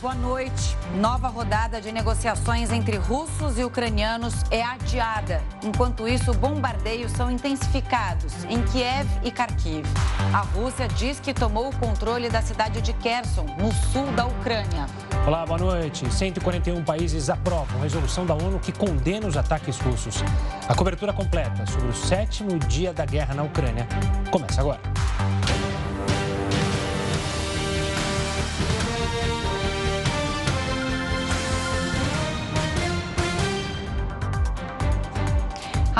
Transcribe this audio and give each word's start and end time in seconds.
boa 0.00 0.14
noite. 0.14 0.76
Nova 0.94 1.28
rodada 1.28 1.80
de 1.80 1.92
negociações 1.92 2.72
entre 2.72 2.96
russos 2.96 3.58
e 3.58 3.64
ucranianos 3.64 4.34
é 4.50 4.62
adiada. 4.62 5.42
Enquanto 5.62 6.08
isso, 6.08 6.32
bombardeios 6.32 7.12
são 7.12 7.30
intensificados 7.30 8.44
em 8.44 8.62
Kiev 8.62 9.06
e 9.22 9.30
Kharkiv. 9.30 9.86
A 10.32 10.38
Rússia 10.38 10.88
diz 10.88 11.20
que 11.20 11.34
tomou 11.34 11.68
o 11.68 11.76
controle 11.76 12.30
da 12.30 12.40
cidade 12.40 12.80
de 12.80 12.94
Kherson, 12.94 13.44
no 13.58 13.72
sul 13.72 14.06
da 14.12 14.26
Ucrânia. 14.26 14.86
Olá, 15.26 15.44
boa 15.44 15.58
noite. 15.58 16.10
141 16.10 16.82
países 16.82 17.28
aprovam 17.28 17.82
resolução 17.82 18.24
da 18.24 18.34
ONU 18.34 18.58
que 18.58 18.72
condena 18.72 19.26
os 19.26 19.36
ataques 19.36 19.78
russos. 19.78 20.24
A 20.66 20.74
cobertura 20.74 21.12
completa 21.12 21.66
sobre 21.66 21.88
o 21.88 21.94
sétimo 21.94 22.58
dia 22.58 22.92
da 22.94 23.04
guerra 23.04 23.34
na 23.34 23.42
Ucrânia 23.42 23.86
começa 24.30 24.62
agora. 24.62 24.80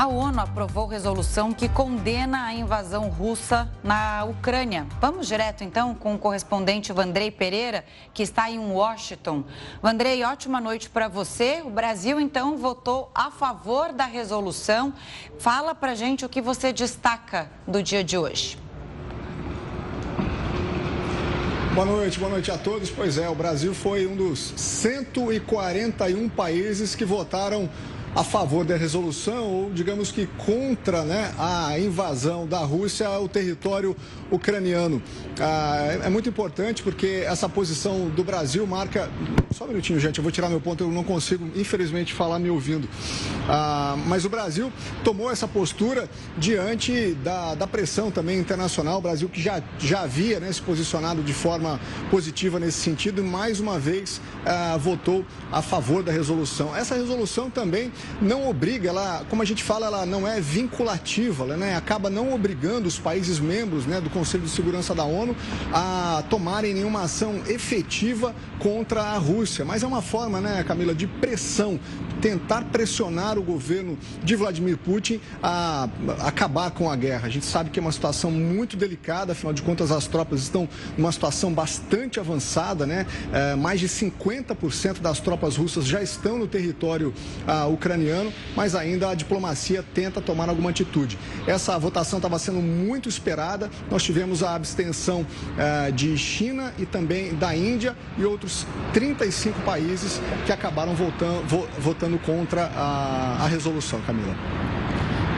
A 0.01 0.07
ONU 0.07 0.39
aprovou 0.39 0.87
resolução 0.87 1.53
que 1.53 1.69
condena 1.69 2.45
a 2.45 2.53
invasão 2.55 3.07
russa 3.07 3.69
na 3.83 4.25
Ucrânia. 4.25 4.87
Vamos 4.99 5.27
direto 5.27 5.63
então 5.63 5.93
com 5.93 6.15
o 6.15 6.17
correspondente 6.17 6.91
Vandrei 6.91 7.29
Pereira, 7.29 7.85
que 8.11 8.23
está 8.23 8.49
em 8.49 8.57
Washington. 8.57 9.43
Vandrei, 9.79 10.23
ótima 10.23 10.59
noite 10.59 10.89
para 10.89 11.07
você. 11.07 11.61
O 11.63 11.69
Brasil 11.69 12.19
então 12.19 12.57
votou 12.57 13.11
a 13.13 13.29
favor 13.29 13.93
da 13.93 14.05
resolução. 14.05 14.91
Fala 15.37 15.75
para 15.75 15.93
gente 15.93 16.25
o 16.25 16.29
que 16.29 16.41
você 16.41 16.73
destaca 16.73 17.51
do 17.67 17.83
dia 17.83 18.03
de 18.03 18.17
hoje. 18.17 18.57
Boa 21.75 21.85
noite, 21.85 22.17
boa 22.17 22.31
noite 22.31 22.49
a 22.49 22.57
todos. 22.57 22.89
Pois 22.89 23.19
é, 23.19 23.29
o 23.29 23.35
Brasil 23.35 23.75
foi 23.75 24.07
um 24.07 24.15
dos 24.15 24.51
141 24.57 26.27
países 26.27 26.95
que 26.95 27.05
votaram 27.05 27.69
a 28.15 28.23
favor 28.23 28.65
da 28.65 28.75
resolução 28.75 29.45
ou, 29.45 29.71
digamos 29.71 30.11
que, 30.11 30.27
contra 30.45 31.03
né, 31.03 31.33
a 31.37 31.79
invasão 31.79 32.45
da 32.45 32.59
Rússia 32.59 33.07
ao 33.07 33.27
território 33.27 33.95
ucraniano. 34.29 35.01
Ah, 35.39 35.99
é 36.03 36.09
muito 36.09 36.27
importante 36.27 36.83
porque 36.83 37.23
essa 37.25 37.47
posição 37.47 38.09
do 38.09 38.23
Brasil 38.23 38.65
marca. 38.67 39.09
Só 39.51 39.65
um 39.65 39.67
minutinho, 39.67 39.99
gente, 39.99 40.17
eu 40.17 40.23
vou 40.23 40.31
tirar 40.31 40.49
meu 40.49 40.59
ponto, 40.59 40.83
eu 40.83 40.91
não 40.91 41.03
consigo, 41.03 41.49
infelizmente, 41.55 42.13
falar 42.13 42.39
me 42.39 42.49
ouvindo. 42.49 42.87
Ah, 43.47 43.95
mas 44.07 44.25
o 44.25 44.29
Brasil 44.29 44.71
tomou 45.03 45.31
essa 45.31 45.47
postura 45.47 46.09
diante 46.37 47.13
da, 47.23 47.55
da 47.55 47.67
pressão 47.67 48.11
também 48.11 48.37
internacional. 48.39 48.99
O 48.99 49.01
Brasil 49.01 49.29
que 49.29 49.41
já, 49.41 49.63
já 49.79 50.01
havia 50.01 50.39
né, 50.39 50.51
se 50.51 50.61
posicionado 50.61 51.23
de 51.23 51.33
forma 51.33 51.79
positiva 52.09 52.59
nesse 52.59 52.79
sentido 52.79 53.21
e, 53.21 53.25
mais 53.25 53.59
uma 53.59 53.79
vez, 53.79 54.19
ah, 54.45 54.77
votou 54.77 55.25
a 55.51 55.61
favor 55.61 56.03
da 56.03 56.11
resolução. 56.11 56.75
Essa 56.75 56.95
resolução 56.95 57.49
também 57.49 57.91
não 58.21 58.49
obriga, 58.49 58.89
ela, 58.89 59.25
como 59.29 59.41
a 59.41 59.45
gente 59.45 59.63
fala, 59.63 59.87
ela 59.87 60.05
não 60.05 60.27
é 60.27 60.39
vinculativa, 60.39 61.43
ela 61.43 61.57
né, 61.57 61.75
acaba 61.75 62.09
não 62.09 62.33
obrigando 62.33 62.87
os 62.87 62.99
países 62.99 63.39
membros 63.39 63.85
né, 63.85 64.01
do 64.01 64.09
Conselho 64.09 64.43
de 64.43 64.49
Segurança 64.49 64.93
da 64.93 65.03
ONU 65.03 65.35
a 65.73 66.23
tomarem 66.29 66.73
nenhuma 66.73 67.03
ação 67.03 67.41
efetiva 67.47 68.35
contra 68.59 69.01
a 69.01 69.17
Rússia. 69.17 69.65
Mas 69.65 69.83
é 69.83 69.87
uma 69.87 70.01
forma, 70.01 70.41
né, 70.41 70.63
Camila, 70.63 70.93
de 70.93 71.07
pressão, 71.07 71.79
tentar 72.21 72.65
pressionar 72.65 73.37
o 73.37 73.43
governo 73.43 73.97
de 74.23 74.35
Vladimir 74.35 74.77
Putin 74.77 75.19
a 75.41 75.89
acabar 76.19 76.71
com 76.71 76.89
a 76.89 76.95
guerra. 76.95 77.27
A 77.27 77.29
gente 77.29 77.45
sabe 77.45 77.69
que 77.69 77.79
é 77.79 77.81
uma 77.81 77.91
situação 77.91 78.29
muito 78.29 78.77
delicada, 78.77 79.31
afinal 79.31 79.53
de 79.53 79.61
contas, 79.61 79.91
as 79.91 80.07
tropas 80.07 80.41
estão 80.41 80.67
numa 80.97 81.11
situação 81.11 81.51
bastante 81.51 82.19
avançada, 82.19 82.85
né? 82.85 83.05
É, 83.33 83.55
mais 83.55 83.79
de 83.79 83.87
50% 83.87 84.99
das 84.99 85.19
tropas 85.19 85.55
russas 85.55 85.85
já 85.85 86.01
estão 86.01 86.37
no 86.37 86.47
território 86.47 87.13
ah, 87.47 87.67
ucraniano 87.67 87.90
ucraniano, 87.91 88.33
mas 88.55 88.73
ainda 88.75 89.09
a 89.09 89.15
diplomacia 89.15 89.83
tenta 89.93 90.21
tomar 90.21 90.47
alguma 90.49 90.69
atitude. 90.69 91.17
Essa 91.45 91.77
votação 91.77 92.19
estava 92.19 92.39
sendo 92.39 92.61
muito 92.61 93.09
esperada. 93.09 93.69
Nós 93.89 94.03
tivemos 94.03 94.41
a 94.41 94.55
abstenção 94.55 95.25
eh, 95.57 95.91
de 95.91 96.17
China 96.17 96.73
e 96.77 96.85
também 96.85 97.35
da 97.35 97.55
Índia 97.55 97.95
e 98.17 98.23
outros 98.23 98.65
35 98.93 99.59
países 99.61 100.21
que 100.45 100.51
acabaram 100.51 100.95
votando, 100.95 101.43
votando 101.79 102.17
contra 102.19 102.71
a, 102.75 103.37
a 103.41 103.47
resolução, 103.47 103.99
Camila. 104.01 104.35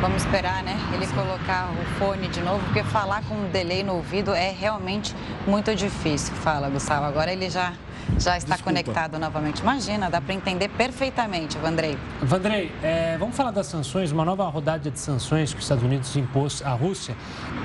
Vamos 0.02 0.24
esperar, 0.24 0.64
né? 0.64 0.78
Ele 0.94 1.08
colocar 1.08 1.72
o 1.72 1.86
fone 1.98 2.28
de 2.28 2.42
novo, 2.42 2.62
porque 2.66 2.84
falar 2.84 3.24
com 3.24 3.36
um 3.36 3.50
delay 3.50 3.84
no 3.84 3.94
ouvido 3.94 4.34
é 4.34 4.52
realmente 4.52 5.16
muito 5.48 5.74
difícil. 5.74 6.36
Fala, 6.36 6.70
Gustavo. 6.70 7.06
Agora 7.06 7.32
ele 7.32 7.50
já 7.50 7.74
já 8.20 8.38
está 8.38 8.56
Desculpa. 8.56 8.64
conectado 8.64 9.20
novamente. 9.20 9.62
Imagina, 9.62 10.10
dá 10.10 10.20
para 10.22 10.34
entender 10.34 10.70
perfeitamente, 10.70 11.58
Vandrei. 11.58 11.98
Vandrei, 12.22 12.72
é, 12.82 13.18
vamos 13.18 13.36
falar 13.36 13.52
das 13.52 13.68
sanções, 13.68 14.12
uma 14.12 14.26
nova 14.26 14.48
rodada 14.50 14.90
de 14.90 15.00
sanções 15.00 15.52
que 15.52 15.60
os 15.60 15.66
Estados 15.66 15.84
Unidos 15.84 16.16
impôs 16.16 16.62
à 16.64 16.72
Rússia. 16.74 17.16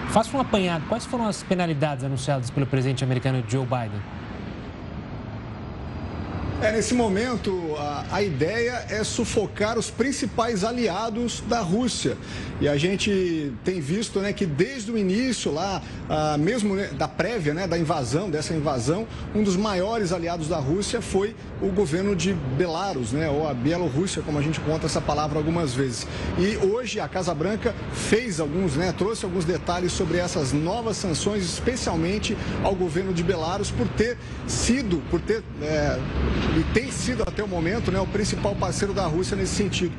Faça 0.09 0.37
um 0.37 0.41
apanhado, 0.41 0.85
quais 0.89 1.05
foram 1.05 1.27
as 1.27 1.43
penalidades 1.43 2.05
anunciadas 2.05 2.51
pelo 2.51 2.67
presidente 2.67 3.05
americano 3.05 3.43
Joe 3.47 3.65
Biden? 3.65 4.01
É, 6.61 6.73
nesse 6.73 6.93
momento, 6.93 7.77
a, 7.79 8.05
a, 8.11 8.21
ideia 8.21 8.85
é 8.91 9.05
sufocar 9.05 9.79
os 9.79 9.93
principais 9.93 10.65
aliados 10.65 11.41
da 11.49 11.61
Rússia. 11.61 12.17
E 12.61 12.67
a 12.67 12.77
gente 12.77 13.53
tem 13.65 13.81
visto 13.81 14.19
né, 14.19 14.33
que 14.33 14.45
desde 14.45 14.91
o 14.91 14.99
início 14.99 15.53
lá, 15.53 15.81
a, 16.09 16.37
mesmo 16.37 16.75
né, 16.75 16.89
da 16.89 17.07
prévia, 17.07 17.55
né, 17.55 17.69
da 17.69 17.79
invasão, 17.79 18.29
dessa 18.29 18.55
invasão, 18.55 19.07
um 19.37 19.45
dos 19.45 19.57
maiores 19.57 20.13
aliados 20.13 20.49
da 20.49 20.59
Rússia 20.59 21.01
foi 21.01 21.37
o 21.63 21.69
governo 21.69 22.17
de 22.17 22.33
Belarus, 22.33 23.13
né, 23.13 23.31
ou 23.31 23.47
a 23.47 23.55
Bielorrússia, 23.55 24.21
como 24.21 24.37
a 24.37 24.43
gente 24.43 24.59
conta 24.59 24.87
essa 24.87 25.01
palavra 25.01 25.39
algumas 25.39 25.73
vezes. 25.73 26.09
E 26.37 26.57
hoje 26.57 26.99
a 26.99 27.07
Casa 27.07 27.33
Branca 27.33 27.73
fez 27.93 28.41
alguns, 28.41 28.75
né, 28.75 28.93
trouxe 28.99 29.25
alguns 29.25 29.45
detalhes 29.45 29.93
sobre 29.93 30.19
essas 30.19 30.53
novas 30.53 30.97
sanções, 30.97 31.45
especialmente 31.45 32.37
ao 32.65 32.75
governo 32.75 33.15
de 33.15 33.23
Belarus, 33.23 33.71
por 33.71 33.87
ter 33.87 34.19
sido, 34.49 35.01
por 35.09 35.21
ter. 35.21 35.45
É, 35.63 35.97
e 36.57 36.65
tem 36.73 36.91
sido 36.91 37.23
até 37.23 37.43
o 37.43 37.49
momento 37.49 37.91
né, 37.91 38.01
o 38.01 38.07
principal 38.07 38.55
parceiro 38.55 38.95
da 38.95 39.07
Rússia 39.07 39.37
nesse 39.37 39.55
sentido. 39.55 39.93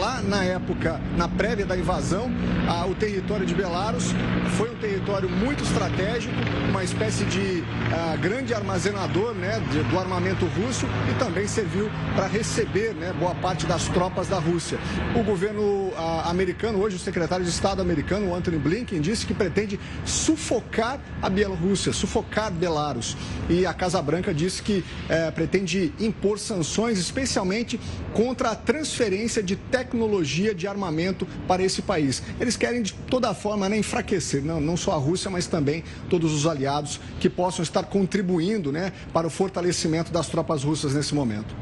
Lá 0.00 0.22
na 0.22 0.42
época, 0.42 1.00
na 1.16 1.28
prévia 1.28 1.66
da 1.66 1.76
invasão, 1.76 2.30
a, 2.66 2.86
o 2.86 2.94
território 2.94 3.44
de 3.44 3.54
Belarus 3.54 4.12
foi 4.56 4.70
um 4.70 4.76
território 4.76 5.28
muito 5.28 5.62
estratégico, 5.62 6.34
uma 6.70 6.82
espécie 6.82 7.24
de 7.24 7.62
a, 7.92 8.16
grande 8.16 8.54
armazenador 8.54 9.34
né, 9.34 9.60
de, 9.70 9.82
do 9.82 9.98
armamento 9.98 10.46
russo 10.46 10.86
e 11.10 11.18
também 11.18 11.46
serviu 11.46 11.90
para 12.14 12.26
receber 12.26 12.94
né, 12.94 13.12
boa 13.12 13.34
parte 13.34 13.66
das 13.66 13.86
tropas 13.88 14.26
da 14.26 14.38
Rússia. 14.38 14.78
O 15.14 15.22
governo 15.22 15.92
a, 15.96 16.30
americano, 16.30 16.78
hoje 16.78 16.96
o 16.96 16.98
secretário 16.98 17.44
de 17.44 17.50
Estado 17.50 17.82
americano, 17.82 18.34
Anthony 18.34 18.58
Blinken, 18.58 19.00
disse 19.02 19.26
que 19.26 19.34
pretende 19.34 19.78
sufocar 20.06 20.98
a 21.20 21.28
Bielorrússia, 21.28 21.92
sufocar 21.92 22.50
Belarus. 22.50 23.16
E 23.50 23.66
a 23.66 23.74
Casa 23.74 24.00
Branca 24.00 24.32
disse 24.32 24.62
que 24.62 24.82
é, 25.10 25.30
pretende 25.30 25.83
impor 25.98 26.38
sanções, 26.38 26.98
especialmente 26.98 27.80
contra 28.12 28.50
a 28.50 28.54
transferência 28.54 29.42
de 29.42 29.56
tecnologia 29.56 30.54
de 30.54 30.66
armamento 30.66 31.26
para 31.46 31.62
esse 31.62 31.82
país. 31.82 32.22
Eles 32.40 32.56
querem, 32.56 32.82
de 32.82 32.92
toda 32.92 33.34
forma, 33.34 33.68
né, 33.68 33.76
enfraquecer, 33.76 34.42
não, 34.42 34.60
não 34.60 34.76
só 34.76 34.92
a 34.92 34.96
Rússia, 34.96 35.30
mas 35.30 35.46
também 35.46 35.84
todos 36.08 36.32
os 36.32 36.46
aliados 36.46 37.00
que 37.20 37.28
possam 37.28 37.62
estar 37.62 37.84
contribuindo 37.84 38.72
né, 38.72 38.92
para 39.12 39.26
o 39.26 39.30
fortalecimento 39.30 40.12
das 40.12 40.28
tropas 40.28 40.62
russas 40.64 40.94
nesse 40.94 41.14
momento. 41.14 41.54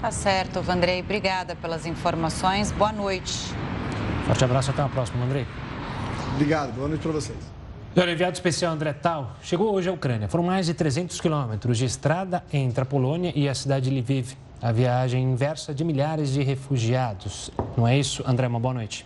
Tá 0.00 0.10
certo, 0.10 0.62
Vandrei. 0.62 1.00
Obrigada 1.00 1.56
pelas 1.56 1.84
informações. 1.84 2.70
Boa 2.70 2.92
noite. 2.92 3.34
Forte 4.26 4.44
abraço, 4.44 4.70
até 4.70 4.82
a 4.82 4.88
próxima, 4.88 5.24
Andrei. 5.24 5.46
Obrigado, 6.34 6.72
boa 6.74 6.88
noite 6.88 7.02
para 7.02 7.12
vocês. 7.12 7.57
O 7.98 8.00
enviado 8.00 8.34
especial 8.34 8.72
André 8.72 8.92
Tal 8.92 9.36
chegou 9.42 9.74
hoje 9.74 9.88
à 9.88 9.92
Ucrânia. 9.92 10.28
Foram 10.28 10.44
mais 10.44 10.66
de 10.66 10.72
300 10.72 11.20
quilômetros 11.20 11.76
de 11.76 11.84
estrada 11.84 12.44
entre 12.52 12.80
a 12.80 12.84
Polônia 12.84 13.32
e 13.34 13.48
a 13.48 13.54
cidade 13.56 13.90
de 13.90 14.00
Lviv. 14.00 14.34
A 14.62 14.70
viagem 14.70 15.20
inversa 15.24 15.74
de 15.74 15.82
milhares 15.82 16.30
de 16.30 16.40
refugiados. 16.40 17.50
Não 17.76 17.88
é 17.88 17.98
isso, 17.98 18.22
André? 18.24 18.46
Uma 18.46 18.60
boa 18.60 18.72
noite. 18.72 19.04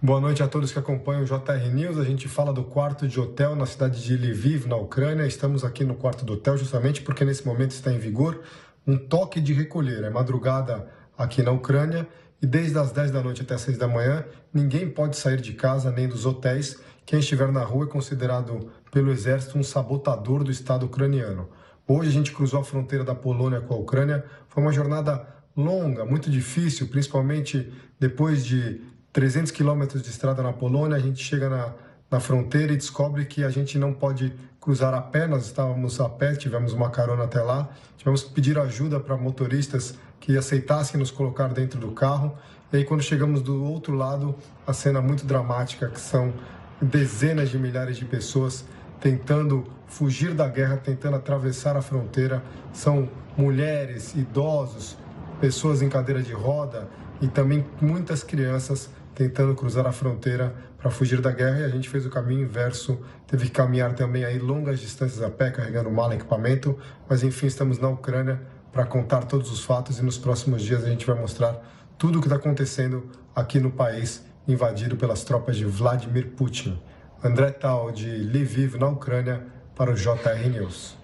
Boa 0.00 0.18
noite 0.18 0.42
a 0.42 0.48
todos 0.48 0.72
que 0.72 0.78
acompanham 0.78 1.24
o 1.24 1.26
JR 1.26 1.74
News. 1.74 1.98
A 1.98 2.04
gente 2.04 2.26
fala 2.26 2.54
do 2.54 2.64
quarto 2.64 3.06
de 3.06 3.20
hotel 3.20 3.54
na 3.54 3.66
cidade 3.66 4.02
de 4.02 4.16
Lviv, 4.16 4.66
na 4.66 4.76
Ucrânia. 4.76 5.26
Estamos 5.26 5.62
aqui 5.62 5.84
no 5.84 5.94
quarto 5.94 6.24
do 6.24 6.32
hotel 6.32 6.56
justamente 6.56 7.02
porque 7.02 7.22
nesse 7.22 7.46
momento 7.46 7.72
está 7.72 7.92
em 7.92 7.98
vigor 7.98 8.40
um 8.86 8.96
toque 8.96 9.42
de 9.42 9.52
recolher. 9.52 10.04
É 10.04 10.08
madrugada 10.08 10.88
aqui 11.18 11.42
na 11.42 11.50
Ucrânia 11.50 12.08
e 12.40 12.46
desde 12.46 12.78
as 12.78 12.92
10 12.92 13.10
da 13.10 13.22
noite 13.22 13.42
até 13.42 13.52
as 13.52 13.60
6 13.60 13.76
da 13.76 13.86
manhã 13.86 14.24
ninguém 14.54 14.88
pode 14.88 15.18
sair 15.18 15.38
de 15.38 15.52
casa 15.52 15.90
nem 15.90 16.08
dos 16.08 16.24
hotéis 16.24 16.82
quem 17.06 17.18
estiver 17.18 17.52
na 17.52 17.62
rua 17.62 17.84
é 17.84 17.88
considerado 17.88 18.70
pelo 18.90 19.10
exército 19.10 19.58
um 19.58 19.62
sabotador 19.62 20.42
do 20.42 20.50
Estado 20.50 20.86
ucraniano. 20.86 21.48
Hoje 21.86 22.08
a 22.08 22.12
gente 22.12 22.32
cruzou 22.32 22.60
a 22.60 22.64
fronteira 22.64 23.04
da 23.04 23.14
Polônia 23.14 23.60
com 23.60 23.74
a 23.74 23.76
Ucrânia. 23.76 24.24
Foi 24.48 24.62
uma 24.62 24.72
jornada 24.72 25.26
longa, 25.54 26.04
muito 26.04 26.30
difícil, 26.30 26.88
principalmente 26.88 27.70
depois 28.00 28.44
de 28.44 28.80
300 29.12 29.52
quilômetros 29.52 30.02
de 30.02 30.08
estrada 30.08 30.42
na 30.42 30.52
Polônia. 30.52 30.96
A 30.96 31.00
gente 31.00 31.22
chega 31.22 31.50
na, 31.50 31.74
na 32.10 32.20
fronteira 32.20 32.72
e 32.72 32.76
descobre 32.76 33.26
que 33.26 33.44
a 33.44 33.50
gente 33.50 33.78
não 33.78 33.92
pode 33.92 34.32
cruzar 34.58 34.94
a 34.94 35.02
pé, 35.02 35.26
nós 35.26 35.44
estávamos 35.44 36.00
a 36.00 36.08
pé, 36.08 36.34
tivemos 36.34 36.72
uma 36.72 36.88
carona 36.88 37.24
até 37.24 37.42
lá, 37.42 37.68
tivemos 37.98 38.22
que 38.22 38.32
pedir 38.32 38.58
ajuda 38.58 38.98
para 38.98 39.14
motoristas 39.14 39.94
que 40.18 40.38
aceitassem 40.38 40.98
nos 40.98 41.10
colocar 41.10 41.48
dentro 41.48 41.78
do 41.78 41.92
carro. 41.92 42.34
E 42.72 42.78
aí, 42.78 42.84
quando 42.84 43.02
chegamos 43.02 43.42
do 43.42 43.62
outro 43.62 43.94
lado, 43.94 44.34
a 44.66 44.72
cena 44.72 45.02
muito 45.02 45.26
dramática, 45.26 45.86
que 45.88 46.00
são 46.00 46.32
dezenas 46.80 47.50
de 47.50 47.58
milhares 47.58 47.96
de 47.96 48.04
pessoas 48.04 48.64
tentando 49.00 49.64
fugir 49.86 50.34
da 50.34 50.48
guerra, 50.48 50.76
tentando 50.76 51.16
atravessar 51.16 51.76
a 51.76 51.82
fronteira. 51.82 52.42
São 52.72 53.08
mulheres, 53.36 54.14
idosos, 54.14 54.96
pessoas 55.40 55.82
em 55.82 55.88
cadeira 55.88 56.22
de 56.22 56.32
roda 56.32 56.88
e 57.20 57.28
também 57.28 57.64
muitas 57.80 58.22
crianças 58.22 58.90
tentando 59.14 59.54
cruzar 59.54 59.86
a 59.86 59.92
fronteira 59.92 60.54
para 60.78 60.90
fugir 60.90 61.20
da 61.20 61.30
guerra. 61.30 61.60
E 61.60 61.64
a 61.64 61.68
gente 61.68 61.88
fez 61.88 62.04
o 62.06 62.10
caminho 62.10 62.42
inverso, 62.42 62.98
teve 63.26 63.46
que 63.46 63.52
caminhar 63.52 63.94
também 63.94 64.24
aí 64.24 64.38
longas 64.38 64.80
distâncias 64.80 65.22
a 65.22 65.30
pé, 65.30 65.50
carregando 65.50 65.90
mala, 65.90 66.14
equipamento, 66.14 66.76
mas 67.08 67.22
enfim, 67.22 67.46
estamos 67.46 67.78
na 67.78 67.88
Ucrânia 67.88 68.40
para 68.72 68.84
contar 68.84 69.24
todos 69.24 69.52
os 69.52 69.64
fatos 69.64 69.98
e 69.98 70.02
nos 70.02 70.18
próximos 70.18 70.62
dias 70.62 70.82
a 70.82 70.88
gente 70.88 71.06
vai 71.06 71.14
mostrar 71.14 71.62
tudo 71.96 72.18
o 72.18 72.20
que 72.20 72.26
está 72.26 72.36
acontecendo 72.36 73.08
aqui 73.34 73.60
no 73.60 73.70
país 73.70 74.23
invadido 74.46 74.96
pelas 74.96 75.24
tropas 75.24 75.56
de 75.56 75.64
Vladimir 75.64 76.32
Putin. 76.32 76.80
André 77.22 77.50
Tal, 77.50 77.90
de 77.90 78.08
Lviv, 78.08 78.76
na 78.78 78.88
Ucrânia, 78.88 79.46
para 79.74 79.90
o 79.90 79.94
JR 79.94 80.48
News. 80.50 80.96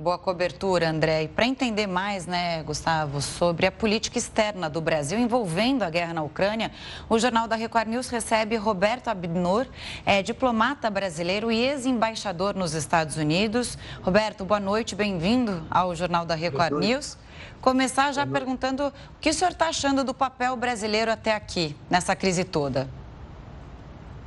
Boa 0.00 0.16
cobertura, 0.16 0.88
André. 0.88 1.24
E 1.24 1.28
para 1.28 1.44
entender 1.44 1.88
mais, 1.88 2.24
né, 2.24 2.62
Gustavo, 2.62 3.20
sobre 3.20 3.66
a 3.66 3.72
política 3.72 4.16
externa 4.16 4.70
do 4.70 4.80
Brasil 4.80 5.18
envolvendo 5.18 5.82
a 5.82 5.90
guerra 5.90 6.14
na 6.14 6.22
Ucrânia, 6.22 6.70
o 7.08 7.18
Jornal 7.18 7.48
da 7.48 7.56
Record 7.56 7.88
News 7.88 8.08
recebe 8.08 8.54
Roberto 8.54 9.08
Abnor, 9.08 9.66
é 10.06 10.22
diplomata 10.22 10.88
brasileiro 10.88 11.50
e 11.50 11.58
ex-embaixador 11.58 12.54
nos 12.54 12.74
Estados 12.74 13.16
Unidos. 13.16 13.76
Roberto, 14.00 14.44
boa 14.44 14.60
noite, 14.60 14.94
bem-vindo 14.94 15.66
ao 15.68 15.96
Jornal 15.96 16.24
da 16.24 16.36
Record 16.36 16.74
News. 16.74 17.18
Começar 17.60 18.12
já 18.12 18.26
perguntando 18.26 18.86
o 18.86 18.92
que 19.20 19.30
o 19.30 19.34
senhor 19.34 19.50
está 19.50 19.68
achando 19.68 20.04
do 20.04 20.14
papel 20.14 20.56
brasileiro 20.56 21.10
até 21.10 21.34
aqui, 21.34 21.74
nessa 21.90 22.14
crise 22.14 22.44
toda. 22.44 22.88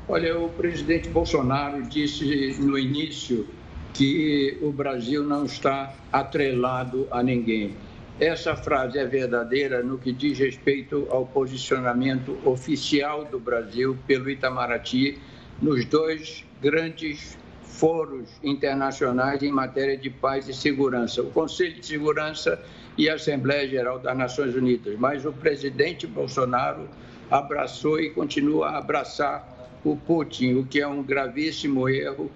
Olha, 0.07 0.37
o 0.37 0.49
presidente 0.49 1.07
Bolsonaro 1.07 1.81
disse 1.83 2.57
no 2.59 2.77
início 2.77 3.47
que 3.93 4.57
o 4.61 4.71
Brasil 4.71 5.23
não 5.23 5.45
está 5.45 5.93
atrelado 6.11 7.07
a 7.09 7.23
ninguém. 7.23 7.75
Essa 8.19 8.55
frase 8.55 8.99
é 8.99 9.05
verdadeira 9.05 9.81
no 9.81 9.97
que 9.97 10.11
diz 10.11 10.37
respeito 10.37 11.07
ao 11.09 11.25
posicionamento 11.25 12.37
oficial 12.45 13.25
do 13.25 13.39
Brasil 13.39 13.97
pelo 14.05 14.29
Itamaraty 14.29 15.17
nos 15.61 15.85
dois 15.85 16.43
grandes 16.61 17.37
foros 17.63 18.29
internacionais 18.43 19.41
em 19.41 19.51
matéria 19.51 19.97
de 19.97 20.09
paz 20.09 20.47
e 20.47 20.53
segurança, 20.53 21.21
o 21.21 21.31
Conselho 21.31 21.79
de 21.79 21.85
Segurança 21.85 22.61
e 22.97 23.09
a 23.09 23.15
Assembleia 23.15 23.67
Geral 23.67 23.99
das 23.99 24.17
Nações 24.17 24.55
Unidas. 24.55 24.97
Mas 24.97 25.25
o 25.25 25.31
presidente 25.31 26.05
Bolsonaro 26.05 26.87
abraçou 27.29 27.99
e 27.99 28.09
continua 28.09 28.69
a 28.69 28.77
abraçar 28.77 29.47
o 29.83 29.95
Putin, 29.95 30.55
o 30.55 30.65
que 30.65 30.79
é 30.79 30.87
um 30.87 31.01
gravíssimo 31.01 31.89
erro 31.89 32.29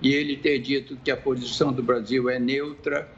e 0.00 0.12
ele 0.12 0.36
ter 0.36 0.58
dito 0.58 0.96
que 1.02 1.10
a 1.10 1.16
posição 1.16 1.72
do 1.72 1.82
Brasil 1.82 2.28
é 2.28 2.38
neutra 2.38 3.08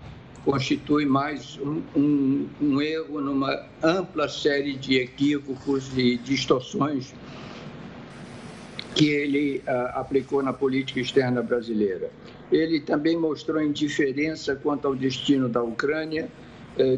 constitui 0.45 1.07
mais 1.07 1.59
um, 1.59 1.83
um, 1.97 2.49
um 2.61 2.83
erro 2.83 3.21
numa 3.21 3.65
ampla 3.83 4.29
série 4.29 4.75
de 4.75 4.99
equívocos 4.99 5.97
e 5.97 6.19
distorções 6.19 7.15
que 8.95 9.09
ele 9.09 9.63
uh, 9.67 9.99
aplicou 9.99 10.43
na 10.43 10.53
política 10.53 11.01
externa 11.01 11.43
brasileira. 11.43 12.11
Ele 12.53 12.79
também 12.81 13.19
mostrou 13.19 13.61
indiferença 13.61 14.55
quanto 14.55 14.87
ao 14.87 14.95
destino 14.95 15.49
da 15.49 15.63
Ucrânia, 15.63 16.29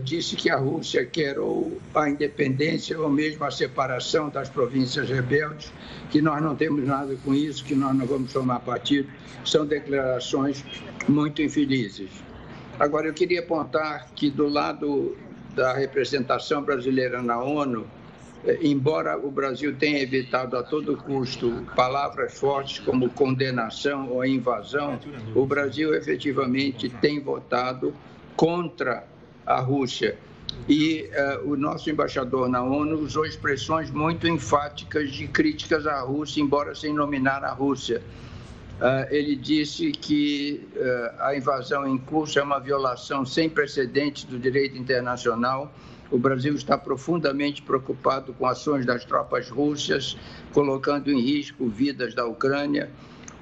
disse 0.03 0.37
que 0.37 0.49
a 0.49 0.57
Rússia 0.57 1.05
quer 1.05 1.39
ou 1.39 1.79
a 1.95 2.09
independência 2.09 2.99
ou 2.99 3.11
mesmo 3.11 3.45
a 3.45 3.51
separação 3.51 4.31
das 4.31 4.49
províncias 4.49 5.09
rebeldes, 5.09 5.73
que 6.11 6.23
nós 6.23 6.43
não 6.43 6.57
temos 6.57 6.87
nada 6.87 7.15
com 7.25 7.35
isso, 7.35 7.65
que 7.65 7.75
nós 7.75 7.95
não 7.95 8.07
vamos 8.07 8.33
tomar 8.33 8.61
partido 8.61 9.09
são 9.47 9.65
declarações 9.65 10.65
muito 11.09 11.41
infelizes. 11.41 12.11
Agora, 12.79 13.07
eu 13.07 13.15
queria 13.15 13.41
apontar 13.41 14.11
que, 14.15 14.29
do 14.29 14.49
lado 14.49 15.17
da 15.55 15.73
representação 15.73 16.63
brasileira 16.63 17.23
na 17.23 17.43
ONU, 17.43 17.87
eh, 18.45 18.59
embora 18.61 19.17
o 19.17 19.31
Brasil 19.31 19.75
tenha 19.75 20.03
evitado 20.03 20.57
a 20.59 20.63
todo 20.63 20.97
custo 20.97 21.65
palavras 21.75 22.39
fortes 22.39 22.81
como 22.81 23.09
condenação 23.09 24.11
ou 24.11 24.27
invasão, 24.27 25.01
o 25.35 25.47
Brasil 25.47 25.95
efetivamente 25.95 26.91
tem 26.91 27.19
votado 27.21 27.95
contra 28.37 29.07
a 29.47 29.61
Rússia. 29.61 30.19
E 30.69 31.09
uh, 31.45 31.51
o 31.53 31.57
nosso 31.57 31.89
embaixador 31.89 32.49
na 32.49 32.63
ONU 32.63 32.99
usou 32.99 33.25
expressões 33.25 33.91
muito 33.91 34.27
enfáticas 34.27 35.11
de 35.11 35.29
críticas 35.29 35.87
à 35.87 36.01
Rússia, 36.01 36.41
embora 36.41 36.75
sem 36.75 36.93
nominar 36.93 37.45
a 37.45 37.53
Rússia. 37.53 38.03
Uh, 38.81 39.07
ele 39.11 39.37
disse 39.37 39.93
que 39.93 40.67
uh, 40.75 41.23
a 41.23 41.37
invasão 41.37 41.87
em 41.87 41.97
curso 41.97 42.39
é 42.39 42.43
uma 42.43 42.59
violação 42.59 43.25
sem 43.25 43.49
precedentes 43.49 44.25
do 44.25 44.39
direito 44.39 44.77
internacional. 44.77 45.73
O 46.11 46.19
Brasil 46.19 46.55
está 46.55 46.77
profundamente 46.77 47.63
preocupado 47.63 48.33
com 48.35 48.47
ações 48.47 48.85
das 48.85 49.05
tropas 49.05 49.49
russas, 49.49 50.17
colocando 50.53 51.11
em 51.11 51.21
risco 51.21 51.69
vidas 51.69 52.15
da 52.15 52.27
Ucrânia. 52.27 52.91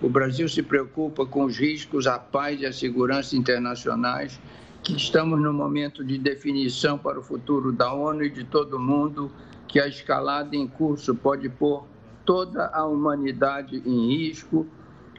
O 0.01 0.09
Brasil 0.09 0.49
se 0.49 0.63
preocupa 0.63 1.25
com 1.25 1.45
os 1.45 1.57
riscos 1.59 2.07
à 2.07 2.19
paz 2.19 2.61
e 2.61 2.67
à 2.67 2.73
segurança 2.73 3.37
internacionais, 3.37 4.39
que 4.85 4.95
estamos 4.95 5.41
no 5.41 5.51
momento 5.51 6.05
de 6.05 6.19
definição 6.19 6.99
para 6.99 7.19
o 7.19 7.23
futuro 7.23 7.73
da 7.73 7.91
ONU 7.91 8.23
e 8.23 8.31
de 8.31 8.45
todo 8.45 8.79
mundo, 8.79 9.33
que 9.67 9.81
a 9.81 9.89
escalada 9.89 10.55
em 10.55 10.69
curso 10.69 11.15
pode 11.15 11.49
pôr 11.49 11.87
toda 12.27 12.67
a 12.67 12.85
humanidade 12.85 13.83
em 13.87 14.15
risco 14.15 14.67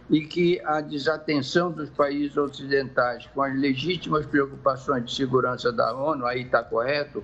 e 0.08 0.22
que 0.22 0.62
a 0.64 0.82
desatenção 0.82 1.72
dos 1.72 1.90
países 1.90 2.38
ocidentais 2.38 3.28
com 3.34 3.42
as 3.42 3.60
legítimas 3.60 4.24
preocupações 4.28 5.06
de 5.06 5.16
segurança 5.16 5.72
da 5.72 5.96
ONU, 5.96 6.28
aí 6.28 6.44
está 6.44 6.62
correto, 6.62 7.24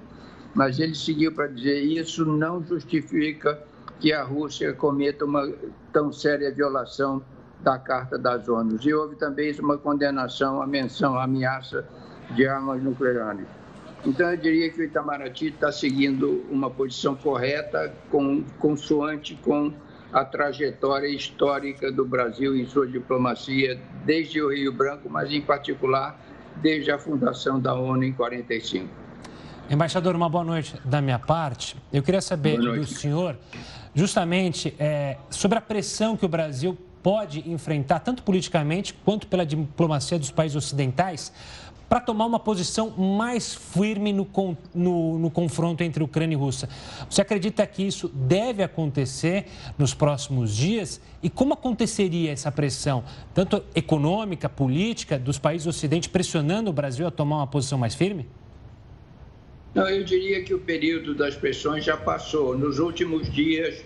mas 0.56 0.80
ele 0.80 0.96
seguiu 0.96 1.32
para 1.32 1.46
dizer 1.46 1.80
isso 1.80 2.26
não 2.26 2.64
justifica 2.64 3.62
que 4.00 4.12
a 4.12 4.24
Rússia 4.24 4.74
cometa 4.74 5.26
uma 5.26 5.48
tão 5.94 6.12
séria 6.12 6.52
violação 6.52 7.22
da 7.60 7.78
Carta 7.78 8.18
das 8.18 8.50
ONU. 8.50 8.80
E 8.82 8.92
houve 8.92 9.16
também 9.16 9.54
uma 9.60 9.78
condenação, 9.78 10.60
a 10.60 10.66
menção, 10.66 11.20
a 11.20 11.26
ameaça 11.26 11.88
de 12.36 12.48
armas 12.48 12.82
nucleares. 12.82 13.46
Então, 14.06 14.32
eu 14.32 14.38
diria 14.38 14.70
que 14.72 14.82
o 14.82 14.84
Itamaraty 14.84 15.48
está 15.48 15.72
seguindo 15.72 16.44
uma 16.50 16.70
posição 16.70 17.16
correta, 17.16 17.94
com, 18.10 18.44
consoante 18.58 19.36
com 19.44 19.72
a 20.12 20.26
trajetória 20.26 21.08
histórica 21.08 21.92
do 21.92 22.04
Brasil 22.04 22.56
em 22.56 22.66
sua 22.66 22.88
diplomacia, 22.88 23.80
desde 24.04 24.42
o 24.42 24.52
Rio 24.52 24.74
Branco, 24.74 25.10
mas 25.10 25.32
em 25.32 25.42
particular 25.42 26.20
desde 26.58 26.92
a 26.92 26.98
fundação 26.98 27.60
da 27.60 27.74
ONU 27.74 28.04
em 28.04 28.12
45. 28.12 28.90
Embaixador, 29.70 30.16
uma 30.16 30.30
boa 30.30 30.44
noite 30.44 30.76
da 30.84 31.02
minha 31.02 31.20
parte. 31.20 31.78
Eu 31.94 32.04
queria 32.04 32.22
saber 32.22 32.58
do 32.58 32.86
senhor 32.86 33.38
justamente 33.94 34.76
é, 34.78 35.18
sobre 35.30 35.58
a 35.58 35.62
pressão 35.62 36.18
que 36.18 36.26
o 36.26 36.30
Brasil 36.30 36.78
pode 37.02 37.50
enfrentar, 37.50 38.00
tanto 38.00 38.22
politicamente 38.24 38.94
quanto 39.06 39.28
pela 39.28 39.46
diplomacia 39.46 40.20
dos 40.20 40.30
países 40.30 40.58
ocidentais, 40.58 41.32
para 41.92 42.00
tomar 42.00 42.26
uma 42.26 42.40
posição 42.40 42.90
mais 42.92 43.54
firme 43.54 44.14
no, 44.14 44.26
no, 44.74 45.20
no, 45.20 45.30
confronto 45.30 45.84
entre 45.84 46.02
Ucrânia 46.02 46.36
e 46.36 46.38
Rússia. 46.38 46.70
Você 47.10 47.22
acredita 47.22 47.68
que 47.68 47.84
isso 47.84 48.08
deve 48.08 48.64
acontecer 48.64 49.48
nos 49.78 49.94
próximos 49.94 50.56
dias? 50.56 51.02
E 51.22 51.30
como 51.30 51.54
aconteceria 51.54 52.32
essa 52.32 52.50
pressão, 52.50 53.04
tanto 53.34 53.62
econômica, 53.76 54.48
política, 54.48 55.20
dos 55.20 55.38
países 55.38 55.68
ocidentes 55.68 56.08
pressionando 56.08 56.70
o 56.70 56.74
Brasil 56.74 57.06
a 57.06 57.12
tomar 57.12 57.40
uma 57.40 57.48
posição 57.48 57.78
mais 57.78 57.94
firme? 57.94 58.26
Não, 59.76 59.90
eu 59.90 60.06
diria 60.06 60.46
que 60.46 60.54
o 60.54 60.60
período 60.60 61.14
das 61.14 61.36
pressões 61.36 61.84
já 61.84 61.98
passou. 61.98 62.58
Nos 62.58 62.80
últimos 62.80 63.30
dias, 63.30 63.84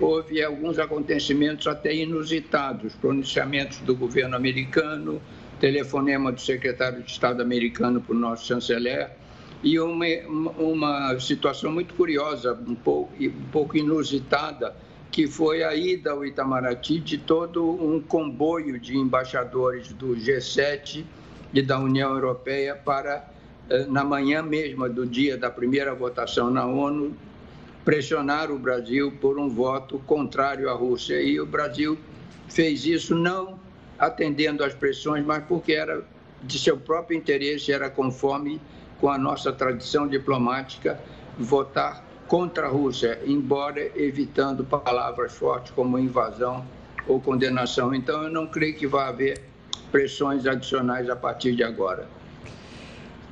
houve 0.00 0.42
alguns 0.42 0.78
acontecimentos 0.78 1.66
até 1.66 1.94
inusitados 1.94 2.94
pronunciamentos 2.94 3.76
do 3.80 3.94
governo 3.94 4.36
americano, 4.36 5.20
telefonema 5.62 6.32
do 6.32 6.40
secretário 6.40 7.04
de 7.04 7.12
Estado 7.12 7.40
americano 7.40 8.00
para 8.00 8.16
o 8.16 8.18
nosso 8.18 8.44
chanceler 8.48 9.12
e 9.62 9.78
uma, 9.78 10.04
uma 10.58 11.20
situação 11.20 11.70
muito 11.70 11.94
curiosa, 11.94 12.52
um 12.66 12.74
pouco, 12.74 13.12
um 13.22 13.50
pouco 13.52 13.76
inusitada, 13.76 14.74
que 15.08 15.28
foi 15.28 15.62
a 15.62 15.72
ida 15.72 16.10
ao 16.10 16.26
Itamaraty 16.26 16.98
de 16.98 17.16
todo 17.16 17.64
um 17.64 18.00
comboio 18.00 18.80
de 18.80 18.96
embaixadores 18.96 19.92
do 19.92 20.16
G7 20.16 21.04
e 21.54 21.62
da 21.62 21.78
União 21.78 22.10
Europeia 22.12 22.74
para, 22.74 23.24
eh, 23.70 23.86
na 23.86 24.02
manhã 24.02 24.42
mesma 24.42 24.88
do 24.88 25.06
dia 25.06 25.38
da 25.38 25.48
primeira 25.48 25.94
votação 25.94 26.50
na 26.50 26.66
ONU, 26.66 27.16
pressionar 27.84 28.50
o 28.50 28.58
Brasil 28.58 29.12
por 29.20 29.38
um 29.38 29.48
voto 29.48 30.00
contrário 30.06 30.68
à 30.68 30.72
Rússia. 30.72 31.22
E 31.22 31.38
o 31.38 31.46
Brasil 31.46 31.96
fez 32.48 32.84
isso 32.84 33.14
não 33.14 33.60
atendendo 34.02 34.64
às 34.64 34.74
pressões, 34.74 35.24
mas 35.24 35.44
porque 35.44 35.74
era 35.74 36.02
de 36.42 36.58
seu 36.58 36.76
próprio 36.76 37.16
interesse, 37.16 37.72
era 37.72 37.88
conforme 37.88 38.60
com 39.00 39.08
a 39.08 39.16
nossa 39.16 39.52
tradição 39.52 40.08
diplomática 40.08 41.00
votar 41.38 42.04
contra 42.26 42.66
a 42.66 42.68
Rússia, 42.68 43.20
embora 43.24 43.80
evitando 43.96 44.64
palavras 44.64 45.32
fortes 45.32 45.70
como 45.70 46.00
invasão 46.00 46.66
ou 47.06 47.20
condenação. 47.20 47.94
Então, 47.94 48.24
eu 48.24 48.30
não 48.30 48.48
creio 48.48 48.74
que 48.74 48.88
vai 48.88 49.08
haver 49.08 49.40
pressões 49.92 50.46
adicionais 50.46 51.08
a 51.08 51.14
partir 51.14 51.54
de 51.54 51.62
agora. 51.62 52.08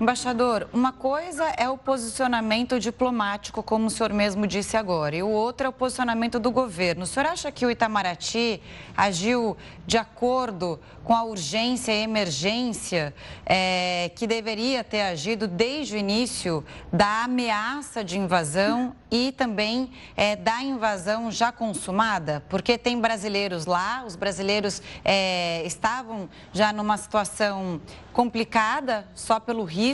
Embaixador, 0.00 0.66
uma 0.72 0.92
coisa 0.92 1.44
é 1.58 1.68
o 1.68 1.76
posicionamento 1.76 2.80
diplomático, 2.80 3.62
como 3.62 3.88
o 3.88 3.90
senhor 3.90 4.14
mesmo 4.14 4.46
disse 4.46 4.74
agora, 4.74 5.14
e 5.14 5.22
o 5.22 5.28
outro 5.28 5.66
é 5.66 5.68
o 5.68 5.72
posicionamento 5.74 6.40
do 6.40 6.50
governo. 6.50 7.02
O 7.02 7.06
senhor 7.06 7.26
acha 7.26 7.52
que 7.52 7.66
o 7.66 7.70
Itamaraty 7.70 8.62
agiu 8.96 9.58
de 9.86 9.98
acordo 9.98 10.80
com 11.04 11.14
a 11.14 11.22
urgência 11.24 11.92
e 11.92 12.02
emergência 12.02 13.14
é, 13.44 14.10
que 14.14 14.26
deveria 14.26 14.82
ter 14.82 15.02
agido 15.02 15.46
desde 15.46 15.96
o 15.96 15.98
início 15.98 16.64
da 16.90 17.24
ameaça 17.24 18.02
de 18.02 18.18
invasão 18.18 18.94
e 19.10 19.32
também 19.32 19.90
é, 20.16 20.34
da 20.34 20.62
invasão 20.62 21.30
já 21.30 21.52
consumada? 21.52 22.42
Porque 22.48 22.78
tem 22.78 22.98
brasileiros 22.98 23.66
lá, 23.66 24.02
os 24.06 24.16
brasileiros 24.16 24.80
é, 25.04 25.62
estavam 25.66 26.26
já 26.54 26.72
numa 26.72 26.96
situação 26.96 27.80
complicada 28.12 29.06
só 29.14 29.38
pelo 29.38 29.64
risco. 29.64 29.89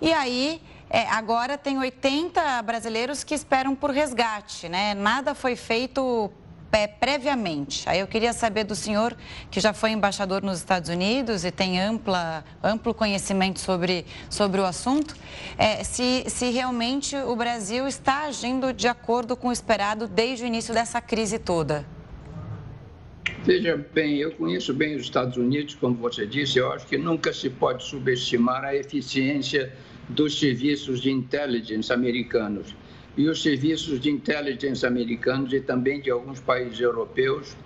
E 0.00 0.12
aí, 0.12 0.60
é, 0.88 1.06
agora 1.08 1.56
tem 1.56 1.78
80 1.78 2.62
brasileiros 2.62 3.22
que 3.22 3.34
esperam 3.34 3.74
por 3.74 3.90
resgate, 3.90 4.68
né? 4.68 4.94
Nada 4.94 5.34
foi 5.34 5.54
feito 5.54 6.30
é, 6.72 6.86
previamente. 6.86 7.88
Aí 7.88 8.00
eu 8.00 8.06
queria 8.06 8.32
saber 8.32 8.64
do 8.64 8.74
senhor, 8.74 9.16
que 9.50 9.60
já 9.60 9.72
foi 9.72 9.90
embaixador 9.90 10.42
nos 10.42 10.58
Estados 10.58 10.88
Unidos 10.88 11.44
e 11.44 11.50
tem 11.50 11.80
ampla, 11.80 12.44
amplo 12.62 12.94
conhecimento 12.94 13.60
sobre, 13.60 14.06
sobre 14.28 14.60
o 14.60 14.64
assunto, 14.64 15.14
é, 15.58 15.82
se, 15.84 16.24
se 16.28 16.50
realmente 16.50 17.16
o 17.16 17.34
Brasil 17.36 17.86
está 17.86 18.24
agindo 18.24 18.72
de 18.72 18.88
acordo 18.88 19.36
com 19.36 19.48
o 19.48 19.52
esperado 19.52 20.06
desde 20.06 20.44
o 20.44 20.46
início 20.46 20.74
dessa 20.74 21.00
crise 21.00 21.38
toda. 21.38 21.84
Veja 23.42 23.74
bem, 23.94 24.18
eu 24.18 24.32
conheço 24.32 24.74
bem 24.74 24.94
os 24.96 25.02
Estados 25.02 25.38
Unidos, 25.38 25.74
como 25.74 25.96
você 25.96 26.26
disse, 26.26 26.58
eu 26.58 26.70
acho 26.72 26.86
que 26.86 26.98
nunca 26.98 27.32
se 27.32 27.48
pode 27.48 27.82
subestimar 27.84 28.62
a 28.64 28.76
eficiência 28.76 29.72
dos 30.10 30.38
serviços 30.38 31.00
de 31.00 31.10
intelligence 31.10 31.90
americanos. 31.90 32.76
E 33.16 33.26
os 33.28 33.42
serviços 33.42 33.98
de 33.98 34.10
intelligence 34.10 34.84
americanos 34.84 35.54
e 35.54 35.60
também 35.60 36.02
de 36.02 36.10
alguns 36.10 36.38
países 36.38 36.80
europeus 36.80 37.56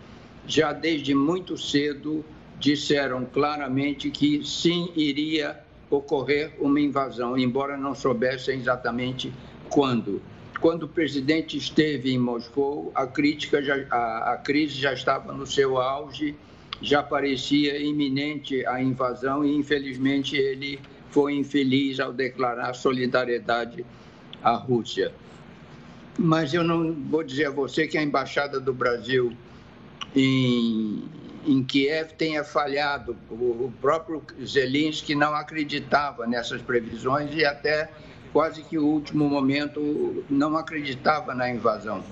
já 0.46 0.72
desde 0.72 1.12
muito 1.12 1.56
cedo 1.56 2.24
disseram 2.58 3.24
claramente 3.24 4.10
que 4.10 4.44
sim 4.44 4.92
iria 4.94 5.58
ocorrer 5.90 6.54
uma 6.60 6.80
invasão, 6.80 7.36
embora 7.36 7.76
não 7.76 7.94
soubessem 7.94 8.58
exatamente 8.58 9.32
quando. 9.68 10.22
Quando 10.64 10.84
o 10.84 10.88
presidente 10.88 11.58
esteve 11.58 12.10
em 12.10 12.18
Moscou, 12.18 12.90
a, 12.94 13.06
crítica 13.06 13.62
já, 13.62 13.84
a, 13.90 14.32
a 14.32 14.36
crise 14.38 14.80
já 14.80 14.94
estava 14.94 15.30
no 15.30 15.46
seu 15.46 15.76
auge, 15.76 16.34
já 16.80 17.02
parecia 17.02 17.76
iminente 17.76 18.66
a 18.66 18.82
invasão 18.82 19.44
e, 19.44 19.54
infelizmente, 19.54 20.36
ele 20.36 20.80
foi 21.10 21.34
infeliz 21.34 22.00
ao 22.00 22.14
declarar 22.14 22.72
solidariedade 22.72 23.84
à 24.42 24.54
Rússia. 24.54 25.12
Mas 26.18 26.54
eu 26.54 26.64
não 26.64 26.94
vou 26.94 27.22
dizer 27.22 27.48
a 27.48 27.50
você 27.50 27.86
que 27.86 27.98
a 27.98 28.02
embaixada 28.02 28.58
do 28.58 28.72
Brasil 28.72 29.36
em, 30.16 31.04
em 31.46 31.62
Kiev 31.62 32.14
tenha 32.16 32.42
falhado. 32.42 33.14
O, 33.28 33.66
o 33.66 33.72
próprio 33.82 34.22
Zelensky 34.42 35.14
não 35.14 35.34
acreditava 35.34 36.26
nessas 36.26 36.62
previsões 36.62 37.34
e 37.34 37.44
até 37.44 37.90
quase 38.34 38.64
que 38.64 38.76
o 38.76 38.84
último 38.84 39.28
momento 39.28 40.24
não 40.28 40.56
acreditava 40.56 41.32
na 41.32 41.48
invasão. 41.48 42.02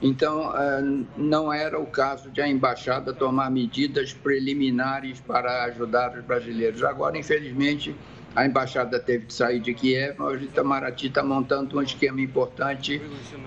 Então, 0.00 0.50
eh, 0.56 1.04
não 1.18 1.52
era 1.52 1.78
o 1.78 1.84
caso 1.86 2.30
de 2.30 2.40
a 2.40 2.48
embaixada 2.48 3.12
tomar 3.12 3.50
medidas 3.50 4.14
preliminares 4.14 5.20
para 5.20 5.64
ajudar 5.64 6.16
os 6.16 6.24
brasileiros. 6.24 6.82
Agora, 6.82 7.18
infelizmente, 7.18 7.94
a 8.34 8.46
embaixada 8.46 8.98
teve 8.98 9.26
que 9.26 9.34
sair 9.34 9.60
de 9.60 9.74
Kiev, 9.74 10.14
mas 10.18 10.40
o 10.40 10.44
Itamaraty 10.44 11.08
está 11.08 11.22
montando 11.22 11.78
um 11.78 11.82
esquema 11.82 12.22
importante 12.22 13.00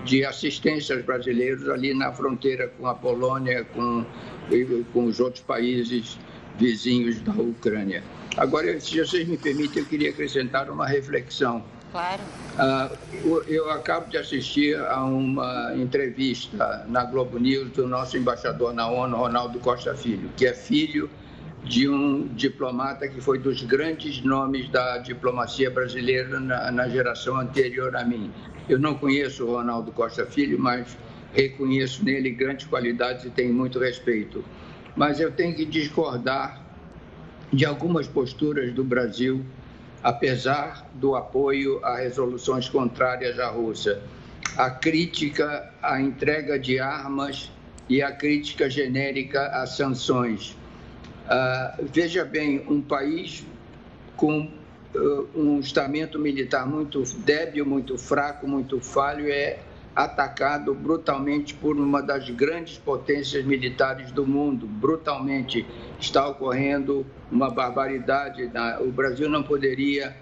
de 0.04 0.24
assistência 0.24 0.94
aos 0.94 1.04
brasileiros 1.04 1.68
ali 1.68 1.92
na 1.94 2.12
fronteira 2.12 2.68
com 2.78 2.86
a 2.86 2.94
Polônia, 2.94 3.64
com, 3.74 4.04
com 4.92 5.04
os 5.04 5.18
outros 5.18 5.42
países 5.42 6.16
vizinhos 6.56 7.20
da 7.22 7.32
Ucrânia. 7.32 8.04
Agora, 8.36 8.78
se 8.80 8.98
vocês 8.98 9.26
me 9.26 9.36
permitem, 9.36 9.82
eu 9.82 9.88
queria 9.88 10.10
acrescentar 10.10 10.70
uma 10.70 10.86
reflexão. 10.86 11.64
Claro. 11.90 12.22
Uh, 12.56 13.42
eu 13.48 13.70
acabo 13.70 14.08
de 14.08 14.16
assistir 14.16 14.78
a 14.78 15.02
uma 15.04 15.74
entrevista 15.74 16.84
na 16.88 17.04
Globo 17.04 17.38
News 17.38 17.70
do 17.70 17.86
nosso 17.86 18.16
embaixador 18.16 18.72
na 18.72 18.88
ONU, 18.88 19.16
Ronaldo 19.16 19.58
Costa 19.58 19.94
Filho, 19.94 20.30
que 20.36 20.46
é 20.46 20.54
filho 20.54 21.10
de 21.64 21.88
um 21.88 22.28
diplomata 22.28 23.08
que 23.08 23.20
foi 23.20 23.38
dos 23.38 23.62
grandes 23.62 24.22
nomes 24.22 24.68
da 24.70 24.98
diplomacia 24.98 25.70
brasileira 25.70 26.38
na, 26.40 26.70
na 26.70 26.88
geração 26.88 27.38
anterior 27.38 27.94
a 27.96 28.04
mim. 28.04 28.30
Eu 28.68 28.78
não 28.78 28.94
conheço 28.94 29.44
o 29.44 29.56
Ronaldo 29.56 29.90
Costa 29.92 30.24
Filho, 30.24 30.58
mas 30.58 30.96
reconheço 31.32 32.04
nele 32.04 32.30
grandes 32.30 32.66
qualidades 32.66 33.24
e 33.24 33.30
tenho 33.30 33.52
muito 33.52 33.78
respeito. 33.78 34.44
Mas 34.96 35.20
eu 35.20 35.30
tenho 35.32 35.54
que 35.54 35.64
discordar 35.64 36.64
de 37.52 37.64
algumas 37.64 38.06
posturas 38.06 38.72
do 38.72 38.84
Brasil 38.84 39.44
apesar 40.02 40.86
do 40.94 41.14
apoio 41.14 41.84
a 41.84 41.96
resoluções 41.96 42.68
contrárias 42.68 43.38
à 43.38 43.48
Rússia. 43.48 44.02
A 44.56 44.70
crítica 44.70 45.72
à 45.82 46.00
entrega 46.00 46.58
de 46.58 46.78
armas 46.78 47.50
e 47.88 48.02
a 48.02 48.12
crítica 48.12 48.68
genérica 48.68 49.46
às 49.48 49.76
sanções. 49.76 50.56
Uh, 51.26 51.86
veja 51.92 52.24
bem, 52.24 52.64
um 52.68 52.80
país 52.80 53.44
com 54.16 54.50
uh, 54.94 55.28
um 55.34 55.60
estamento 55.60 56.18
militar 56.18 56.66
muito 56.66 57.02
débil, 57.18 57.64
muito 57.64 57.96
fraco, 57.96 58.46
muito 58.46 58.80
falho, 58.80 59.30
é 59.30 59.58
atacado 59.94 60.74
brutalmente 60.74 61.54
por 61.54 61.76
uma 61.76 62.02
das 62.02 62.30
grandes 62.30 62.78
potências 62.78 63.44
militares 63.44 64.12
do 64.12 64.26
mundo. 64.26 64.66
Brutalmente 64.66 65.66
está 65.98 66.28
ocorrendo 66.28 67.04
uma 67.30 67.50
barbaridade. 67.50 68.50
O 68.80 68.90
Brasil 68.90 69.28
não 69.28 69.42
poderia 69.42 70.16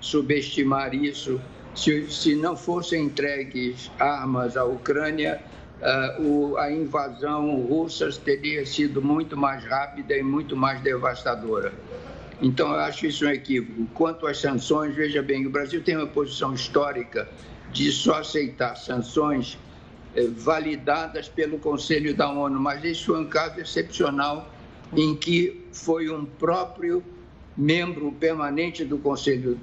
subestimar 0.00 0.94
isso. 0.94 1.40
Se, 1.74 2.34
não 2.34 2.56
fossem 2.56 3.04
entregues 3.04 3.90
armas 3.98 4.56
à 4.56 4.64
Ucrânia, 4.64 5.40
o, 6.18 6.56
a 6.58 6.70
invasão 6.70 7.56
russa 7.62 8.10
teria 8.12 8.66
sido 8.66 9.00
muito 9.00 9.36
mais 9.36 9.64
rápida 9.64 10.16
e 10.16 10.22
muito 10.22 10.56
mais 10.56 10.80
devastadora. 10.80 11.72
Então, 12.42 12.72
eu 12.72 12.80
acho 12.80 13.06
isso 13.06 13.24
um 13.24 13.30
equívoco. 13.30 13.86
Quanto 13.94 14.26
às 14.26 14.38
sanções, 14.38 14.94
veja 14.96 15.22
bem, 15.22 15.46
o 15.46 15.50
Brasil 15.50 15.80
tem 15.80 15.96
uma 15.96 16.08
posição 16.08 16.52
histórica 16.52 17.28
de 17.72 17.90
só 17.90 18.18
aceitar 18.18 18.76
sanções 18.76 19.58
eh, 20.14 20.26
validadas 20.28 21.28
pelo 21.28 21.58
Conselho 21.58 22.14
da 22.14 22.30
ONU, 22.30 22.60
mas 22.60 22.84
isso 22.84 23.06
foi 23.06 23.20
um 23.20 23.28
caso 23.28 23.60
excepcional 23.60 24.48
em 24.94 25.16
que 25.16 25.66
foi 25.72 26.10
um 26.10 26.24
próprio 26.24 27.02
membro 27.56 28.12
permanente 28.12 28.84
do 28.84 28.98
Conselho 28.98 29.58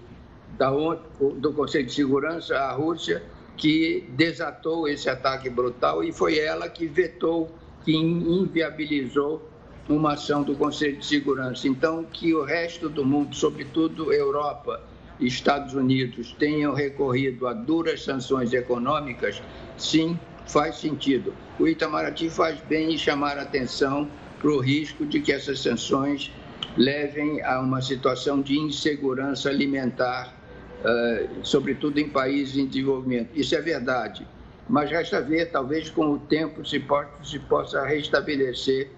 da 0.57 0.71
ONU, 0.71 0.99
do 1.37 1.53
Conselho 1.53 1.85
de 1.85 1.93
Segurança, 1.93 2.57
a 2.57 2.73
Rússia, 2.73 3.23
que 3.55 4.05
desatou 4.15 4.87
esse 4.87 5.09
ataque 5.09 5.49
brutal 5.49 6.03
e 6.03 6.11
foi 6.11 6.39
ela 6.39 6.67
que 6.67 6.87
vetou, 6.87 7.51
que 7.83 7.95
inviabilizou 7.95 9.47
uma 9.87 10.13
ação 10.13 10.43
do 10.43 10.55
Conselho 10.55 10.97
de 10.97 11.05
Segurança. 11.05 11.67
Então, 11.67 12.03
que 12.03 12.33
o 12.33 12.43
resto 12.43 12.89
do 12.89 13.03
mundo, 13.03 13.35
sobretudo 13.35 14.13
Europa, 14.13 14.81
Estados 15.19 15.73
Unidos 15.73 16.35
tenham 16.39 16.73
recorrido 16.73 17.47
a 17.47 17.53
duras 17.53 18.03
sanções 18.03 18.53
econômicas, 18.53 19.41
sim, 19.77 20.17
faz 20.47 20.77
sentido. 20.77 21.33
O 21.59 21.67
Itamaraty 21.67 22.29
faz 22.29 22.59
bem 22.61 22.93
em 22.93 22.97
chamar 22.97 23.37
atenção 23.37 24.09
para 24.39 24.49
o 24.49 24.59
risco 24.59 25.05
de 25.05 25.19
que 25.19 25.31
essas 25.31 25.59
sanções 25.59 26.31
levem 26.77 27.41
a 27.43 27.59
uma 27.59 27.81
situação 27.81 28.41
de 28.41 28.57
insegurança 28.57 29.49
alimentar, 29.49 30.33
uh, 30.79 31.29
sobretudo 31.43 31.99
em 31.99 32.07
países 32.07 32.57
em 32.57 32.65
desenvolvimento. 32.65 33.29
Isso 33.35 33.53
é 33.55 33.61
verdade, 33.61 34.25
mas 34.67 34.89
resta 34.89 35.21
ver, 35.21 35.47
talvez 35.47 35.89
com 35.89 36.13
o 36.13 36.19
tempo 36.19 36.65
se 36.65 36.79
possa 36.79 37.85
restabelecer 37.85 38.89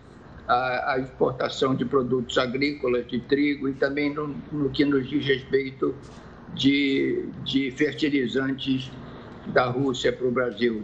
a, 0.51 0.93
a, 0.93 1.00
exportação 1.00 1.74
de 1.74 1.86
produtos 1.86 2.38
agrícolas, 2.38 3.08
de 3.08 3.22
trigo 3.22 3.70
e 3.70 3.74
também 3.74 4.13
no, 4.13 4.36
no 4.51 4.70
que 4.70 4.84
nos 4.84 5.10
diz 5.10 5.25
respeito 5.25 5.96
de, 6.53 7.25
de 7.46 7.72
fertilizantes 7.72 8.91
da 9.48 9.65
Rússia 9.65 10.12
para 10.12 10.27
o 10.27 10.31
Brasil. 10.31 10.84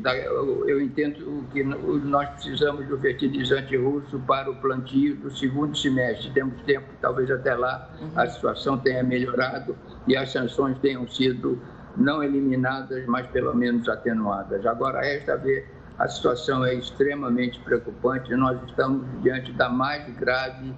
Eu 0.66 0.82
entendo 0.82 1.44
que 1.52 1.64
nós 1.64 2.30
precisamos 2.30 2.88
do 2.88 2.98
fertilizante 2.98 3.76
russo 3.76 4.18
para 4.20 4.50
o 4.50 4.56
plantio 4.56 5.16
do 5.18 5.30
segundo 5.36 5.78
semestre. 5.78 6.32
Temos 6.32 6.62
tempo, 6.64 6.88
talvez 7.02 7.30
até 7.30 7.54
lá 7.54 7.90
a 8.16 8.26
situação 8.26 8.78
tenha 8.78 9.04
melhorado 9.04 9.78
e 10.08 10.16
as 10.16 10.32
sanções 10.32 10.78
tenham 10.80 11.08
sido 11.08 11.62
não 11.98 12.24
eliminadas, 12.24 13.06
mas 13.08 13.28
pelo 13.28 13.54
menos 13.54 13.90
atenuadas. 13.90 14.66
Agora, 14.66 15.02
resta 15.02 15.36
ver, 15.36 15.68
a 15.98 16.08
situação 16.08 16.64
é 16.64 16.76
extremamente 16.76 17.60
preocupante. 17.60 18.34
Nós 18.36 18.60
estamos 18.68 19.06
diante 19.24 19.52
da 19.54 19.70
mais 19.70 20.08
grave 20.16 20.74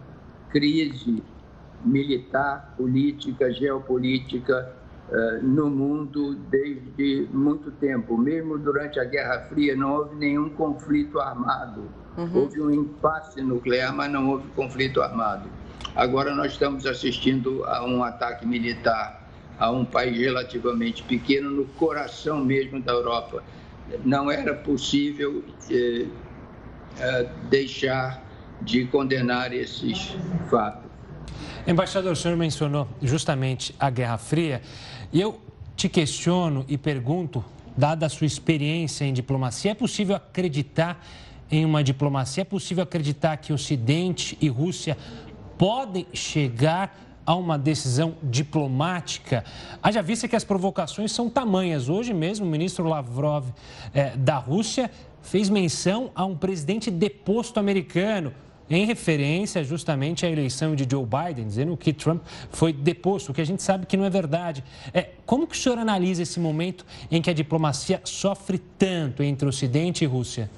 crise 0.50 1.22
militar, 1.84 2.74
política, 2.78 3.52
geopolítica 3.52 4.74
uh, 5.10 5.46
no 5.46 5.70
mundo 5.70 6.36
desde 6.50 7.28
muito 7.34 7.72
tempo. 7.72 8.18
Mesmo 8.18 8.58
durante 8.58 9.00
a 9.00 9.04
Guerra 9.04 9.42
Fria, 9.50 9.76
não 9.76 9.94
houve 9.94 10.16
nenhum 10.16 10.50
conflito 10.50 11.20
armado. 11.20 11.84
Uhum. 12.18 12.32
Houve 12.34 12.62
um 12.62 12.72
impasse 12.72 13.42
nuclear, 13.42 13.94
mas 13.94 14.12
não 14.12 14.30
houve 14.30 14.48
conflito 14.50 15.02
armado. 15.02 15.50
Agora 15.96 16.34
nós 16.34 16.54
estamos 16.54 16.86
assistindo 16.86 17.64
a 17.66 17.86
um 17.86 18.04
ataque 18.04 18.46
militar 18.46 19.20
a 19.60 19.70
um 19.70 19.84
país 19.84 20.18
relativamente 20.18 21.04
pequeno, 21.04 21.52
no 21.52 21.66
coração 21.66 22.44
mesmo 22.44 22.82
da 22.82 22.94
Europa. 22.94 23.44
Não 24.03 24.29
era 24.29 24.53
possível 24.53 25.43
eh, 25.69 26.05
eh, 27.00 27.29
deixar 27.50 28.24
de 28.62 28.86
condenar 28.86 29.53
esses 29.53 30.15
fatos. 30.50 30.89
Embaixador, 31.65 32.13
o 32.13 32.15
senhor 32.15 32.38
mencionou 32.38 32.88
justamente 33.01 33.75
a 33.79 33.89
Guerra 33.89 34.17
Fria 34.17 34.62
e 35.12 35.22
eu 35.22 35.39
te 35.75 35.88
questiono 35.88 36.65
e 36.67 36.77
pergunto, 36.77 37.43
dada 37.77 38.05
a 38.05 38.10
sua 38.10 38.27
experiência 38.27 39.05
em 39.05 39.13
diplomacia, 39.13 39.72
é 39.72 39.75
possível 39.75 40.15
acreditar 40.15 41.05
em 41.51 41.65
uma 41.65 41.84
diplomacia? 41.84 42.41
É 42.41 42.46
possível 42.46 42.84
acreditar 42.84 43.38
que 43.38 43.51
Ocidente 43.53 44.38
e 44.41 44.48
Rússia 44.50 44.98
podem 45.58 46.05
chegar 46.13 47.09
a 47.29 47.36
uma 47.36 47.59
decisão 47.59 48.15
diplomática? 48.24 49.45
Haja 49.83 50.01
vista 50.01 50.27
que 50.27 50.36
as 50.36 50.43
provocações 50.43 51.12
são 51.12 51.29
tamanhas. 51.29 51.88
Hoje 51.88 52.12
mesmo, 52.12 52.43
o 52.43 52.50
ministro 52.50 52.86
Lavrov 52.86 53.45
eh, 53.93 54.17
da 54.17 54.38
Rússia 54.38 54.89
fez 55.21 55.48
menção 55.48 56.09
a 56.15 56.25
um 56.25 56.36
presidente 56.36 56.89
deposto 56.89 57.59
americano 57.59 58.33
em 58.67 58.83
referência 58.83 59.63
justamente 59.63 60.25
à 60.25 60.29
eleição 60.29 60.75
de 60.75 60.88
Joe 60.89 61.05
Biden, 61.05 61.45
dizendo 61.45 61.77
que 61.77 61.93
Trump 61.93 62.24
foi 62.50 62.74
deposto, 62.74 63.31
o 63.31 63.36
que 63.36 63.41
a 63.41 63.45
gente 63.45 63.62
sabe 63.62 63.86
que 63.86 63.95
não 63.95 64.05
é 64.05 64.09
verdade. 64.09 64.63
É, 64.91 65.09
como 65.24 65.45
que 65.45 65.55
o 65.55 65.59
senhor 65.59 65.77
analisa 65.77 66.24
esse 66.24 66.39
momento 66.39 66.83
em 67.12 67.21
que 67.21 67.29
a 67.29 67.33
diplomacia 67.33 68.01
sofre 68.05 68.57
tanto 68.57 69.21
entre 69.21 69.48
Ocidente 69.48 70.03
e 70.03 70.07
Rússia? 70.07 70.50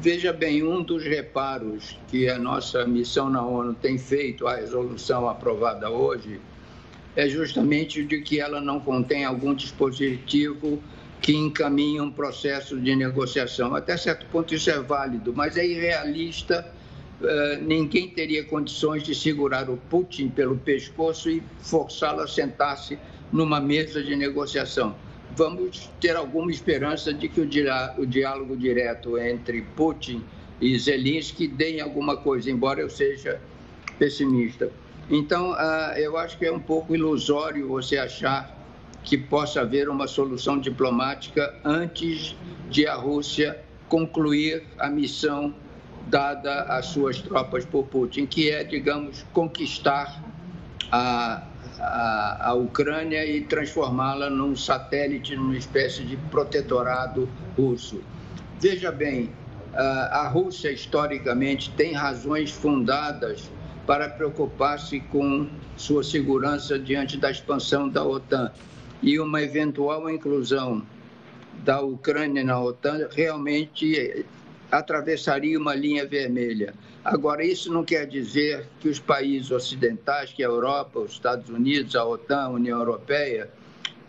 Veja 0.00 0.32
bem, 0.32 0.62
um 0.62 0.80
dos 0.80 1.02
reparos 1.02 1.98
que 2.06 2.28
a 2.28 2.38
nossa 2.38 2.86
missão 2.86 3.28
na 3.28 3.44
ONU 3.44 3.74
tem 3.74 3.98
feito 3.98 4.46
à 4.46 4.54
resolução 4.54 5.28
aprovada 5.28 5.90
hoje 5.90 6.40
é 7.16 7.28
justamente 7.28 8.04
de 8.04 8.20
que 8.20 8.38
ela 8.38 8.60
não 8.60 8.78
contém 8.78 9.24
algum 9.24 9.52
dispositivo 9.52 10.80
que 11.20 11.34
encaminha 11.34 12.00
um 12.00 12.12
processo 12.12 12.78
de 12.78 12.94
negociação. 12.94 13.74
Até 13.74 13.96
certo 13.96 14.24
ponto 14.26 14.54
isso 14.54 14.70
é 14.70 14.78
válido, 14.78 15.34
mas 15.34 15.56
é 15.56 15.66
irrealista. 15.66 16.64
Uh, 17.20 17.60
ninguém 17.64 18.08
teria 18.08 18.44
condições 18.44 19.02
de 19.02 19.16
segurar 19.16 19.68
o 19.68 19.76
Putin 19.76 20.28
pelo 20.28 20.56
pescoço 20.56 21.28
e 21.28 21.42
forçá-lo 21.58 22.20
a 22.20 22.28
sentar-se 22.28 22.96
numa 23.32 23.60
mesa 23.60 24.00
de 24.00 24.14
negociação. 24.14 24.94
Vamos 25.38 25.88
ter 26.00 26.16
alguma 26.16 26.50
esperança 26.50 27.14
de 27.14 27.28
que 27.28 27.40
o, 27.40 27.48
o 27.96 28.04
diálogo 28.04 28.56
direto 28.56 29.16
entre 29.16 29.62
Putin 29.76 30.24
e 30.60 30.76
Zelensky 30.76 31.46
dê 31.46 31.80
alguma 31.80 32.16
coisa, 32.16 32.50
embora 32.50 32.80
eu 32.80 32.90
seja 32.90 33.40
pessimista. 34.00 34.68
Então, 35.08 35.52
uh, 35.52 35.96
eu 35.96 36.18
acho 36.18 36.36
que 36.36 36.44
é 36.44 36.50
um 36.50 36.58
pouco 36.58 36.92
ilusório 36.92 37.68
você 37.68 37.98
achar 37.98 38.52
que 39.04 39.16
possa 39.16 39.60
haver 39.60 39.88
uma 39.88 40.08
solução 40.08 40.58
diplomática 40.58 41.54
antes 41.64 42.34
de 42.68 42.88
a 42.88 42.96
Rússia 42.96 43.60
concluir 43.88 44.64
a 44.76 44.90
missão 44.90 45.54
dada 46.08 46.62
às 46.62 46.86
suas 46.86 47.20
tropas 47.20 47.64
por 47.64 47.84
Putin, 47.84 48.26
que 48.26 48.50
é, 48.50 48.64
digamos, 48.64 49.24
conquistar 49.32 50.20
a, 50.90 51.46
a, 51.80 52.50
a 52.50 52.54
Ucrânia 52.54 53.24
e 53.24 53.42
transformá-la 53.42 54.30
num 54.30 54.56
satélite, 54.56 55.36
numa 55.36 55.56
espécie 55.56 56.02
de 56.04 56.16
protetorado 56.30 57.28
russo. 57.56 58.02
Veja 58.60 58.90
bem, 58.90 59.30
a 59.74 60.26
Rússia 60.28 60.72
historicamente 60.72 61.70
tem 61.70 61.92
razões 61.92 62.50
fundadas 62.50 63.50
para 63.86 64.08
preocupar-se 64.08 65.00
com 65.00 65.48
sua 65.76 66.02
segurança 66.02 66.78
diante 66.78 67.16
da 67.16 67.30
expansão 67.30 67.88
da 67.88 68.04
OTAN 68.04 68.50
e 69.00 69.18
uma 69.20 69.40
eventual 69.40 70.10
inclusão 70.10 70.82
da 71.64 71.80
Ucrânia 71.80 72.44
na 72.44 72.60
OTAN 72.60 73.08
realmente 73.14 74.26
atravessaria 74.70 75.58
uma 75.58 75.74
linha 75.74 76.06
vermelha. 76.06 76.74
Agora, 77.04 77.44
isso 77.44 77.72
não 77.72 77.84
quer 77.84 78.06
dizer 78.06 78.66
que 78.80 78.88
os 78.88 78.98
países 78.98 79.50
ocidentais, 79.50 80.32
que 80.32 80.42
a 80.42 80.46
Europa, 80.46 80.98
os 80.98 81.12
Estados 81.12 81.48
Unidos, 81.48 81.94
a 81.94 82.04
OTAN, 82.04 82.40
a 82.40 82.48
União 82.50 82.78
Europeia, 82.78 83.50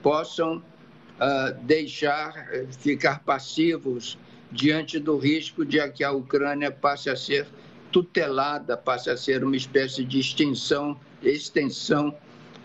possam 0.01 0.57
uh, 0.57 1.53
deixar, 1.63 2.47
eh, 2.51 2.65
ficar 2.71 3.19
passivos 3.23 4.17
diante 4.51 4.97
do 4.97 5.17
risco 5.17 5.63
de 5.63 5.87
que 5.89 6.03
a 6.03 6.11
Ucrânia 6.11 6.71
passe 6.71 7.09
a 7.09 7.15
ser 7.15 7.47
tutelada, 7.91 8.75
passe 8.75 9.09
a 9.09 9.17
ser 9.17 9.43
uma 9.43 9.55
espécie 9.55 10.03
de 10.03 10.19
extinção, 10.19 10.99
extensão 11.21 12.15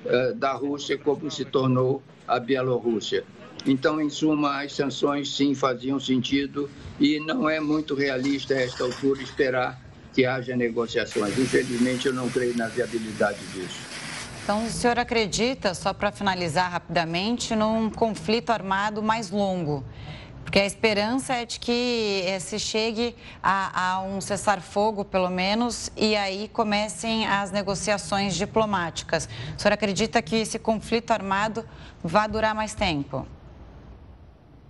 uh, 0.04 0.34
da 0.34 0.52
Rússia, 0.52 0.96
como 0.96 1.30
se 1.30 1.44
tornou 1.44 2.02
a 2.26 2.38
Bielorrússia. 2.40 3.24
Então, 3.66 4.00
em 4.00 4.10
suma, 4.10 4.62
as 4.62 4.72
sanções 4.72 5.34
sim 5.34 5.54
faziam 5.54 5.98
sentido 5.98 6.70
e 6.98 7.18
não 7.20 7.48
é 7.48 7.60
muito 7.60 7.94
realista 7.94 8.54
a 8.54 8.60
esta 8.60 8.84
altura 8.84 9.22
esperar 9.22 9.83
que 10.14 10.24
haja 10.24 10.57
negociações. 10.57 11.37
Infelizmente, 11.38 12.07
eu 12.07 12.14
não 12.14 12.29
creio 12.31 12.57
na 12.57 12.68
viabilidade 12.68 13.40
disso. 13.53 13.81
Então, 14.42 14.66
o 14.66 14.70
senhor 14.70 14.98
acredita, 14.98 15.74
só 15.74 15.92
para 15.92 16.12
finalizar 16.12 16.70
rapidamente, 16.70 17.57
num 17.57 17.90
conflito 17.90 18.50
armado 18.50 19.03
mais 19.03 19.31
longo? 19.31 19.83
Porque 20.44 20.59
a 20.59 20.66
esperança 20.66 21.33
é 21.35 21.46
de 21.46 21.59
que 21.59 22.22
eh, 22.27 22.38
se 22.38 22.59
chegue 22.59 23.16
a, 23.42 23.94
a 23.94 24.03
um 24.03 24.20
cessar-fogo, 24.20 25.05
pelo 25.05 25.31
menos, 25.31 25.90
e 25.96 26.14
aí 26.14 26.48
comecem 26.53 27.27
as 27.27 27.50
negociações 27.50 28.37
diplomáticas. 28.37 29.29
O 29.57 29.61
senhor 29.61 29.72
acredita 29.72 30.20
que 30.20 30.37
esse 30.37 30.59
conflito 30.59 31.11
armado 31.11 31.64
vai 32.03 32.29
durar 32.29 32.55
mais 32.55 32.74
tempo? 32.74 33.27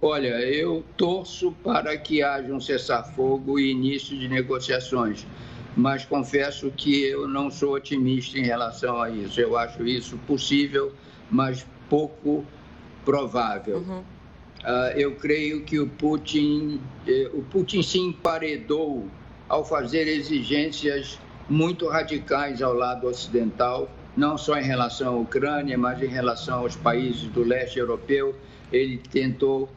Olha, 0.06 0.38
eu 0.42 0.84
torço 0.98 1.50
para 1.64 1.96
que 1.96 2.22
haja 2.22 2.52
um 2.52 2.60
cessar-fogo 2.60 3.58
e 3.58 3.70
início 3.70 4.14
de 4.18 4.28
negociações, 4.28 5.26
mas 5.74 6.04
confesso 6.04 6.70
que 6.70 7.04
eu 7.04 7.26
não 7.26 7.50
sou 7.50 7.72
otimista 7.72 8.38
em 8.38 8.42
relação 8.42 9.00
a 9.00 9.08
isso. 9.08 9.40
Eu 9.40 9.56
acho 9.56 9.82
isso 9.86 10.18
possível, 10.26 10.92
mas 11.30 11.66
pouco 11.88 12.44
provável. 13.02 13.78
Uhum. 13.78 14.00
Uh, 14.00 14.92
eu 14.94 15.16
creio 15.16 15.64
que 15.64 15.80
o 15.80 15.88
Putin, 15.88 16.82
eh, 17.08 17.30
o 17.32 17.40
Putin 17.40 17.82
se 17.82 17.98
emparedou 17.98 19.08
ao 19.48 19.64
fazer 19.64 20.06
exigências 20.06 21.18
muito 21.48 21.88
radicais 21.88 22.60
ao 22.60 22.74
lado 22.74 23.06
ocidental, 23.06 23.90
não 24.14 24.36
só 24.36 24.58
em 24.58 24.64
relação 24.64 25.14
à 25.14 25.16
Ucrânia, 25.18 25.78
mas 25.78 26.02
em 26.02 26.08
relação 26.08 26.58
aos 26.58 26.76
países 26.76 27.22
do 27.28 27.42
leste 27.42 27.78
europeu. 27.78 28.34
Ele 28.70 28.98
tentou 28.98 29.70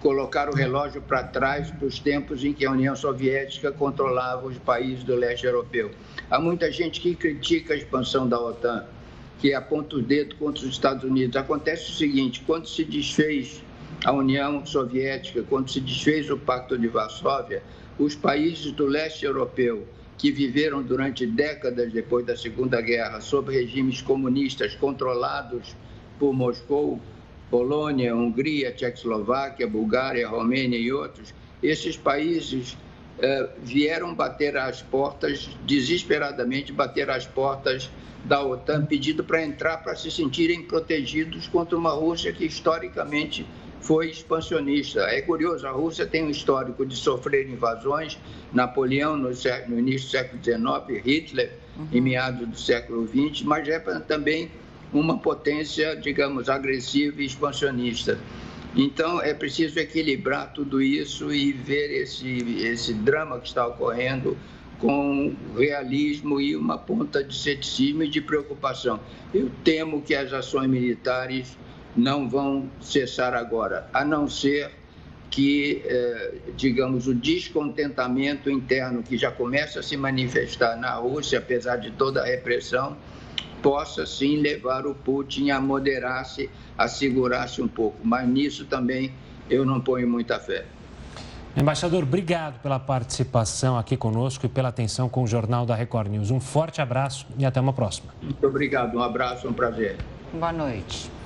colocar 0.00 0.48
o 0.48 0.54
relógio 0.54 1.02
para 1.02 1.24
trás 1.24 1.70
para 1.70 1.86
os 1.86 1.98
tempos 1.98 2.44
em 2.44 2.52
que 2.52 2.64
a 2.64 2.70
União 2.70 2.94
Soviética 2.94 3.72
controlava 3.72 4.46
os 4.46 4.58
países 4.58 5.02
do 5.02 5.16
leste 5.16 5.44
europeu. 5.44 5.90
Há 6.30 6.38
muita 6.38 6.70
gente 6.70 7.00
que 7.00 7.14
critica 7.14 7.74
a 7.74 7.76
expansão 7.76 8.28
da 8.28 8.40
OTAN 8.40 8.84
que 9.40 9.54
aponta 9.54 9.96
o 9.96 10.02
dedo 10.02 10.34
contra 10.36 10.64
os 10.64 10.70
Estados 10.70 11.04
Unidos. 11.04 11.36
Acontece 11.36 11.90
o 11.90 11.94
seguinte: 11.94 12.42
quando 12.46 12.68
se 12.68 12.84
desfez 12.84 13.62
a 14.04 14.12
União 14.12 14.64
Soviética, 14.64 15.42
quando 15.48 15.70
se 15.70 15.80
desfez 15.80 16.30
o 16.30 16.36
Pacto 16.36 16.78
de 16.78 16.88
Varsóvia, 16.88 17.62
os 17.98 18.14
países 18.14 18.72
do 18.72 18.86
leste 18.86 19.24
europeu 19.24 19.86
que 20.16 20.32
viveram 20.32 20.82
durante 20.82 21.24
décadas 21.26 21.92
depois 21.92 22.26
da 22.26 22.36
Segunda 22.36 22.80
Guerra 22.80 23.20
sob 23.20 23.52
regimes 23.52 24.02
comunistas 24.02 24.74
controlados 24.74 25.76
por 26.18 26.32
Moscou, 26.32 27.00
Polônia, 27.50 28.14
Hungria, 28.14 28.72
Tchecoslováquia, 28.72 29.66
Bulgária, 29.66 30.28
Romênia 30.28 30.78
e 30.78 30.92
outros, 30.92 31.34
esses 31.62 31.96
países 31.96 32.76
eh, 33.20 33.48
vieram 33.62 34.14
bater 34.14 34.56
às 34.56 34.82
portas, 34.82 35.50
desesperadamente 35.64 36.72
bater 36.72 37.10
às 37.10 37.26
portas 37.26 37.90
da 38.24 38.42
OTAN, 38.42 38.84
pedindo 38.84 39.24
para 39.24 39.42
entrar 39.42 39.78
para 39.78 39.96
se 39.96 40.10
sentirem 40.10 40.62
protegidos 40.62 41.48
contra 41.48 41.76
uma 41.76 41.90
Rússia 41.90 42.32
que 42.32 42.44
historicamente 42.44 43.46
foi 43.80 44.10
expansionista. 44.10 45.00
É 45.02 45.20
curioso, 45.20 45.66
a 45.66 45.70
Rússia 45.70 46.06
tem 46.06 46.24
um 46.24 46.30
histórico 46.30 46.84
de 46.84 46.96
sofrer 46.96 47.48
invasões, 47.48 48.18
Napoleão 48.52 49.16
no, 49.16 49.34
século, 49.34 49.74
no 49.74 49.80
início 49.80 50.08
do 50.08 50.10
século 50.10 50.44
XIX, 50.44 51.04
Hitler 51.04 51.52
uhum. 51.76 51.88
em 51.92 52.00
meados 52.00 52.46
do 52.46 52.58
século 52.58 53.06
XX, 53.06 53.42
mas 53.42 53.68
é 53.68 53.78
também 54.00 54.50
uma 54.92 55.18
potência, 55.18 55.96
digamos, 55.96 56.48
agressiva 56.48 57.22
e 57.22 57.26
expansionista. 57.26 58.18
Então, 58.76 59.20
é 59.20 59.32
preciso 59.34 59.78
equilibrar 59.78 60.52
tudo 60.52 60.80
isso 60.80 61.32
e 61.32 61.52
ver 61.52 61.90
esse, 61.90 62.38
esse 62.62 62.94
drama 62.94 63.40
que 63.40 63.48
está 63.48 63.66
ocorrendo 63.66 64.36
com 64.78 65.34
realismo 65.56 66.40
e 66.40 66.54
uma 66.54 66.78
ponta 66.78 67.24
de 67.24 67.36
ceticismo 67.36 68.04
e 68.04 68.08
de 68.08 68.20
preocupação. 68.20 69.00
Eu 69.34 69.50
temo 69.64 70.02
que 70.02 70.14
as 70.14 70.32
ações 70.32 70.68
militares 70.68 71.58
não 71.96 72.28
vão 72.28 72.70
cessar 72.80 73.34
agora, 73.34 73.88
a 73.92 74.04
não 74.04 74.28
ser 74.28 74.70
que, 75.30 75.82
eh, 75.84 76.34
digamos, 76.56 77.06
o 77.06 77.14
descontentamento 77.14 78.48
interno 78.50 79.02
que 79.02 79.16
já 79.16 79.30
começa 79.30 79.80
a 79.80 79.82
se 79.82 79.96
manifestar 79.96 80.76
na 80.76 80.94
Rússia, 80.94 81.38
apesar 81.38 81.76
de 81.76 81.90
toda 81.90 82.22
a 82.22 82.24
repressão, 82.24 82.96
possa 83.62 84.06
sim 84.06 84.36
levar 84.36 84.86
o 84.86 84.94
Putin 84.94 85.50
a 85.50 85.60
moderar-se, 85.60 86.50
a 86.76 86.88
segurar-se 86.88 87.60
um 87.62 87.68
pouco. 87.68 87.98
Mas 88.02 88.28
nisso 88.28 88.64
também 88.64 89.12
eu 89.50 89.64
não 89.64 89.80
ponho 89.80 90.08
muita 90.08 90.38
fé. 90.38 90.64
Embaixador, 91.56 92.04
obrigado 92.04 92.60
pela 92.60 92.78
participação 92.78 93.76
aqui 93.76 93.96
conosco 93.96 94.46
e 94.46 94.48
pela 94.48 94.68
atenção 94.68 95.08
com 95.08 95.22
o 95.22 95.26
Jornal 95.26 95.66
da 95.66 95.74
Record 95.74 96.08
News. 96.08 96.30
Um 96.30 96.38
forte 96.38 96.80
abraço 96.80 97.26
e 97.36 97.44
até 97.44 97.60
uma 97.60 97.72
próxima. 97.72 98.12
Muito 98.22 98.46
obrigado, 98.46 98.96
um 98.96 99.02
abraço, 99.02 99.48
um 99.48 99.52
prazer. 99.52 99.96
Boa 100.32 100.52
noite. 100.52 101.17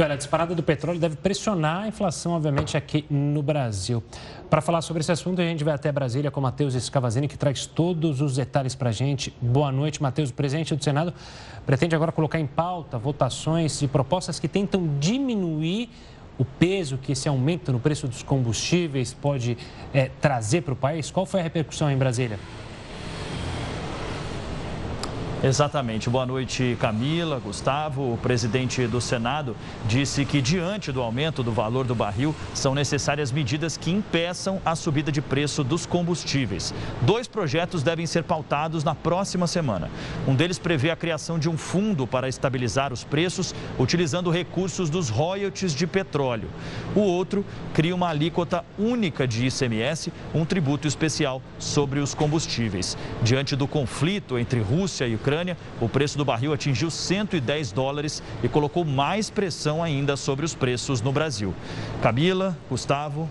E 0.00 0.02
olha, 0.02 0.14
a 0.14 0.16
disparada 0.16 0.54
do 0.54 0.62
petróleo 0.62 0.98
deve 0.98 1.14
pressionar 1.16 1.82
a 1.82 1.88
inflação, 1.88 2.32
obviamente, 2.32 2.74
aqui 2.74 3.04
no 3.10 3.42
Brasil. 3.42 4.02
Para 4.48 4.62
falar 4.62 4.80
sobre 4.80 5.02
esse 5.02 5.12
assunto, 5.12 5.42
a 5.42 5.44
gente 5.44 5.62
vai 5.62 5.74
até 5.74 5.92
Brasília 5.92 6.30
com 6.30 6.40
Matheus 6.40 6.72
Escavazini, 6.72 7.28
que 7.28 7.36
traz 7.36 7.66
todos 7.66 8.22
os 8.22 8.36
detalhes 8.36 8.74
para 8.74 8.88
a 8.88 8.92
gente. 8.92 9.30
Boa 9.42 9.70
noite, 9.70 10.00
Matheus. 10.00 10.30
O 10.30 10.32
presidente 10.32 10.74
do 10.74 10.82
Senado 10.82 11.12
pretende 11.66 11.94
agora 11.94 12.10
colocar 12.12 12.40
em 12.40 12.46
pauta 12.46 12.96
votações 12.96 13.82
e 13.82 13.88
propostas 13.88 14.40
que 14.40 14.48
tentam 14.48 14.88
diminuir 14.98 15.90
o 16.38 16.46
peso 16.46 16.96
que 16.96 17.12
esse 17.12 17.28
aumento 17.28 17.70
no 17.70 17.78
preço 17.78 18.08
dos 18.08 18.22
combustíveis 18.22 19.12
pode 19.12 19.58
é, 19.92 20.10
trazer 20.18 20.62
para 20.62 20.72
o 20.72 20.76
país. 20.76 21.10
Qual 21.10 21.26
foi 21.26 21.40
a 21.40 21.42
repercussão 21.42 21.90
em 21.90 21.96
Brasília? 21.98 22.38
Exatamente. 25.42 26.10
Boa 26.10 26.26
noite, 26.26 26.76
Camila, 26.78 27.40
Gustavo. 27.40 28.12
O 28.12 28.18
presidente 28.18 28.86
do 28.86 29.00
Senado 29.00 29.56
disse 29.86 30.22
que, 30.26 30.42
diante 30.42 30.92
do 30.92 31.00
aumento 31.00 31.42
do 31.42 31.50
valor 31.50 31.86
do 31.86 31.94
barril, 31.94 32.34
são 32.52 32.74
necessárias 32.74 33.32
medidas 33.32 33.74
que 33.74 33.90
impeçam 33.90 34.60
a 34.66 34.76
subida 34.76 35.10
de 35.10 35.22
preço 35.22 35.64
dos 35.64 35.86
combustíveis. 35.86 36.74
Dois 37.00 37.26
projetos 37.26 37.82
devem 37.82 38.04
ser 38.04 38.22
pautados 38.24 38.84
na 38.84 38.94
próxima 38.94 39.46
semana. 39.46 39.88
Um 40.28 40.34
deles 40.34 40.58
prevê 40.58 40.90
a 40.90 40.96
criação 40.96 41.38
de 41.38 41.48
um 41.48 41.56
fundo 41.56 42.06
para 42.06 42.28
estabilizar 42.28 42.92
os 42.92 43.02
preços, 43.02 43.54
utilizando 43.78 44.30
recursos 44.30 44.90
dos 44.90 45.08
royalties 45.08 45.74
de 45.74 45.86
petróleo. 45.86 46.50
O 46.94 47.00
outro 47.00 47.46
cria 47.72 47.94
uma 47.94 48.10
alíquota 48.10 48.62
única 48.78 49.26
de 49.26 49.46
ICMS, 49.46 50.12
um 50.34 50.44
tributo 50.44 50.86
especial 50.86 51.40
sobre 51.58 51.98
os 51.98 52.12
combustíveis. 52.12 52.94
Diante 53.22 53.56
do 53.56 53.66
conflito 53.66 54.38
entre 54.38 54.60
Rússia 54.60 55.06
e 55.06 55.14
Ucrânia, 55.14 55.29
Ucrânia, 55.30 55.56
o 55.80 55.88
preço 55.88 56.18
do 56.18 56.24
barril 56.24 56.52
atingiu 56.52 56.90
110 56.90 57.70
dólares 57.70 58.20
e 58.42 58.48
colocou 58.48 58.84
mais 58.84 59.30
pressão 59.30 59.80
ainda 59.80 60.16
sobre 60.16 60.44
os 60.44 60.56
preços 60.56 61.00
no 61.00 61.12
Brasil. 61.12 61.54
Camila, 62.02 62.58
Gustavo. 62.68 63.30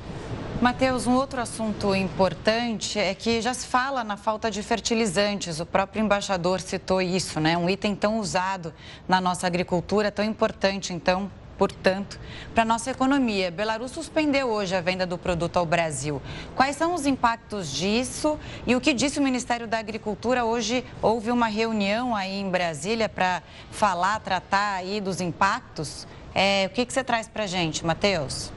Mateus, 0.62 1.06
um 1.06 1.14
outro 1.14 1.42
assunto 1.42 1.94
importante 1.94 2.98
é 2.98 3.14
que 3.14 3.42
já 3.42 3.54
se 3.54 3.68
fala 3.68 4.02
na 4.02 4.16
falta 4.16 4.50
de 4.50 4.64
fertilizantes. 4.64 5.60
O 5.60 5.66
próprio 5.66 6.02
embaixador 6.02 6.62
citou 6.62 7.02
isso, 7.02 7.38
né? 7.42 7.58
Um 7.58 7.70
item 7.70 7.94
tão 7.94 8.18
usado 8.18 8.74
na 9.06 9.20
nossa 9.20 9.46
agricultura, 9.46 10.10
tão 10.10 10.24
importante, 10.24 10.94
então, 10.94 11.30
portanto, 11.60 12.18
para 12.54 12.64
a 12.64 12.66
nossa 12.66 12.90
economia. 12.90 13.52
Belarus 13.52 13.92
suspendeu 13.92 14.48
hoje 14.48 14.74
a 14.74 14.80
venda 14.80 15.06
do 15.06 15.18
produto 15.18 15.58
ao 15.58 15.66
Brasil. 15.66 16.22
Quais 16.56 16.78
são 16.78 16.96
os 16.96 17.06
impactos 17.06 17.70
disso 17.70 18.40
e 18.66 18.78
o 18.78 18.82
que 18.82 18.94
disse 18.94 19.20
o 19.20 19.22
Ministério 19.22 19.68
da 19.68 19.78
Agricultura? 19.78 20.46
Hoje 20.46 20.86
houve 21.02 21.30
uma 21.32 21.48
reunião 21.48 22.16
aí 22.16 22.40
em 22.40 22.50
Brasília 22.50 23.10
para 23.10 23.44
falar, 23.70 24.22
tratar 24.22 24.76
aí 24.76 25.02
dos 25.02 25.20
impactos. 25.20 26.08
É, 26.34 26.68
o 26.68 26.74
que, 26.74 26.86
que 26.86 26.94
você 26.94 27.04
traz 27.04 27.28
para 27.28 27.44
a 27.44 27.48
gente, 27.48 27.86
Matheus? 27.86 28.54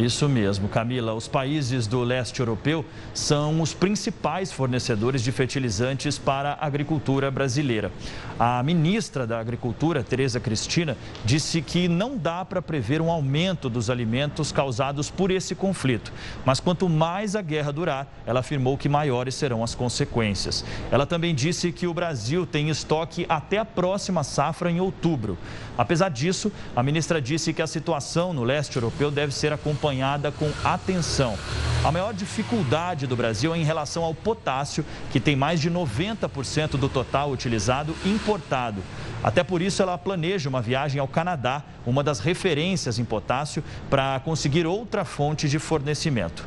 Isso 0.00 0.26
mesmo, 0.30 0.66
Camila. 0.66 1.12
Os 1.12 1.28
países 1.28 1.86
do 1.86 2.02
leste 2.02 2.40
europeu 2.40 2.86
são 3.12 3.60
os 3.60 3.74
principais 3.74 4.50
fornecedores 4.50 5.22
de 5.22 5.30
fertilizantes 5.30 6.16
para 6.16 6.52
a 6.52 6.64
agricultura 6.64 7.30
brasileira. 7.30 7.92
A 8.38 8.62
ministra 8.62 9.26
da 9.26 9.38
Agricultura, 9.38 10.02
Tereza 10.02 10.40
Cristina, 10.40 10.96
disse 11.22 11.60
que 11.60 11.86
não 11.86 12.16
dá 12.16 12.46
para 12.46 12.62
prever 12.62 13.02
um 13.02 13.10
aumento 13.10 13.68
dos 13.68 13.90
alimentos 13.90 14.50
causados 14.50 15.10
por 15.10 15.30
esse 15.30 15.54
conflito. 15.54 16.10
Mas 16.46 16.60
quanto 16.60 16.88
mais 16.88 17.36
a 17.36 17.42
guerra 17.42 17.70
durar, 17.70 18.10
ela 18.24 18.40
afirmou 18.40 18.78
que 18.78 18.88
maiores 18.88 19.34
serão 19.34 19.62
as 19.62 19.74
consequências. 19.74 20.64
Ela 20.90 21.04
também 21.04 21.34
disse 21.34 21.72
que 21.72 21.86
o 21.86 21.92
Brasil 21.92 22.46
tem 22.46 22.70
estoque 22.70 23.26
até 23.28 23.58
a 23.58 23.66
próxima 23.66 24.24
safra 24.24 24.70
em 24.70 24.80
outubro. 24.80 25.36
Apesar 25.76 26.08
disso, 26.08 26.50
a 26.74 26.82
ministra 26.82 27.20
disse 27.20 27.52
que 27.52 27.60
a 27.60 27.66
situação 27.66 28.32
no 28.32 28.44
leste 28.44 28.76
europeu 28.76 29.10
deve 29.10 29.34
ser 29.34 29.52
acompanhada 29.52 29.89
acompanhada 29.90 30.30
com 30.30 30.50
atenção. 30.64 31.36
A 31.84 31.90
maior 31.90 32.14
dificuldade 32.14 33.06
do 33.06 33.16
Brasil 33.16 33.54
é 33.54 33.58
em 33.58 33.64
relação 33.64 34.04
ao 34.04 34.14
potássio, 34.14 34.84
que 35.10 35.18
tem 35.18 35.34
mais 35.34 35.60
de 35.60 35.70
90% 35.70 36.76
do 36.76 36.88
total 36.88 37.30
utilizado 37.30 37.94
importado. 38.04 38.82
Até 39.22 39.42
por 39.42 39.60
isso, 39.60 39.82
ela 39.82 39.98
planeja 39.98 40.48
uma 40.48 40.62
viagem 40.62 41.00
ao 41.00 41.08
Canadá, 41.08 41.62
uma 41.84 42.02
das 42.02 42.20
referências 42.20 42.98
em 42.98 43.04
potássio, 43.04 43.64
para 43.88 44.20
conseguir 44.20 44.66
outra 44.66 45.04
fonte 45.04 45.48
de 45.48 45.58
fornecimento. 45.58 46.46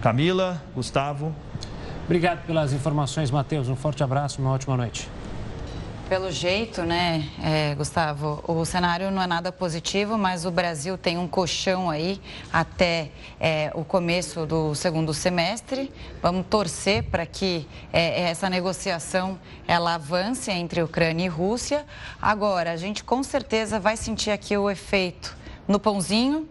Camila, 0.00 0.62
Gustavo. 0.74 1.34
Obrigado 2.06 2.46
pelas 2.46 2.72
informações, 2.72 3.30
Matheus. 3.30 3.68
Um 3.68 3.76
forte 3.76 4.02
abraço, 4.02 4.40
uma 4.40 4.52
ótima 4.52 4.76
noite. 4.76 5.08
Pelo 6.08 6.32
jeito, 6.32 6.84
né, 6.84 7.28
é, 7.44 7.74
Gustavo, 7.74 8.42
o 8.48 8.64
cenário 8.64 9.10
não 9.10 9.20
é 9.20 9.26
nada 9.26 9.52
positivo, 9.52 10.16
mas 10.16 10.46
o 10.46 10.50
Brasil 10.50 10.96
tem 10.96 11.18
um 11.18 11.28
colchão 11.28 11.90
aí 11.90 12.18
até 12.50 13.10
é, 13.38 13.70
o 13.74 13.84
começo 13.84 14.46
do 14.46 14.74
segundo 14.74 15.12
semestre. 15.12 15.92
Vamos 16.22 16.46
torcer 16.46 17.02
para 17.02 17.26
que 17.26 17.68
é, 17.92 18.22
essa 18.22 18.48
negociação 18.48 19.38
ela 19.66 19.96
avance 19.96 20.50
entre 20.50 20.82
Ucrânia 20.82 21.26
e 21.26 21.28
Rússia. 21.28 21.84
Agora, 22.22 22.72
a 22.72 22.76
gente 22.76 23.04
com 23.04 23.22
certeza 23.22 23.78
vai 23.78 23.94
sentir 23.94 24.30
aqui 24.30 24.56
o 24.56 24.70
efeito 24.70 25.36
no 25.68 25.78
pãozinho, 25.78 26.48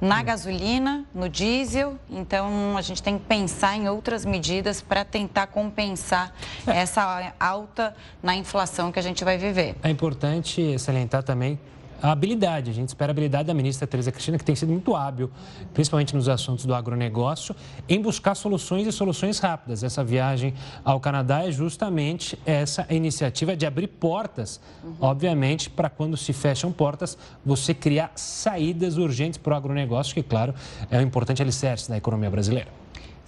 na 0.00 0.22
gasolina, 0.22 1.04
no 1.14 1.28
diesel. 1.28 1.98
Então, 2.10 2.76
a 2.76 2.82
gente 2.82 3.02
tem 3.02 3.18
que 3.18 3.24
pensar 3.24 3.76
em 3.76 3.88
outras 3.88 4.24
medidas 4.24 4.80
para 4.80 5.04
tentar 5.04 5.48
compensar 5.48 6.32
essa 6.66 7.32
alta 7.38 7.94
na 8.22 8.36
inflação 8.36 8.92
que 8.92 8.98
a 8.98 9.02
gente 9.02 9.24
vai 9.24 9.38
viver. 9.38 9.74
É 9.82 9.90
importante 9.90 10.78
salientar 10.78 11.22
também 11.22 11.58
a 12.00 12.12
habilidade. 12.12 12.70
A 12.70 12.74
gente 12.74 12.88
espera 12.88 13.10
a 13.10 13.12
habilidade 13.12 13.46
da 13.46 13.54
ministra 13.54 13.86
Tereza 13.86 14.12
Cristina, 14.12 14.38
que 14.38 14.44
tem 14.44 14.54
sido 14.54 14.70
muito 14.70 14.94
hábil, 14.94 15.30
principalmente 15.74 16.14
nos 16.14 16.28
assuntos 16.28 16.64
do 16.64 16.74
agronegócio, 16.74 17.54
em 17.88 18.00
buscar 18.00 18.34
soluções 18.34 18.86
e 18.86 18.92
soluções 18.92 19.38
rápidas. 19.38 19.82
Essa 19.82 20.04
viagem 20.04 20.54
ao 20.84 21.00
Canadá 21.00 21.46
é 21.46 21.50
justamente 21.50 22.38
essa 22.46 22.86
iniciativa 22.90 23.56
de 23.56 23.66
abrir 23.66 23.88
portas, 23.88 24.60
uhum. 24.82 24.94
obviamente, 25.00 25.70
para 25.70 25.88
quando 25.88 26.16
se 26.16 26.32
fecham 26.32 26.72
portas, 26.72 27.18
você 27.44 27.74
criar 27.74 28.12
saídas 28.14 28.96
urgentes 28.96 29.38
para 29.38 29.54
o 29.54 29.56
agronegócio, 29.56 30.14
que, 30.14 30.22
claro, 30.22 30.54
é 30.90 30.98
um 30.98 31.02
importante 31.02 31.42
alicerce 31.42 31.88
da 31.88 31.96
economia 31.96 32.30
brasileira. 32.30 32.68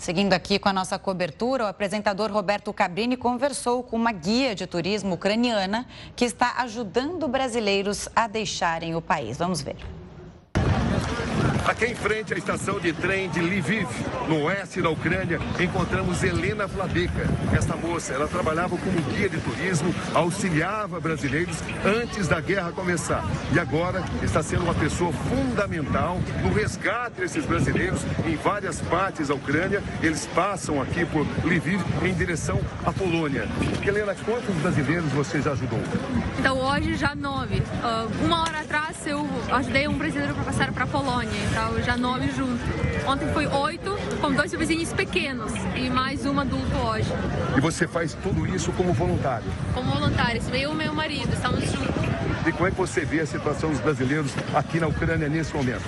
Seguindo 0.00 0.32
aqui 0.32 0.58
com 0.58 0.66
a 0.66 0.72
nossa 0.72 0.98
cobertura, 0.98 1.64
o 1.64 1.66
apresentador 1.66 2.32
Roberto 2.32 2.72
Cabrini 2.72 3.18
conversou 3.18 3.82
com 3.82 3.96
uma 3.96 4.12
guia 4.12 4.54
de 4.54 4.66
turismo 4.66 5.12
ucraniana 5.12 5.86
que 6.16 6.24
está 6.24 6.54
ajudando 6.62 7.28
brasileiros 7.28 8.08
a 8.16 8.26
deixarem 8.26 8.96
o 8.96 9.02
país. 9.02 9.36
Vamos 9.36 9.60
ver. 9.60 9.76
Aqui 11.66 11.86
em 11.86 11.94
frente 11.94 12.34
à 12.34 12.36
estação 12.36 12.80
de 12.80 12.92
trem 12.92 13.28
de 13.30 13.40
Lviv, 13.40 13.86
no 14.28 14.44
oeste 14.44 14.80
da 14.82 14.90
Ucrânia, 14.90 15.38
encontramos 15.58 16.22
Helena 16.22 16.66
Vladeca. 16.66 17.26
Esta 17.56 17.76
moça, 17.76 18.12
ela 18.12 18.26
trabalhava 18.26 18.76
como 18.76 19.00
guia 19.02 19.28
de 19.28 19.38
turismo, 19.38 19.94
auxiliava 20.14 20.98
brasileiros 20.98 21.56
antes 21.84 22.26
da 22.28 22.40
guerra 22.40 22.72
começar. 22.72 23.24
E 23.52 23.58
agora 23.58 24.02
está 24.22 24.42
sendo 24.42 24.64
uma 24.64 24.74
pessoa 24.74 25.12
fundamental 25.12 26.18
no 26.42 26.52
resgate 26.52 27.20
desses 27.20 27.44
brasileiros 27.44 28.00
em 28.26 28.36
várias 28.36 28.80
partes 28.80 29.28
da 29.28 29.34
Ucrânia. 29.34 29.82
Eles 30.02 30.26
passam 30.34 30.80
aqui 30.80 31.04
por 31.04 31.26
Lviv 31.44 31.80
em 32.02 32.14
direção 32.14 32.60
à 32.84 32.92
Polônia. 32.92 33.46
Helena, 33.86 34.14
quantos 34.24 34.54
brasileiros 34.56 35.10
você 35.12 35.40
já 35.40 35.52
ajudou? 35.52 35.80
Então 36.38 36.58
hoje 36.58 36.94
já 36.94 37.14
nove. 37.14 37.56
Uh, 37.58 38.24
uma 38.24 38.42
hora 38.42 38.60
atrás 38.60 38.96
eu 39.06 39.28
ajudei 39.52 39.88
um 39.88 39.96
brasileiro 39.96 40.34
para 40.34 40.44
passar 40.44 40.72
para 40.72 40.84
a 40.84 40.86
Polônia, 40.86 41.30
então 41.50 41.82
já 41.82 41.96
nove 41.96 42.30
juntos. 42.30 42.60
Ontem 43.06 43.26
foi 43.32 43.46
oito, 43.46 43.96
com 44.20 44.32
dois 44.32 44.52
vizinhos 44.52 44.92
pequenos 44.92 45.52
e 45.74 45.90
mais 45.90 46.24
um 46.24 46.38
adulto 46.38 46.76
hoje. 46.76 47.10
E 47.56 47.60
você 47.60 47.86
faz 47.86 48.14
tudo 48.22 48.46
isso 48.46 48.72
como 48.72 48.92
voluntário? 48.92 49.46
Como 49.74 49.90
voluntário, 49.90 50.40
eu 50.54 50.72
e 50.72 50.74
meu 50.74 50.94
marido, 50.94 51.32
estamos 51.32 51.64
juntos. 51.64 51.90
E 52.46 52.52
como 52.52 52.68
é 52.68 52.70
que 52.70 52.76
você 52.76 53.04
vê 53.04 53.20
a 53.20 53.26
situação 53.26 53.70
dos 53.70 53.80
brasileiros 53.80 54.32
aqui 54.54 54.78
na 54.78 54.86
Ucrânia 54.86 55.28
nesse 55.28 55.54
momento? 55.54 55.82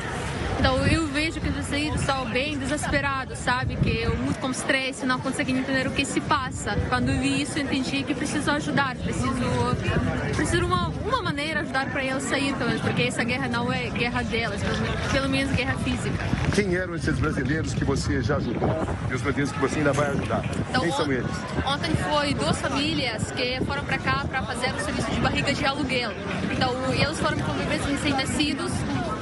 Então 0.58 0.84
eu 0.86 1.06
os 1.72 2.00
estão 2.00 2.28
bem 2.28 2.58
desesperados, 2.58 3.38
sabe? 3.38 3.76
Que 3.76 4.02
eu 4.02 4.14
muito 4.16 4.38
com 4.38 4.50
estresse, 4.50 5.06
não 5.06 5.18
conseguem 5.18 5.56
entender 5.56 5.86
o 5.86 5.90
que 5.90 6.04
se 6.04 6.20
passa. 6.20 6.76
Quando 6.88 7.06
vi 7.18 7.42
isso, 7.42 7.58
entendi 7.58 8.02
que 8.02 8.14
preciso 8.14 8.50
ajudar, 8.50 8.94
preciso, 8.96 9.34
preciso 10.36 10.66
uma 10.66 10.92
uma 11.04 11.20
maneira 11.20 11.60
ajudar 11.60 11.90
para 11.90 12.02
eles 12.04 12.22
sair, 12.22 12.54
porque 12.80 13.02
essa 13.02 13.24
guerra 13.24 13.48
não 13.48 13.72
é 13.72 13.90
guerra 13.90 14.22
delas, 14.22 14.60
pelo 15.10 15.28
menos 15.28 15.54
guerra 15.54 15.74
física. 15.78 16.24
Quem 16.54 16.74
eram 16.74 16.94
esses 16.94 17.18
brasileiros 17.18 17.74
que 17.74 17.84
você 17.84 18.22
já 18.22 18.36
ajudou 18.36 18.68
e 19.10 19.14
os 19.14 19.22
brasileiros 19.22 19.52
que 19.52 19.58
você 19.58 19.78
ainda 19.78 19.92
vai 19.92 20.08
ajudar? 20.10 20.44
Então, 20.70 20.82
Quem 20.82 20.92
são 20.92 21.12
eles? 21.12 21.30
Ontem 21.66 21.94
foi 21.94 22.34
duas 22.34 22.60
famílias 22.60 23.30
que 23.32 23.60
foram 23.64 23.84
para 23.84 23.98
cá 23.98 24.24
para 24.28 24.42
fazer 24.42 24.72
o 24.74 24.80
serviço 24.80 25.10
de 25.10 25.20
barriga 25.20 25.52
de 25.52 25.64
aluguel. 25.64 26.12
Então 26.50 26.72
eles 26.92 27.18
foram 27.20 27.38
com 27.38 27.52
bebês 27.54 27.84
recém-nascidos 27.84 28.72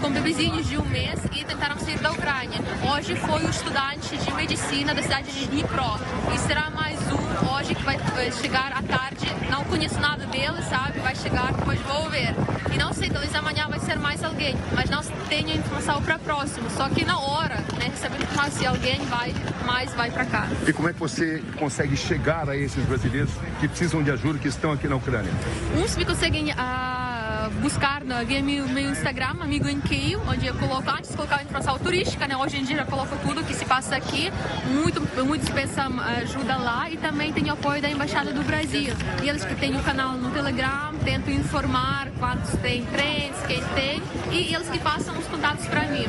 com 0.01 0.11
bebezinhos 0.11 0.67
de 0.67 0.79
um 0.79 0.85
mês 0.87 1.21
e 1.31 1.45
tentaram 1.45 1.79
sair 1.79 1.99
da 1.99 2.11
Ucrânia. 2.11 2.59
Hoje 2.91 3.15
foi 3.17 3.45
o 3.45 3.51
estudante 3.51 4.17
de 4.17 4.33
medicina 4.33 4.95
da 4.95 5.03
cidade 5.03 5.31
de 5.31 5.47
Dnipro 5.47 6.01
e 6.35 6.39
será 6.39 6.71
mais 6.71 6.99
um 7.13 7.55
hoje 7.55 7.75
que 7.75 7.83
vai 7.83 7.99
chegar 8.33 8.73
à 8.73 8.83
tarde. 8.83 9.27
Não 9.51 9.63
conheço 9.65 10.01
nada 10.01 10.25
dele, 10.27 10.63
sabe? 10.69 11.01
Vai 11.01 11.15
chegar, 11.15 11.53
depois 11.53 11.79
vou 11.81 12.09
ver. 12.09 12.35
E 12.73 12.79
não 12.79 12.95
sei, 12.95 13.11
talvez 13.11 13.35
amanhã 13.35 13.69
vai 13.69 13.79
ser 13.79 13.99
mais 13.99 14.25
alguém, 14.25 14.57
mas 14.75 14.89
não 14.89 15.03
tenho 15.29 15.51
informação 15.51 16.03
para 16.03 16.19
próximo. 16.19 16.71
Só 16.71 16.89
que 16.89 17.05
na 17.05 17.19
hora, 17.19 17.57
né, 17.79 17.91
recebendo 17.91 18.23
informação 18.23 18.59
se 18.59 18.67
alguém 18.67 18.99
vai, 19.07 19.35
mais 19.67 19.93
vai 19.95 20.11
para 20.11 20.25
cá. 20.25 20.49
E 20.67 20.73
como 20.73 20.89
é 20.89 20.95
que 20.95 20.99
você 20.99 21.43
consegue 21.59 21.95
chegar 21.95 22.49
a 22.49 22.57
esses 22.57 22.83
brasileiros 22.87 23.31
que 23.61 23.69
precisam 23.69 24.03
de 24.03 24.11
ajuda, 24.11 24.39
que 24.39 24.49
estão 24.49 24.73
aqui 24.73 24.89
na 24.89 24.97
Ucrânia? 24.97 25.31
Uns 25.77 25.95
me 25.95 26.07
conseguem. 26.07 26.53
Uh, 26.53 27.10
buscar 27.61 28.05
no, 28.05 28.25
via 28.25 28.43
meu, 28.43 28.67
meu 28.69 28.91
Instagram, 28.91 29.37
Amigo 29.41 29.67
Kiev, 29.83 30.21
onde 30.29 30.47
eu 30.47 30.55
coloco, 30.55 30.89
antes 30.91 31.15
colocava 31.15 31.43
informação 31.43 31.79
turística, 31.79 32.27
né? 32.27 32.37
Hoje 32.37 32.59
em 32.59 32.65
dia 32.65 32.79
eu 32.79 32.87
coloco 32.87 33.17
tudo 33.27 33.45
que 33.45 33.55
se 33.55 33.65
passa 33.65 33.97
aqui, 33.97 34.31
muito, 34.67 35.01
muitos 35.25 35.49
pensam 35.49 35.99
ajuda 36.01 36.57
lá 36.57 36.91
e 36.91 36.97
também 36.97 37.33
tem 37.33 37.51
apoio 37.51 37.83
da 37.83 37.91
Embaixada 37.91 38.33
do 38.33 38.43
Brasil. 38.43 38.95
E 39.23 39.29
eles 39.29 39.45
que 39.45 39.55
têm 39.55 39.77
o 39.77 39.83
canal 39.83 40.13
no 40.13 40.31
Telegram, 40.31 40.95
tentam 41.05 41.33
informar 41.33 42.09
quantos 42.19 42.51
tem 42.61 42.85
trens, 42.87 43.37
quem 43.47 43.63
tem, 43.75 44.03
e 44.31 44.55
eles 44.55 44.69
que 44.69 44.79
passam 44.79 45.17
os 45.19 45.27
contatos 45.27 45.67
para 45.67 45.87
mim. 45.89 46.07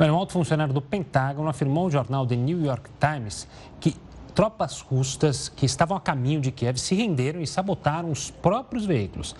um 0.00 0.14
alto 0.14 0.32
funcionário 0.32 0.72
do 0.72 0.80
Pentágono 0.80 1.48
afirmou 1.48 1.84
ao 1.84 1.90
jornal 1.90 2.26
The 2.26 2.36
New 2.36 2.64
York 2.64 2.90
Times 3.00 3.48
que 3.80 3.96
tropas 4.34 4.80
russas 4.80 5.48
que 5.48 5.66
estavam 5.66 5.96
a 5.96 6.00
caminho 6.00 6.40
de 6.40 6.52
Kiev 6.52 6.78
se 6.78 6.94
renderam 6.94 7.40
e 7.40 7.46
sabotaram 7.46 8.12
os 8.12 8.30
próprios 8.30 8.86
veículos. 8.86 9.34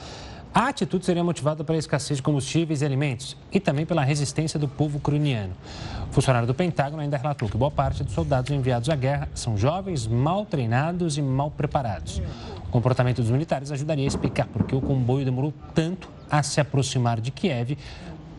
A 0.59 0.67
atitude 0.67 1.07
seria 1.07 1.23
motivada 1.23 1.63
pela 1.63 1.79
escassez 1.79 2.17
de 2.17 2.23
combustíveis 2.25 2.83
e 2.83 2.85
alimentos 2.85 3.37
e 3.53 3.61
também 3.61 3.87
pela 3.87 4.03
resistência 4.03 4.59
do 4.59 4.67
povo 4.67 4.99
ucraniano. 4.99 5.53
O 6.11 6.13
funcionário 6.13 6.49
do 6.49 6.53
Pentágono 6.53 7.01
ainda 7.01 7.17
relatou 7.17 7.49
que 7.49 7.57
boa 7.57 7.71
parte 7.71 8.03
dos 8.03 8.13
soldados 8.13 8.51
enviados 8.51 8.91
à 8.91 8.97
guerra 8.97 9.29
são 9.37 9.57
jovens, 9.57 10.09
mal 10.09 10.45
treinados 10.45 11.17
e 11.17 11.23
mal 11.23 11.49
preparados. 11.49 12.21
O 12.67 12.71
comportamento 12.73 13.23
dos 13.23 13.31
militares 13.31 13.71
ajudaria 13.71 14.05
a 14.05 14.09
explicar 14.09 14.49
por 14.49 14.65
que 14.65 14.75
o 14.75 14.81
comboio 14.81 15.25
demorou 15.25 15.55
tanto 15.73 16.11
a 16.29 16.43
se 16.43 16.61
aproximar 16.61 17.21
de 17.21 17.31
Kiev. 17.31 17.79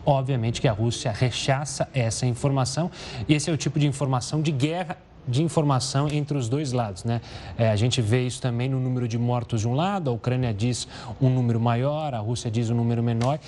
Obviamente 0.04 0.60
que 0.60 0.68
a 0.68 0.72
Rússia 0.72 1.10
rechaça 1.10 1.88
essa 1.94 2.26
informação 2.26 2.90
e 3.26 3.32
esse 3.32 3.48
é 3.48 3.52
o 3.54 3.56
tipo 3.56 3.78
de 3.78 3.86
informação 3.86 4.42
de 4.42 4.52
guerra 4.52 4.98
de 5.30 5.42
informação 5.42 6.08
entre 6.08 6.36
os 6.36 6.48
dois 6.48 6.72
lados. 6.72 7.04
Né? 7.04 7.20
É, 7.56 7.70
a 7.70 7.76
gente 7.76 8.02
vê 8.02 8.26
isso 8.26 8.42
também 8.42 8.68
no 8.68 8.80
número 8.80 9.06
de 9.06 9.18
mortos 9.18 9.60
de 9.60 9.68
um 9.68 9.74
lado, 9.74 10.10
a 10.10 10.12
Ucrânia 10.12 10.52
diz 10.52 10.88
um 11.20 11.30
número 11.30 11.60
maior, 11.60 12.14
a 12.14 12.18
Rússia 12.18 12.50
diz 12.50 12.68
um 12.70 12.74
número 12.74 13.02
menor. 13.02 13.38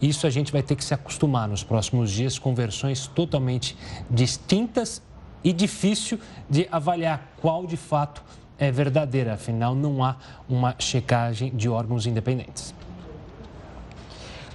Isso 0.00 0.26
a 0.26 0.30
gente 0.30 0.50
vai 0.50 0.62
ter 0.62 0.74
que 0.74 0.84
se 0.84 0.94
acostumar 0.94 1.46
nos 1.46 1.62
próximos 1.62 2.10
dias 2.10 2.38
com 2.38 2.54
versões 2.54 3.06
totalmente 3.06 3.76
distintas 4.10 5.02
e 5.44 5.52
difícil 5.52 6.18
de 6.48 6.68
avaliar 6.70 7.34
qual 7.40 7.66
de 7.66 7.76
fato 7.76 8.22
é 8.58 8.70
verdadeira, 8.70 9.34
afinal 9.34 9.74
não 9.74 10.04
há 10.04 10.16
uma 10.48 10.74
checagem 10.78 11.50
de 11.54 11.68
órgãos 11.68 12.06
independentes. 12.06 12.74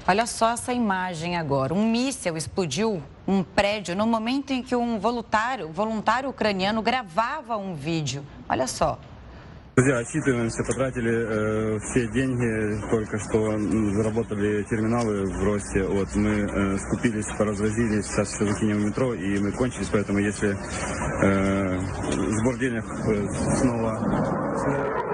Olha 0.08 0.26
só 0.26 0.52
essa 0.52 0.72
imagem 0.72 1.36
agora. 1.36 1.74
Um 1.74 1.90
míssil 1.90 2.38
explodiu 2.38 3.04
um 3.28 3.44
prédio 3.44 3.96
no 3.96 4.08
momento 4.08 4.52
em 4.52 4.64
que 4.64 4.76
um 4.76 4.98
voluntário, 5.00 5.70
voluntário 5.70 6.30
ucraniano 6.30 6.82
gravava 6.82 7.58
um 7.58 7.76
vídeo. 7.76 8.24
Olha 8.48 8.68
só. 8.68 8.98
Друзья, 9.76 10.00
отчитываемся, 10.00 10.64
потратили 10.64 11.12
э, 11.12 11.80
все 11.80 12.08
деньги, 12.08 12.82
только 12.90 13.20
что 13.20 13.60
заработали 13.92 14.64
терминалы 14.64 15.26
в 15.26 15.44
росте. 15.44 15.84
Вот 15.84 16.16
мы 16.16 16.32
э, 16.32 16.78
скупились, 16.80 17.28
поразразились, 17.38 18.08
сейчас 18.08 18.30
все 18.30 18.46
закинем 18.46 18.78
в 18.78 18.86
метро, 18.86 19.14
и 19.14 19.38
мы 19.38 19.52
кончились, 19.52 19.90
поэтому 19.92 20.18
если 20.18 20.58
э, 21.22 21.80
сбор 22.40 22.58
денег 22.58 22.86
э, 22.86 23.28
снова... 23.58 25.07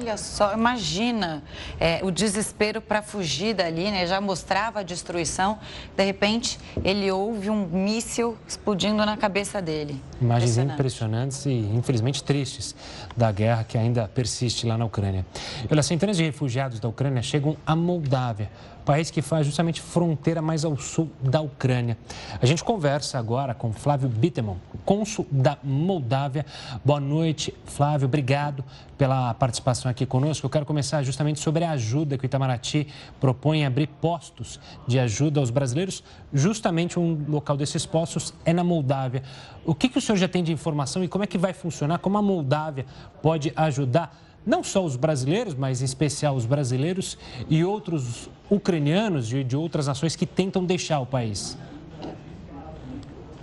Olha 0.00 0.16
só, 0.16 0.54
imagina 0.54 1.42
é, 1.80 1.98
o 2.04 2.10
desespero 2.12 2.80
para 2.80 3.02
fugir 3.02 3.52
dali, 3.52 3.90
né? 3.90 4.06
Já 4.06 4.20
mostrava 4.20 4.78
a 4.78 4.82
destruição. 4.84 5.58
De 5.96 6.04
repente, 6.04 6.56
ele 6.84 7.10
ouve 7.10 7.50
um 7.50 7.66
míssil 7.66 8.38
explodindo 8.46 9.04
na 9.04 9.16
cabeça 9.16 9.60
dele. 9.60 10.00
Imagens 10.20 10.56
impressionantes 10.56 11.44
e, 11.46 11.50
infelizmente, 11.50 12.22
tristes 12.22 12.76
da 13.16 13.32
guerra 13.32 13.64
que 13.64 13.76
ainda 13.76 14.06
persiste 14.06 14.68
lá 14.68 14.78
na 14.78 14.84
Ucrânia. 14.84 15.26
Olha, 15.68 15.82
centenas 15.82 16.16
de 16.16 16.22
refugiados 16.22 16.78
da 16.78 16.88
Ucrânia 16.88 17.20
chegam 17.20 17.56
à 17.66 17.74
Moldávia 17.74 18.48
país 18.88 19.10
que 19.10 19.20
faz 19.20 19.44
justamente 19.44 19.82
fronteira 19.82 20.40
mais 20.40 20.64
ao 20.64 20.74
sul 20.78 21.10
da 21.20 21.42
Ucrânia. 21.42 21.98
A 22.40 22.46
gente 22.46 22.64
conversa 22.64 23.18
agora 23.18 23.52
com 23.52 23.70
Flávio 23.70 24.08
Bittemon, 24.08 24.56
cônsul 24.82 25.26
da 25.30 25.58
Moldávia. 25.62 26.46
Boa 26.82 26.98
noite, 26.98 27.52
Flávio. 27.66 28.06
Obrigado 28.06 28.64
pela 28.96 29.34
participação 29.34 29.90
aqui 29.90 30.06
conosco. 30.06 30.46
Eu 30.46 30.48
quero 30.48 30.64
começar 30.64 31.02
justamente 31.02 31.38
sobre 31.38 31.64
a 31.64 31.72
ajuda 31.72 32.16
que 32.16 32.24
o 32.24 32.26
Itamaraty 32.26 32.86
propõe 33.20 33.66
abrir 33.66 33.88
postos 34.00 34.58
de 34.86 34.98
ajuda 34.98 35.38
aos 35.38 35.50
brasileiros. 35.50 36.02
Justamente 36.32 36.98
um 36.98 37.26
local 37.28 37.58
desses 37.58 37.84
postos 37.84 38.32
é 38.42 38.54
na 38.54 38.64
Moldávia. 38.64 39.22
O 39.66 39.74
que, 39.74 39.90
que 39.90 39.98
o 39.98 40.00
senhor 40.00 40.16
já 40.16 40.28
tem 40.28 40.42
de 40.42 40.50
informação 40.50 41.04
e 41.04 41.08
como 41.08 41.24
é 41.24 41.26
que 41.26 41.36
vai 41.36 41.52
funcionar? 41.52 41.98
Como 41.98 42.16
a 42.16 42.22
Moldávia 42.22 42.86
pode 43.20 43.52
ajudar? 43.54 44.27
Não 44.46 44.62
só 44.62 44.84
os 44.84 44.96
brasileiros, 44.96 45.54
mas 45.54 45.82
em 45.82 45.84
especial 45.84 46.34
os 46.34 46.46
brasileiros 46.46 47.18
e 47.48 47.64
outros 47.64 48.28
ucranianos 48.50 49.28
de, 49.28 49.44
de 49.44 49.56
outras 49.56 49.86
nações 49.86 50.16
que 50.16 50.26
tentam 50.26 50.64
deixar 50.64 51.00
o 51.00 51.06
país. 51.06 51.56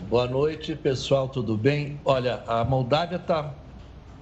Boa 0.09 0.27
noite, 0.27 0.75
pessoal, 0.75 1.27
tudo 1.27 1.57
bem? 1.57 1.99
Olha, 2.05 2.43
a 2.47 2.63
Moldávia 2.63 3.17
está 3.17 3.53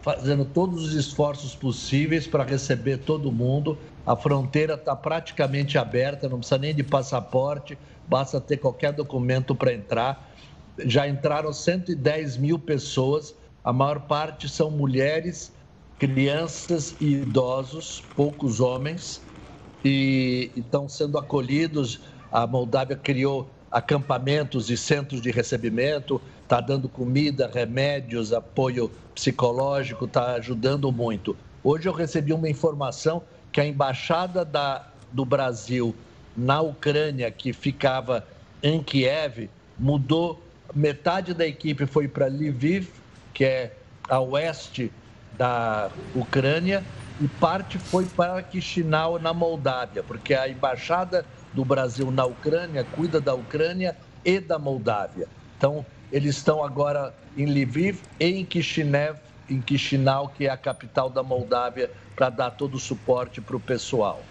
fazendo 0.01 0.43
todos 0.43 0.83
os 0.83 0.93
esforços 0.93 1.55
possíveis 1.55 2.27
para 2.27 2.43
receber 2.43 2.97
todo 2.97 3.31
mundo. 3.31 3.77
A 4.05 4.15
fronteira 4.15 4.73
está 4.73 4.95
praticamente 4.95 5.77
aberta, 5.77 6.27
não 6.27 6.39
precisa 6.39 6.57
nem 6.57 6.75
de 6.75 6.83
passaporte, 6.83 7.77
basta 8.07 8.39
ter 8.41 8.57
qualquer 8.57 8.91
documento 8.91 9.55
para 9.55 9.73
entrar. 9.73 10.29
Já 10.79 11.07
entraram 11.07 11.53
110 11.53 12.37
mil 12.37 12.59
pessoas, 12.59 13.33
a 13.63 13.71
maior 13.71 14.01
parte 14.01 14.49
são 14.49 14.69
mulheres 14.69 15.53
crianças 16.07 16.93
e 16.99 17.13
idosos, 17.13 18.03
poucos 18.13 18.59
homens, 18.59 19.21
e 19.85 20.51
estão 20.53 20.89
sendo 20.89 21.17
acolhidos. 21.17 22.01
A 22.29 22.45
Moldávia 22.45 22.97
criou 22.97 23.49
acampamentos 23.71 24.69
e 24.69 24.75
centros 24.75 25.21
de 25.21 25.31
recebimento, 25.31 26.21
está 26.41 26.59
dando 26.59 26.89
comida, 26.89 27.49
remédios, 27.51 28.33
apoio 28.33 28.91
psicológico, 29.15 30.03
está 30.03 30.33
ajudando 30.33 30.91
muito. 30.91 31.37
Hoje 31.63 31.87
eu 31.87 31.93
recebi 31.93 32.33
uma 32.33 32.49
informação 32.49 33.23
que 33.49 33.61
a 33.61 33.65
embaixada 33.65 34.43
da, 34.43 34.85
do 35.09 35.23
Brasil 35.23 35.95
na 36.35 36.59
Ucrânia, 36.59 37.31
que 37.31 37.53
ficava 37.53 38.27
em 38.61 38.83
Kiev, 38.83 39.49
mudou. 39.79 40.41
Metade 40.75 41.33
da 41.33 41.47
equipe 41.47 41.85
foi 41.85 42.09
para 42.09 42.27
Lviv, 42.27 42.89
que 43.33 43.45
é 43.45 43.77
a 44.09 44.19
oeste 44.19 44.91
da 45.37 45.89
Ucrânia, 46.15 46.83
e 47.19 47.27
parte 47.27 47.77
foi 47.77 48.05
para 48.05 48.43
Chisinau, 48.51 49.19
na 49.19 49.33
Moldávia, 49.33 50.03
porque 50.03 50.33
a 50.33 50.47
embaixada 50.47 51.25
do 51.53 51.63
Brasil 51.63 52.11
na 52.11 52.25
Ucrânia 52.25 52.83
cuida 52.83 53.21
da 53.21 53.33
Ucrânia 53.33 53.95
e 54.25 54.39
da 54.39 54.57
Moldávia. 54.57 55.27
Então, 55.57 55.85
eles 56.11 56.37
estão 56.37 56.63
agora 56.63 57.13
em 57.37 57.45
Lviv 57.45 58.01
e 58.19 58.25
em 58.25 58.45
Kishinev, 58.45 59.17
em 59.49 59.63
Chisinau, 59.65 60.29
que 60.29 60.47
é 60.47 60.49
a 60.49 60.57
capital 60.57 61.09
da 61.09 61.23
Moldávia, 61.23 61.91
para 62.15 62.29
dar 62.29 62.51
todo 62.51 62.75
o 62.75 62.79
suporte 62.79 63.41
para 63.41 63.55
o 63.55 63.59
pessoal. 63.59 64.23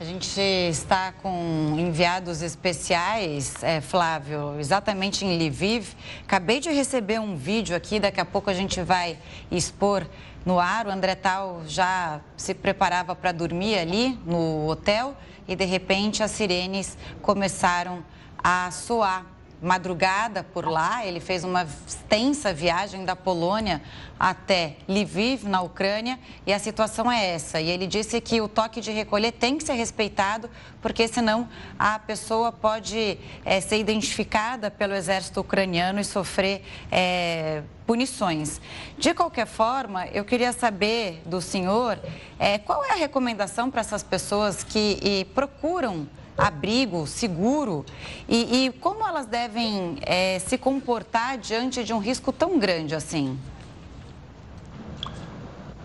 A 0.00 0.04
gente 0.04 0.40
está 0.40 1.12
com 1.12 1.76
enviados 1.78 2.40
especiais, 2.40 3.62
é, 3.62 3.82
Flávio, 3.82 4.58
exatamente 4.58 5.26
em 5.26 5.36
Lviv. 5.36 5.94
Acabei 6.22 6.58
de 6.58 6.70
receber 6.70 7.20
um 7.20 7.36
vídeo 7.36 7.76
aqui, 7.76 8.00
daqui 8.00 8.18
a 8.18 8.24
pouco 8.24 8.48
a 8.48 8.54
gente 8.54 8.80
vai 8.80 9.18
expor 9.52 10.06
no 10.42 10.58
ar. 10.58 10.86
O 10.86 10.90
André 10.90 11.14
Tal 11.14 11.60
já 11.66 12.22
se 12.34 12.54
preparava 12.54 13.14
para 13.14 13.30
dormir 13.30 13.76
ali 13.78 14.18
no 14.24 14.66
hotel 14.68 15.14
e, 15.46 15.54
de 15.54 15.66
repente, 15.66 16.22
as 16.22 16.30
sirenes 16.30 16.96
começaram 17.20 18.02
a 18.42 18.70
soar 18.70 19.26
madrugada 19.60 20.42
por 20.42 20.66
lá. 20.66 21.04
Ele 21.04 21.20
fez 21.20 21.44
uma 21.44 21.66
extensa 21.86 22.52
viagem 22.52 23.04
da 23.04 23.14
Polônia 23.14 23.82
até 24.18 24.76
Lviv, 24.86 25.44
na 25.44 25.62
Ucrânia, 25.62 26.18
e 26.46 26.52
a 26.52 26.58
situação 26.58 27.10
é 27.10 27.34
essa. 27.34 27.60
E 27.60 27.70
ele 27.70 27.86
disse 27.86 28.20
que 28.20 28.40
o 28.40 28.48
toque 28.48 28.80
de 28.80 28.90
recolher 28.90 29.32
tem 29.32 29.56
que 29.56 29.64
ser 29.64 29.72
respeitado, 29.72 30.50
porque 30.82 31.08
senão 31.08 31.48
a 31.78 31.98
pessoa 31.98 32.52
pode 32.52 33.18
é, 33.44 33.60
ser 33.60 33.78
identificada 33.78 34.70
pelo 34.70 34.94
exército 34.94 35.40
ucraniano 35.40 36.00
e 36.00 36.04
sofrer 36.04 36.62
é, 36.90 37.62
punições. 37.86 38.60
De 38.98 39.14
qualquer 39.14 39.46
forma, 39.46 40.06
eu 40.08 40.24
queria 40.24 40.52
saber 40.52 41.22
do 41.24 41.40
senhor 41.40 41.98
é, 42.38 42.58
qual 42.58 42.84
é 42.84 42.92
a 42.92 42.96
recomendação 42.96 43.70
para 43.70 43.80
essas 43.80 44.02
pessoas 44.02 44.62
que 44.62 45.26
procuram 45.34 46.06
abrigo, 46.40 47.06
seguro, 47.06 47.84
e, 48.26 48.66
e 48.66 48.72
como 48.72 49.06
elas 49.06 49.26
devem 49.26 49.98
é, 50.00 50.38
se 50.38 50.56
comportar 50.56 51.36
diante 51.36 51.84
de 51.84 51.92
um 51.92 51.98
risco 51.98 52.32
tão 52.32 52.58
grande 52.58 52.94
assim? 52.94 53.38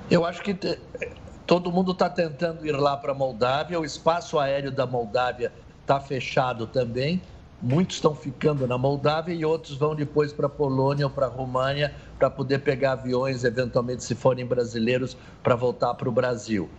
Eu 0.10 0.26
acho 0.26 0.42
que 0.42 0.58
todo 1.46 1.72
mundo 1.72 1.92
está 1.92 2.10
tentando 2.10 2.66
ir 2.66 2.72
lá 2.72 2.96
para 2.96 3.12
a 3.12 3.16
Moldávia, 3.16 3.80
o 3.80 3.84
espaço 3.84 4.40
aéreo 4.40 4.72
da 4.72 4.86
Moldávia 4.86 5.52
está 5.82 6.00
fechado 6.00 6.66
também. 6.68 7.22
Muitos 7.62 7.96
estão 7.96 8.14
ficando 8.14 8.68
na 8.68 8.78
Moldávia 8.78 9.34
e 9.34 9.44
outros 9.44 9.76
vão 9.78 9.96
depois 9.96 10.32
para 10.32 10.46
a 10.46 10.50
Polônia 10.50 11.06
ou 11.06 11.10
para 11.10 11.26
a 11.26 11.30
România 11.30 11.96
para 12.20 12.30
poder 12.30 12.60
pegar 12.60 12.94
aviões, 12.94 13.44
eventualmente, 13.44 14.04
se 14.04 14.14
forem 14.14 14.46
brasileiros, 14.46 15.18
para 15.42 15.56
voltar 15.56 15.94
para 15.96 16.08
o 16.08 16.12
Brasil. 16.12 16.70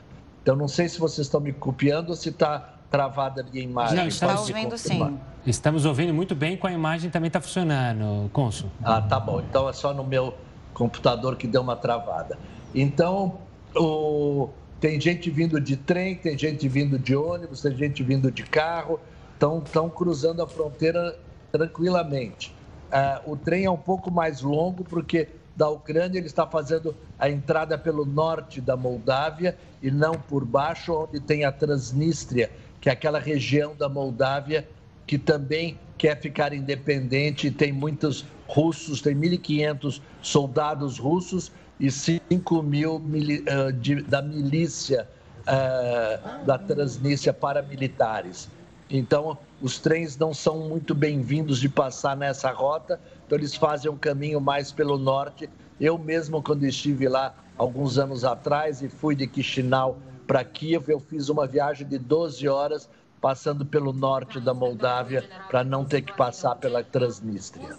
Então, 0.43 0.55
não 0.55 0.69
sei 0.69 0.89
se 0.89 1.01
vocês 1.01 1.27
estão 1.27 1.41
me 1.41 1.53
copiando 1.53 2.11
ou 2.11 2.15
se 2.15 2.29
está 2.29 2.76
travada 2.97 3.43
ali 3.43 3.61
a 3.61 3.63
imagem. 3.63 3.97
Não, 3.97 4.09
estamos 4.09 4.49
ouvindo 4.49 4.79
sim. 4.79 5.19
Estamos 5.47 5.85
ouvindo 5.85 6.15
muito 6.15 6.35
bem, 6.35 6.57
com 6.57 6.67
a 6.67 6.73
imagem 6.73 7.11
também 7.11 7.29
está 7.29 7.41
funcionando, 7.41 8.31
Consul. 8.33 8.71
Ah, 8.83 9.03
tá 9.03 9.21
bom. 9.21 9.41
Então 9.41 9.69
é 9.69 9.73
só 9.73 9.93
no 9.93 10.03
meu 10.03 10.35
computador 10.73 11.37
que 11.37 11.47
deu 11.47 11.61
uma 11.61 11.77
travada. 11.77 12.39
Então, 12.75 13.39
o... 13.77 14.49
tem 14.81 15.01
gente 15.01 15.31
vindo 15.31 15.61
de 15.61 15.77
trem, 15.77 16.17
tem 16.17 16.37
gente 16.39 16.67
vindo 16.69 16.99
de 16.99 17.15
ônibus, 17.15 17.61
tem 17.61 17.77
gente 17.77 18.03
vindo 18.03 18.31
de 18.31 18.43
carro, 18.43 18.99
estão 19.35 19.91
cruzando 19.91 20.43
a 20.43 20.49
fronteira 20.49 21.19
tranquilamente. 21.53 22.55
Ah, 22.91 23.21
o 23.27 23.37
trem 23.37 23.67
é 23.67 23.71
um 23.71 23.77
pouco 23.77 24.11
mais 24.11 24.41
longo 24.41 24.85
porque 24.85 25.29
da 25.57 25.69
Ucrânia, 25.71 26.19
ele 26.19 26.27
está 26.27 26.47
fazendo 26.47 26.95
a 27.19 27.31
entrada 27.31 27.79
pelo 27.79 28.05
norte 28.05 28.61
da 28.61 28.77
Moldávia 28.77 29.57
e 29.83 29.91
não 29.91 30.13
por 30.13 30.45
baixo, 30.45 30.93
onde 30.93 31.19
tem 31.19 31.45
a 31.45 31.51
Transnistria, 31.51 32.51
que 32.81 32.89
é 32.89 32.93
aquela 32.93 33.19
região 33.19 33.75
da 33.75 33.89
Moldávia 33.89 34.67
que 35.07 35.19
também 35.19 35.79
quer 35.97 36.21
ficar 36.21 36.53
independente. 36.53 37.51
Tem 37.51 37.73
muitos 37.73 38.25
russos, 38.47 39.01
tem 39.01 39.15
1.500 39.15 40.01
soldados 40.21 40.99
russos 40.99 41.53
e 41.79 41.91
5 41.91 42.63
mil 42.63 42.97
uh, 42.97 43.73
de, 43.73 44.03
da 44.03 44.23
milícia 44.23 45.09
uh, 45.43 46.45
da 46.45 46.59
Transnistria 46.59 47.33
paramilitares. 47.33 48.49
Então, 48.89 49.37
os 49.61 49.79
trens 49.79 50.17
não 50.17 50.33
são 50.33 50.69
muito 50.69 50.95
bem-vindos 50.95 51.59
de 51.59 51.69
passar 51.69 52.17
nessa 52.17 52.51
rota, 52.51 53.01
então 53.27 53.37
eles 53.37 53.55
fazem 53.55 53.91
um 53.91 53.97
caminho 53.97 54.41
mais 54.41 54.71
pelo 54.71 54.97
norte. 54.97 55.51
Eu 55.81 55.99
mesmo, 55.99 56.43
quando 56.43 56.65
estive 56.65 57.09
lá 57.09 57.35
alguns 57.59 57.99
anos 57.99 58.25
atrás 58.25 58.83
e 58.83 58.89
fui 58.89 59.17
de 59.17 59.29
Chisinau 59.43 59.99
para 60.27 60.45
Kiev, 60.45 60.89
eu 60.89 61.01
fiz 61.01 61.29
uma 61.29 61.47
viagem 61.47 61.87
de 61.87 61.99
12 61.99 62.49
horas 62.49 62.89
passando 63.21 63.65
pelo 63.65 63.93
norte 63.93 64.39
da 64.39 64.53
Moldávia 64.53 65.29
para 65.49 65.65
não 65.65 65.85
ter 65.85 66.03
que 66.03 66.13
passar 66.13 66.55
pela 66.57 66.85
Transnistria. 66.85 67.77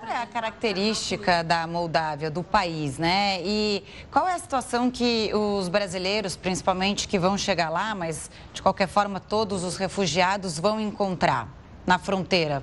Qual 0.00 0.10
é 0.10 0.22
a 0.22 0.26
característica 0.26 1.44
da 1.44 1.66
Moldávia, 1.66 2.30
do 2.30 2.42
país, 2.42 2.98
né? 2.98 3.40
E 3.42 3.84
qual 4.10 4.26
é 4.26 4.34
a 4.34 4.38
situação 4.38 4.90
que 4.90 5.30
os 5.34 5.68
brasileiros, 5.68 6.34
principalmente 6.34 7.06
que 7.06 7.18
vão 7.18 7.36
chegar 7.36 7.68
lá, 7.68 7.94
mas 7.94 8.30
de 8.52 8.62
qualquer 8.62 8.88
forma 8.88 9.20
todos 9.20 9.62
os 9.64 9.76
refugiados 9.76 10.58
vão 10.58 10.80
encontrar 10.80 11.48
na 11.86 11.98
fronteira? 11.98 12.62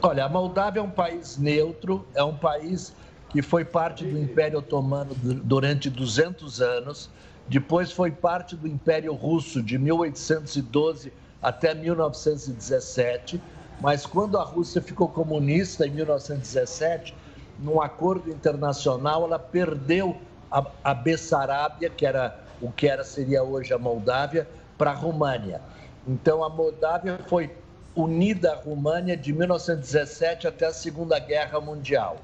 Olha, 0.00 0.24
a 0.24 0.28
Moldávia 0.28 0.78
é 0.78 0.82
um 0.82 0.90
país 0.90 1.36
neutro, 1.36 2.06
é 2.14 2.22
um 2.22 2.36
país 2.36 2.94
que 3.28 3.42
foi 3.42 3.64
parte 3.64 4.04
do 4.04 4.16
Império 4.16 4.60
Otomano 4.60 5.14
durante 5.14 5.90
200 5.90 6.60
anos 6.60 7.10
depois 7.48 7.90
foi 7.90 8.10
parte 8.10 8.54
do 8.54 8.66
Império 8.66 9.14
Russo 9.14 9.62
de 9.62 9.78
1812 9.78 11.12
até 11.42 11.74
1917, 11.74 13.40
mas 13.80 14.04
quando 14.04 14.36
a 14.38 14.42
Rússia 14.42 14.82
ficou 14.82 15.08
comunista 15.08 15.86
em 15.86 15.90
1917, 15.90 17.14
num 17.58 17.80
acordo 17.80 18.30
internacional, 18.30 19.24
ela 19.24 19.38
perdeu 19.38 20.16
a, 20.50 20.64
a 20.84 20.94
Bessarabia, 20.94 21.88
que 21.88 22.04
era 22.04 22.38
o 22.60 22.70
que 22.72 22.88
era 22.88 23.04
seria 23.04 23.42
hoje 23.42 23.72
a 23.72 23.78
Moldávia, 23.78 24.48
para 24.76 24.90
a 24.90 24.94
România. 24.94 25.60
Então 26.06 26.42
a 26.42 26.48
Moldávia 26.48 27.18
foi 27.28 27.50
unida 27.94 28.52
à 28.52 28.56
România 28.56 29.16
de 29.16 29.32
1917 29.32 30.46
até 30.46 30.66
a 30.66 30.72
Segunda 30.72 31.18
Guerra 31.18 31.60
Mundial. 31.60 32.16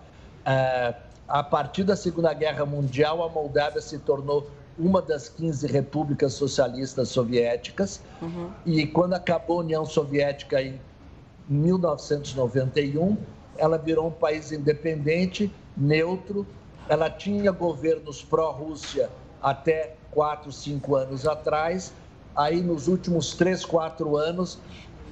É, 0.44 0.94
a 1.26 1.42
partir 1.42 1.84
da 1.84 1.96
Segunda 1.96 2.32
Guerra 2.32 2.66
Mundial, 2.66 3.22
a 3.22 3.28
Moldávia 3.28 3.80
se 3.80 3.98
tornou 3.98 4.50
uma 4.78 5.00
das 5.00 5.28
15 5.28 5.66
repúblicas 5.66 6.34
socialistas 6.34 7.08
soviéticas. 7.08 8.00
Uhum. 8.20 8.50
E 8.66 8.86
quando 8.86 9.14
acabou 9.14 9.58
a 9.58 9.60
União 9.60 9.84
Soviética 9.84 10.60
em 10.60 10.80
1991, 11.48 13.16
ela 13.56 13.78
virou 13.78 14.08
um 14.08 14.10
país 14.10 14.52
independente, 14.52 15.50
neutro. 15.76 16.46
Ela 16.88 17.08
tinha 17.08 17.50
governos 17.52 18.22
pró-Rússia 18.22 19.08
até 19.40 19.94
4, 20.10 20.50
5 20.50 20.96
anos 20.96 21.26
atrás. 21.26 21.92
Aí, 22.34 22.60
nos 22.60 22.88
últimos 22.88 23.34
3, 23.34 23.64
4 23.64 24.16
anos, 24.16 24.58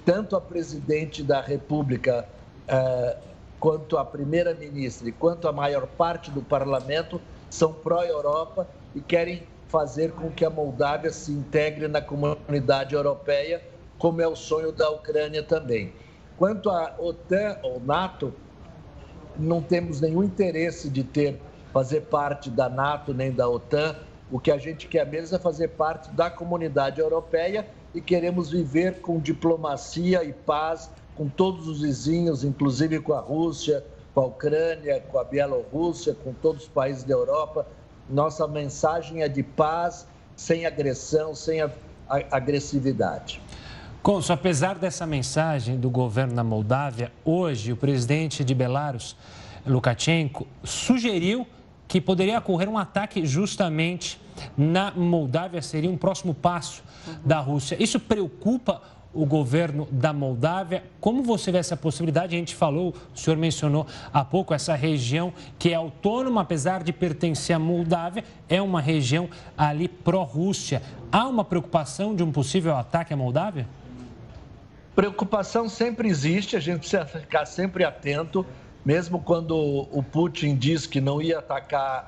tanto 0.04 0.34
a 0.34 0.40
presidente 0.40 1.22
da 1.22 1.40
República, 1.40 2.26
eh, 2.66 3.16
quanto 3.60 3.96
a 3.96 4.04
primeira-ministra 4.04 5.08
e 5.08 5.12
quanto 5.12 5.46
a 5.46 5.52
maior 5.52 5.86
parte 5.86 6.32
do 6.32 6.42
parlamento 6.42 7.20
são 7.48 7.72
pró-Europa 7.72 8.66
e 8.92 9.00
querem 9.00 9.46
fazer 9.72 10.12
com 10.12 10.30
que 10.30 10.44
a 10.44 10.50
Moldávia 10.50 11.10
se 11.10 11.32
integre 11.32 11.88
na 11.88 12.02
comunidade 12.02 12.94
europeia, 12.94 13.62
como 13.98 14.20
é 14.20 14.28
o 14.28 14.36
sonho 14.36 14.70
da 14.70 14.90
Ucrânia 14.90 15.42
também. 15.42 15.94
Quanto 16.36 16.68
à 16.68 16.94
OTAN 16.98 17.56
ou 17.62 17.80
NATO, 17.80 18.34
não 19.38 19.62
temos 19.62 19.98
nenhum 19.98 20.22
interesse 20.22 20.90
de 20.90 21.02
ter 21.02 21.40
fazer 21.72 22.02
parte 22.02 22.50
da 22.50 22.68
NATO 22.68 23.14
nem 23.14 23.32
da 23.32 23.48
OTAN. 23.48 23.96
O 24.30 24.38
que 24.38 24.50
a 24.50 24.58
gente 24.58 24.86
quer 24.86 25.06
mesmo 25.06 25.36
é 25.36 25.38
fazer 25.38 25.68
parte 25.68 26.10
da 26.10 26.30
comunidade 26.30 27.00
europeia 27.00 27.66
e 27.94 28.00
queremos 28.00 28.50
viver 28.50 29.00
com 29.00 29.18
diplomacia 29.18 30.22
e 30.22 30.34
paz 30.34 30.90
com 31.16 31.28
todos 31.28 31.66
os 31.66 31.80
vizinhos, 31.80 32.44
inclusive 32.44 33.00
com 33.00 33.14
a 33.14 33.20
Rússia, 33.20 33.82
com 34.14 34.20
a 34.20 34.26
Ucrânia, 34.26 35.02
com 35.10 35.18
a 35.18 35.24
Bielorrússia, 35.24 36.14
com 36.22 36.34
todos 36.34 36.64
os 36.64 36.68
países 36.68 37.04
da 37.04 37.14
Europa, 37.14 37.66
nossa 38.08 38.46
mensagem 38.46 39.22
é 39.22 39.28
de 39.28 39.42
paz, 39.42 40.06
sem 40.36 40.66
agressão, 40.66 41.34
sem 41.34 41.60
agressividade. 42.30 43.40
Conso, 44.02 44.32
apesar 44.32 44.76
dessa 44.78 45.06
mensagem 45.06 45.78
do 45.78 45.88
governo 45.88 46.34
da 46.34 46.42
Moldávia, 46.42 47.12
hoje 47.24 47.72
o 47.72 47.76
presidente 47.76 48.42
de 48.44 48.54
Belarus, 48.54 49.16
Lukashenko, 49.64 50.46
sugeriu 50.64 51.46
que 51.86 52.00
poderia 52.00 52.38
ocorrer 52.38 52.68
um 52.68 52.76
ataque 52.76 53.24
justamente 53.24 54.20
na 54.56 54.90
Moldávia, 54.90 55.62
seria 55.62 55.90
um 55.90 55.96
próximo 55.96 56.34
passo 56.34 56.82
da 57.24 57.38
Rússia. 57.38 57.76
Isso 57.80 58.00
preocupa 58.00 58.82
o 59.14 59.26
governo 59.26 59.86
da 59.90 60.12
Moldávia. 60.12 60.84
Como 61.00 61.22
você 61.22 61.52
vê 61.52 61.58
essa 61.58 61.76
possibilidade? 61.76 62.34
A 62.34 62.38
gente 62.38 62.54
falou, 62.54 62.94
o 63.14 63.18
senhor 63.18 63.36
mencionou 63.36 63.86
há 64.12 64.24
pouco, 64.24 64.54
essa 64.54 64.74
região 64.74 65.32
que 65.58 65.70
é 65.70 65.74
autônoma, 65.74 66.40
apesar 66.40 66.82
de 66.82 66.92
pertencer 66.92 67.54
à 67.54 67.58
Moldávia, 67.58 68.24
é 68.48 68.60
uma 68.60 68.80
região 68.80 69.28
ali 69.56 69.88
pró-Rússia. 69.88 70.82
Há 71.10 71.28
uma 71.28 71.44
preocupação 71.44 72.14
de 72.14 72.22
um 72.22 72.32
possível 72.32 72.76
ataque 72.76 73.12
à 73.12 73.16
Moldávia? 73.16 73.68
Preocupação 74.94 75.68
sempre 75.68 76.08
existe, 76.08 76.56
a 76.56 76.60
gente 76.60 76.80
precisa 76.80 77.06
ficar 77.06 77.46
sempre 77.46 77.84
atento, 77.84 78.44
mesmo 78.84 79.20
quando 79.20 79.56
o 79.56 80.02
Putin 80.02 80.56
diz 80.56 80.86
que 80.86 81.00
não 81.00 81.22
ia 81.22 81.38
atacar 81.38 82.06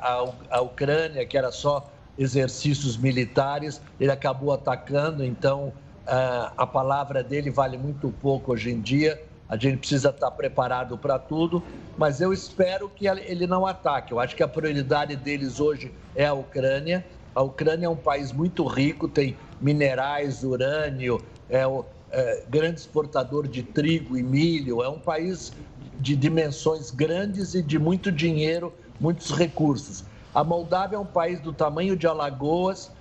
a, 0.51 0.61
Ucrânia, 0.61 1.25
que 1.25 1.39
era 1.39 1.51
só 1.51 1.91
exercícios 2.19 2.97
militares, 2.97 3.81
ele 3.99 4.11
acabou 4.11 4.53
atacando, 4.53 5.25
então 5.25 5.73
a 6.07 6.67
palavra 6.67 7.23
dele 7.23 7.51
vale 7.51 7.79
muito 7.79 8.11
pouco 8.11 8.53
hoje 8.53 8.71
em 8.71 8.81
dia. 8.81 9.21
A 9.49 9.57
gente 9.57 9.79
precisa 9.79 10.11
estar 10.11 10.31
preparado 10.31 10.99
para 10.99 11.19
tudo, 11.19 11.63
mas 11.97 12.21
eu 12.21 12.33
espero 12.33 12.89
que 12.89 13.07
ele 13.07 13.47
não 13.47 13.67
ataque. 13.67 14.13
Eu 14.13 14.21
acho 14.21 14.35
que 14.35 14.43
a 14.43 14.49
prioridade 14.49 15.17
deles 15.17 15.61
hoje 15.61 15.95
é 16.15 16.27
a 16.27 16.35
Ucrânia. 16.35 17.05
A 17.35 17.43
Ucrânia 17.43 17.87
é 17.87 17.89
um 17.89 17.97
país 17.97 18.33
muito 18.33 18.65
rico, 18.67 19.09
tem 19.09 19.37
minerais, 19.61 20.45
urânio, 20.45 21.23
é, 21.49 21.63
é, 22.11 22.45
grande 22.49 22.81
exportador 22.81 23.49
de 23.49 23.63
trigo 23.63 24.17
e 24.17 24.23
milho, 24.23 24.83
é 24.83 24.89
um 24.89 25.01
país 25.01 25.53
de 25.99 26.15
dimensões 26.15 26.91
grandes 26.91 27.55
e 27.55 27.63
de 27.63 27.79
muito 27.79 28.13
dinheiro, 28.13 28.73
muitos 29.01 29.31
recursos. 29.31 30.05
A 30.33 30.45
Moldávia 30.45 30.97
é 30.97 30.99
um 30.99 31.07
país 31.07 31.41
do 31.41 31.53
tamanho 31.53 31.97
de 31.97 32.07
Alagoas, 32.07 32.93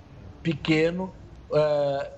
pequeno, 0.42 1.12
é, 1.52 2.10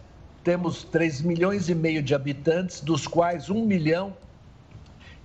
temos 0.47 0.85
3 0.85 1.23
milhões 1.23 1.69
e 1.69 1.75
meio 1.75 2.01
de 2.01 2.15
habitantes, 2.15 2.81
dos 2.81 3.05
quais 3.05 3.51
1 3.51 3.67
milhão 3.67 4.17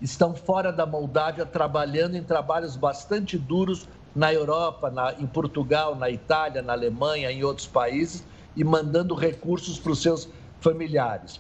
estão 0.01 0.34
fora 0.34 0.74
da 0.74 0.84
Moldávia, 0.84 1.45
trabalhando 1.45 2.17
em 2.17 2.24
trabalhos 2.24 2.76
bastante 2.76 3.38
duros 3.38 3.88
na 4.15 4.34
Europa, 4.34 4.89
na, 4.89 5.13
em 5.19 5.28
Portugal, 5.28 5.95
na 5.95 6.09
Itália, 6.09 6.63
na 6.63 6.74
Alemanha, 6.74 7.32
em 7.32 7.43
outros 7.43 7.67
países, 7.67 8.24
e 8.55 8.63
mandando 8.63 9.13
recursos 9.13 9.78
para 9.78 9.91
os 9.91 10.01
seus 10.01 10.28
familiares. 10.59 11.39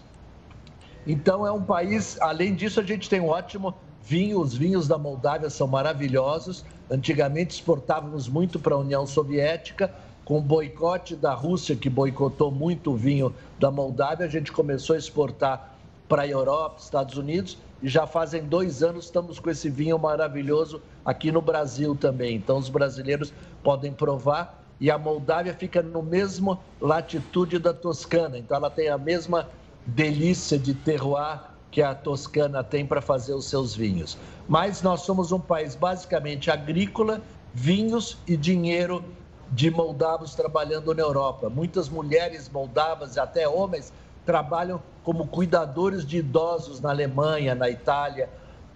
Então 1.07 1.43
é 1.47 1.51
um 1.51 1.63
país, 1.63 2.21
além 2.21 2.53
disso, 2.53 2.79
a 2.79 2.83
gente 2.83 3.09
tem 3.09 3.19
um 3.19 3.29
ótimo 3.29 3.73
vinho, 4.03 4.39
os 4.39 4.55
vinhos 4.55 4.87
da 4.87 4.99
Moldávia 4.99 5.49
são 5.49 5.65
maravilhosos. 5.65 6.63
Antigamente 6.87 7.55
exportávamos 7.55 8.29
muito 8.29 8.59
para 8.59 8.75
a 8.75 8.77
União 8.77 9.07
Soviética, 9.07 9.91
com 10.31 10.37
o 10.37 10.41
boicote 10.41 11.13
da 11.13 11.33
Rússia, 11.33 11.75
que 11.75 11.89
boicotou 11.89 12.49
muito 12.49 12.93
o 12.93 12.95
vinho 12.95 13.35
da 13.59 13.69
Moldávia, 13.69 14.25
a 14.25 14.29
gente 14.29 14.49
começou 14.49 14.95
a 14.95 14.97
exportar 14.97 15.75
para 16.07 16.21
a 16.21 16.27
Europa, 16.27 16.77
Estados 16.79 17.17
Unidos, 17.17 17.57
e 17.83 17.89
já 17.89 18.07
fazem 18.07 18.41
dois 18.45 18.81
anos 18.81 19.03
estamos 19.03 19.39
com 19.39 19.49
esse 19.49 19.69
vinho 19.69 19.99
maravilhoso 19.99 20.81
aqui 21.03 21.33
no 21.33 21.41
Brasil 21.41 21.97
também. 21.97 22.37
Então 22.37 22.57
os 22.57 22.69
brasileiros 22.69 23.33
podem 23.61 23.91
provar 23.91 24.63
e 24.79 24.89
a 24.89 24.97
Moldávia 24.97 25.53
fica 25.53 25.81
no 25.81 26.01
mesmo 26.01 26.57
latitude 26.79 27.59
da 27.59 27.73
Toscana, 27.73 28.37
então 28.37 28.55
ela 28.55 28.69
tem 28.69 28.87
a 28.87 28.97
mesma 28.97 29.49
delícia 29.85 30.57
de 30.57 30.73
terroir 30.73 31.41
que 31.69 31.81
a 31.81 31.93
Toscana 31.93 32.63
tem 32.63 32.85
para 32.85 33.01
fazer 33.01 33.33
os 33.33 33.49
seus 33.49 33.75
vinhos. 33.75 34.17
Mas 34.47 34.81
nós 34.81 35.01
somos 35.01 35.33
um 35.33 35.41
país 35.41 35.75
basicamente 35.75 36.49
agrícola, 36.49 37.21
vinhos 37.53 38.17
e 38.25 38.37
dinheiro 38.37 39.03
de 39.51 39.69
moldavos 39.69 40.33
trabalhando 40.33 40.93
na 40.95 41.01
Europa. 41.01 41.49
Muitas 41.49 41.89
mulheres 41.89 42.49
moldavas 42.49 43.15
e 43.15 43.19
até 43.19 43.47
homens 43.47 43.91
trabalham 44.25 44.81
como 45.03 45.27
cuidadores 45.27 46.05
de 46.05 46.17
idosos 46.17 46.79
na 46.79 46.89
Alemanha, 46.89 47.53
na 47.53 47.69
Itália, 47.69 48.29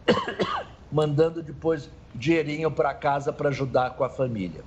mandando 0.92 1.42
depois 1.42 1.90
dinheirinho 2.14 2.70
para 2.70 2.94
casa 2.94 3.32
para 3.32 3.50
ajudar 3.50 3.92
com 3.92 4.04
a 4.04 4.10
família. 4.10 4.64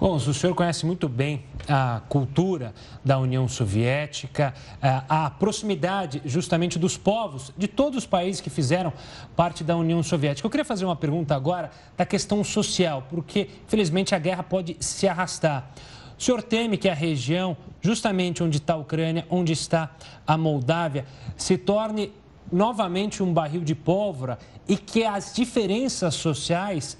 Bom, 0.00 0.14
o 0.14 0.32
senhor 0.32 0.54
conhece 0.54 0.86
muito 0.86 1.10
bem 1.10 1.44
a 1.68 2.00
cultura 2.08 2.72
da 3.04 3.18
União 3.18 3.46
Soviética, 3.46 4.54
a 4.80 5.28
proximidade 5.28 6.22
justamente 6.24 6.78
dos 6.78 6.96
povos 6.96 7.52
de 7.54 7.68
todos 7.68 7.98
os 7.98 8.06
países 8.06 8.40
que 8.40 8.48
fizeram 8.48 8.94
parte 9.36 9.62
da 9.62 9.76
União 9.76 10.02
Soviética. 10.02 10.46
Eu 10.46 10.50
queria 10.50 10.64
fazer 10.64 10.86
uma 10.86 10.96
pergunta 10.96 11.36
agora 11.36 11.70
da 11.98 12.06
questão 12.06 12.42
social, 12.42 13.06
porque, 13.10 13.50
infelizmente, 13.66 14.14
a 14.14 14.18
guerra 14.18 14.42
pode 14.42 14.74
se 14.80 15.06
arrastar. 15.06 15.70
O 16.18 16.22
senhor 16.22 16.42
teme 16.42 16.78
que 16.78 16.88
a 16.88 16.94
região, 16.94 17.54
justamente 17.82 18.42
onde 18.42 18.56
está 18.56 18.72
a 18.72 18.78
Ucrânia, 18.78 19.26
onde 19.28 19.52
está 19.52 19.90
a 20.26 20.34
Moldávia, 20.38 21.04
se 21.36 21.58
torne 21.58 22.10
novamente 22.50 23.22
um 23.22 23.34
barril 23.34 23.60
de 23.60 23.74
pólvora 23.74 24.38
e 24.66 24.78
que 24.78 25.04
as 25.04 25.34
diferenças 25.34 26.14
sociais 26.14 26.96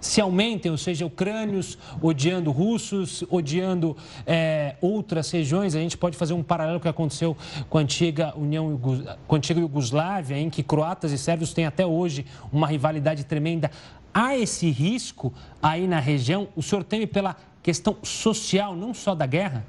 se 0.00 0.20
aumentem, 0.20 0.70
ou 0.70 0.78
seja, 0.78 1.04
ucrânios 1.04 1.76
odiando 2.00 2.50
russos, 2.50 3.22
odiando 3.28 3.96
é, 4.26 4.76
outras 4.80 5.30
regiões. 5.30 5.74
A 5.74 5.80
gente 5.80 5.96
pode 5.96 6.16
fazer 6.16 6.32
um 6.32 6.42
paralelo 6.42 6.80
que 6.80 6.88
aconteceu 6.88 7.36
com 7.68 7.78
a 7.78 7.82
antiga 7.82 8.32
União, 8.36 8.78
com 9.26 9.34
a 9.34 9.38
antiga 9.38 9.60
Iugoslávia, 9.60 10.38
em 10.38 10.48
que 10.48 10.62
croatas 10.62 11.12
e 11.12 11.18
sérvios 11.18 11.52
têm 11.52 11.66
até 11.66 11.84
hoje 11.84 12.24
uma 12.52 12.66
rivalidade 12.66 13.24
tremenda. 13.24 13.70
Há 14.12 14.36
esse 14.36 14.70
risco 14.70 15.32
aí 15.62 15.86
na 15.86 16.00
região? 16.00 16.48
O 16.56 16.62
senhor 16.62 16.82
teme 16.82 17.06
pela 17.06 17.36
questão 17.62 17.96
social, 18.02 18.74
não 18.74 18.94
só 18.94 19.14
da 19.14 19.26
guerra? 19.26 19.64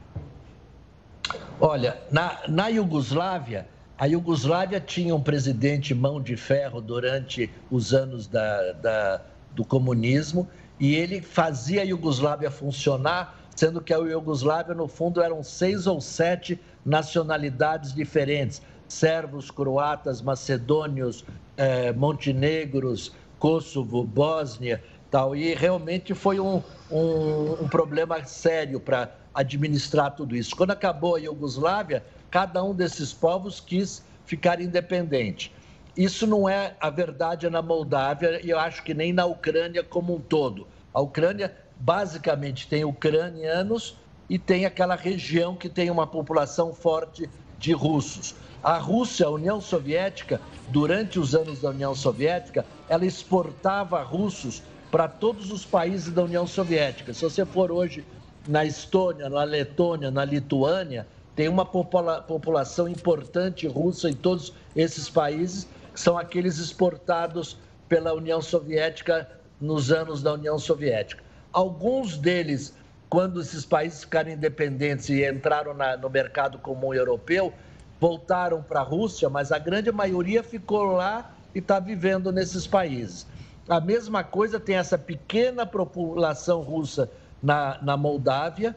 Olha, 1.59 1.97
na, 2.09 2.39
na 2.47 2.67
Iugoslávia, 2.69 3.67
a 3.97 4.07
Iugoslávia 4.07 4.79
tinha 4.79 5.13
um 5.15 5.21
presidente 5.21 5.93
mão 5.93 6.19
de 6.19 6.35
ferro 6.35 6.81
durante 6.81 7.51
os 7.69 7.93
anos 7.93 8.25
da, 8.25 8.71
da 8.71 9.21
do 9.53 9.63
comunismo 9.65 10.47
e 10.79 10.95
ele 10.95 11.21
fazia 11.21 11.81
a 11.81 11.85
Iugoslávia 11.85 12.49
funcionar, 12.49 13.39
sendo 13.55 13.81
que 13.81 13.93
a 13.93 13.97
Iugoslávia, 13.97 14.73
no 14.73 14.87
fundo, 14.87 15.21
eram 15.21 15.43
seis 15.43 15.85
ou 15.85 16.01
sete 16.01 16.59
nacionalidades 16.83 17.93
diferentes: 17.93 18.61
sérvios, 18.87 19.51
croatas, 19.51 20.21
macedônios, 20.21 21.23
eh, 21.57 21.93
montenegros, 21.93 23.13
Kosovo, 23.37 24.03
Bósnia, 24.03 24.83
tal. 25.11 25.35
E 25.35 25.53
realmente 25.53 26.15
foi 26.15 26.39
um, 26.39 26.63
um, 26.89 27.63
um 27.63 27.67
problema 27.67 28.23
sério 28.25 28.79
para 28.79 29.11
administrar 29.33 30.15
tudo 30.15 30.35
isso. 30.35 30.55
Quando 30.55 30.71
acabou 30.71 31.15
a 31.15 31.19
Iugoslávia, 31.19 32.03
cada 32.29 32.63
um 32.63 32.73
desses 32.73 33.13
povos 33.13 33.59
quis 33.59 34.03
ficar 34.25 34.59
independente. 34.61 35.53
Isso 35.95 36.25
não 36.25 36.47
é 36.47 36.75
a 36.79 36.89
verdade 36.89 37.49
na 37.49 37.61
Moldávia 37.61 38.39
e 38.43 38.49
eu 38.49 38.57
acho 38.57 38.83
que 38.83 38.93
nem 38.93 39.11
na 39.11 39.25
Ucrânia 39.25 39.83
como 39.83 40.15
um 40.15 40.19
todo. 40.19 40.67
A 40.93 41.01
Ucrânia 41.01 41.53
basicamente 41.77 42.67
tem 42.67 42.85
ucranianos 42.85 43.97
e 44.29 44.39
tem 44.39 44.65
aquela 44.65 44.95
região 44.95 45.55
que 45.55 45.67
tem 45.67 45.89
uma 45.89 46.07
população 46.07 46.73
forte 46.73 47.29
de 47.59 47.73
russos. 47.73 48.35
A 48.63 48.77
Rússia, 48.77 49.25
a 49.25 49.29
União 49.29 49.59
Soviética, 49.59 50.39
durante 50.69 51.19
os 51.19 51.35
anos 51.35 51.61
da 51.61 51.71
União 51.71 51.93
Soviética, 51.93 52.65
ela 52.87 53.05
exportava 53.05 54.01
russos 54.01 54.63
para 54.89 55.07
todos 55.07 55.51
os 55.51 55.65
países 55.65 56.13
da 56.13 56.23
União 56.23 56.47
Soviética. 56.47 57.13
Se 57.13 57.23
você 57.23 57.45
for 57.45 57.71
hoje 57.71 58.05
na 58.47 58.63
Estônia, 58.63 59.29
na 59.29 59.43
Letônia, 59.43 60.09
na 60.11 60.23
Lituânia, 60.23 61.05
tem 61.35 61.49
uma 61.49 61.65
popula 61.65 62.21
população 62.21 62.87
importante 62.87 63.67
russa 63.67 64.09
em 64.09 64.13
todos 64.13 64.53
esses 64.75 65.09
países 65.09 65.67
são 66.01 66.17
aqueles 66.17 66.57
exportados 66.57 67.57
pela 67.87 68.13
União 68.13 68.41
Soviética 68.41 69.29
nos 69.59 69.91
anos 69.91 70.23
da 70.23 70.33
União 70.33 70.57
Soviética. 70.57 71.23
Alguns 71.53 72.17
deles, 72.17 72.73
quando 73.07 73.39
esses 73.39 73.65
países 73.65 74.01
ficaram 74.01 74.31
independentes 74.31 75.09
e 75.09 75.23
entraram 75.29 75.73
na, 75.73 75.95
no 75.95 76.09
mercado 76.09 76.57
comum 76.57 76.93
europeu, 76.93 77.53
voltaram 77.99 78.63
para 78.63 78.79
a 78.79 78.83
Rússia, 78.83 79.29
mas 79.29 79.51
a 79.51 79.59
grande 79.59 79.91
maioria 79.91 80.41
ficou 80.41 80.85
lá 80.85 81.35
e 81.53 81.59
está 81.59 81.79
vivendo 81.79 82.31
nesses 82.31 82.65
países. 82.65 83.27
A 83.69 83.79
mesma 83.79 84.23
coisa 84.23 84.59
tem 84.59 84.77
essa 84.77 84.97
pequena 84.97 85.67
população 85.67 86.61
russa 86.61 87.11
na, 87.43 87.77
na 87.81 87.95
Moldávia 87.95 88.75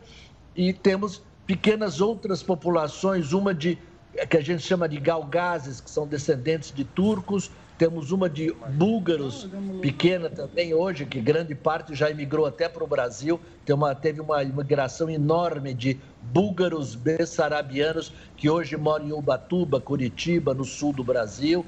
e 0.55 0.75
temos 0.75 1.23
pequenas 1.47 2.03
outras 2.03 2.43
populações, 2.43 3.33
uma 3.33 3.55
de 3.55 3.79
que 4.29 4.37
a 4.37 4.41
gente 4.41 4.63
chama 4.63 4.89
de 4.89 4.99
galgazes, 4.99 5.81
que 5.81 5.91
são 5.91 6.07
descendentes 6.07 6.73
de 6.73 6.85
turcos, 6.85 7.51
temos 7.77 8.13
uma 8.13 8.31
de 8.31 8.53
búlgaros 8.71 9.49
pequena 9.83 10.31
também 10.31 10.73
hoje, 10.73 11.05
que 11.05 11.21
grande 11.21 11.57
parte 11.57 11.93
já 11.93 12.09
imigrou 12.09 12.47
até 12.47 12.69
para 12.69 12.85
o 12.85 12.87
Brasil. 12.87 13.41
Uma, 13.69 13.95
teve 13.95 14.21
uma 14.21 14.45
imigração 14.45 15.11
enorme 15.11 15.75
de 15.75 15.99
búlgaros 16.23 16.95
bessarabianos 16.95 18.13
que 18.37 18.49
hoje 18.49 18.77
moram 18.77 19.09
em 19.09 19.13
Ubatuba, 19.13 19.81
Curitiba, 19.81 20.55
no 20.55 20.65
sul 20.65 20.93
do 20.93 21.03
Brasil. 21.03 21.67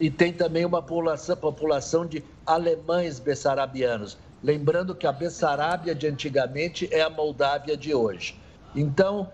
E 0.00 0.10
tem 0.10 0.32
também 0.32 0.64
uma 0.64 0.82
população, 0.82 1.36
população 1.36 2.04
de 2.04 2.24
alemães 2.44 3.20
bessarabianos. 3.20 4.18
Lembrando 4.42 4.92
que 4.92 5.06
a 5.06 5.12
Bessarábia 5.12 5.94
de 5.94 6.08
antigamente 6.08 6.88
é 6.90 7.00
a 7.00 7.08
Moldávia 7.08 7.76
de 7.76 7.94
hoje. 7.94 8.36
Então, 8.74 9.30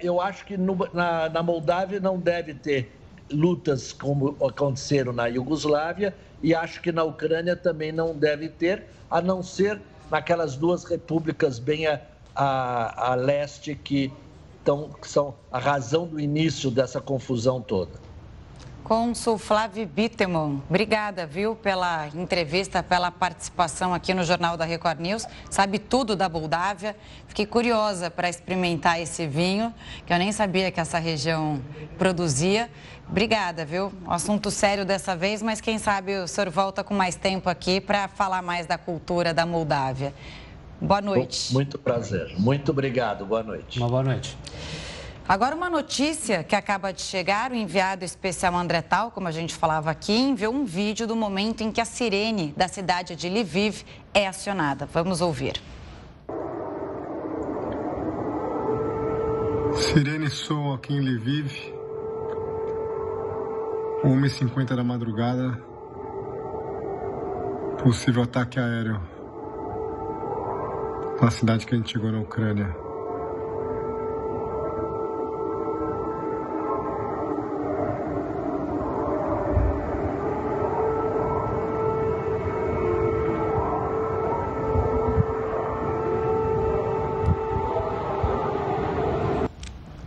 eu 0.00 0.20
acho 0.20 0.44
que 0.44 0.56
na 0.56 1.42
Moldávia 1.42 2.00
não 2.00 2.18
deve 2.18 2.54
ter 2.54 2.92
lutas 3.30 3.92
como 3.92 4.36
aconteceram 4.44 5.12
na 5.12 5.26
Iugoslávia 5.26 6.14
e 6.42 6.54
acho 6.54 6.80
que 6.82 6.92
na 6.92 7.02
Ucrânia 7.04 7.56
também 7.56 7.90
não 7.90 8.14
deve 8.14 8.48
ter, 8.48 8.84
a 9.10 9.20
não 9.20 9.42
ser 9.42 9.80
naquelas 10.10 10.56
duas 10.56 10.84
repúblicas 10.84 11.58
bem 11.58 11.86
a, 11.86 12.00
a, 12.34 13.12
a 13.12 13.14
leste 13.14 13.74
que, 13.74 14.12
tão, 14.62 14.90
que 14.90 15.08
são 15.08 15.34
a 15.50 15.58
razão 15.58 16.06
do 16.06 16.20
início 16.20 16.70
dessa 16.70 17.00
confusão 17.00 17.60
toda. 17.60 17.98
Consul 18.84 19.38
Flávio 19.38 19.86
Bittemon, 19.86 20.58
obrigada, 20.68 21.24
viu, 21.24 21.56
pela 21.56 22.06
entrevista, 22.08 22.82
pela 22.82 23.10
participação 23.10 23.94
aqui 23.94 24.12
no 24.12 24.22
Jornal 24.22 24.58
da 24.58 24.66
Record 24.66 25.00
News. 25.00 25.26
Sabe 25.48 25.78
tudo 25.78 26.14
da 26.14 26.28
Moldávia. 26.28 26.94
Fiquei 27.26 27.46
curiosa 27.46 28.10
para 28.10 28.28
experimentar 28.28 29.00
esse 29.00 29.26
vinho, 29.26 29.72
que 30.04 30.12
eu 30.12 30.18
nem 30.18 30.30
sabia 30.32 30.70
que 30.70 30.78
essa 30.78 30.98
região 30.98 31.62
produzia. 31.96 32.70
Obrigada, 33.08 33.64
viu? 33.64 33.90
Assunto 34.06 34.50
sério 34.50 34.84
dessa 34.84 35.16
vez, 35.16 35.40
mas 35.40 35.62
quem 35.62 35.78
sabe 35.78 36.18
o 36.18 36.28
senhor 36.28 36.50
volta 36.50 36.84
com 36.84 36.92
mais 36.92 37.16
tempo 37.16 37.48
aqui 37.48 37.80
para 37.80 38.06
falar 38.06 38.42
mais 38.42 38.66
da 38.66 38.76
cultura 38.76 39.32
da 39.32 39.46
Moldávia. 39.46 40.12
Boa 40.78 41.00
noite. 41.00 41.54
Muito 41.54 41.78
prazer. 41.78 42.34
Muito 42.38 42.70
obrigado. 42.70 43.24
Boa 43.24 43.42
noite. 43.42 43.78
Uma 43.78 43.88
boa 43.88 44.02
noite. 44.02 44.36
Agora, 45.26 45.56
uma 45.56 45.70
notícia 45.70 46.44
que 46.44 46.54
acaba 46.54 46.92
de 46.92 47.00
chegar: 47.00 47.50
o 47.50 47.54
enviado 47.54 48.04
especial 48.04 48.54
André 48.54 48.82
Tal, 48.82 49.10
como 49.10 49.26
a 49.26 49.30
gente 49.30 49.54
falava 49.54 49.90
aqui, 49.90 50.12
enviou 50.12 50.52
um 50.52 50.66
vídeo 50.66 51.06
do 51.06 51.16
momento 51.16 51.62
em 51.62 51.72
que 51.72 51.80
a 51.80 51.84
sirene 51.86 52.52
da 52.54 52.68
cidade 52.68 53.16
de 53.16 53.28
Lviv 53.30 53.84
é 54.12 54.26
acionada. 54.26 54.86
Vamos 54.92 55.22
ouvir. 55.22 55.62
Sirene 59.72 60.28
soam 60.28 60.74
aqui 60.74 60.92
em 60.92 61.00
Lviv, 61.00 61.72
1h50 64.04 64.76
da 64.76 64.84
madrugada. 64.84 65.58
Possível 67.82 68.22
ataque 68.22 68.60
aéreo 68.60 69.00
na 71.20 71.30
cidade 71.30 71.66
que 71.66 71.74
a 71.74 71.78
gente 71.78 71.92
chegou 71.92 72.12
na 72.12 72.20
Ucrânia. 72.20 72.83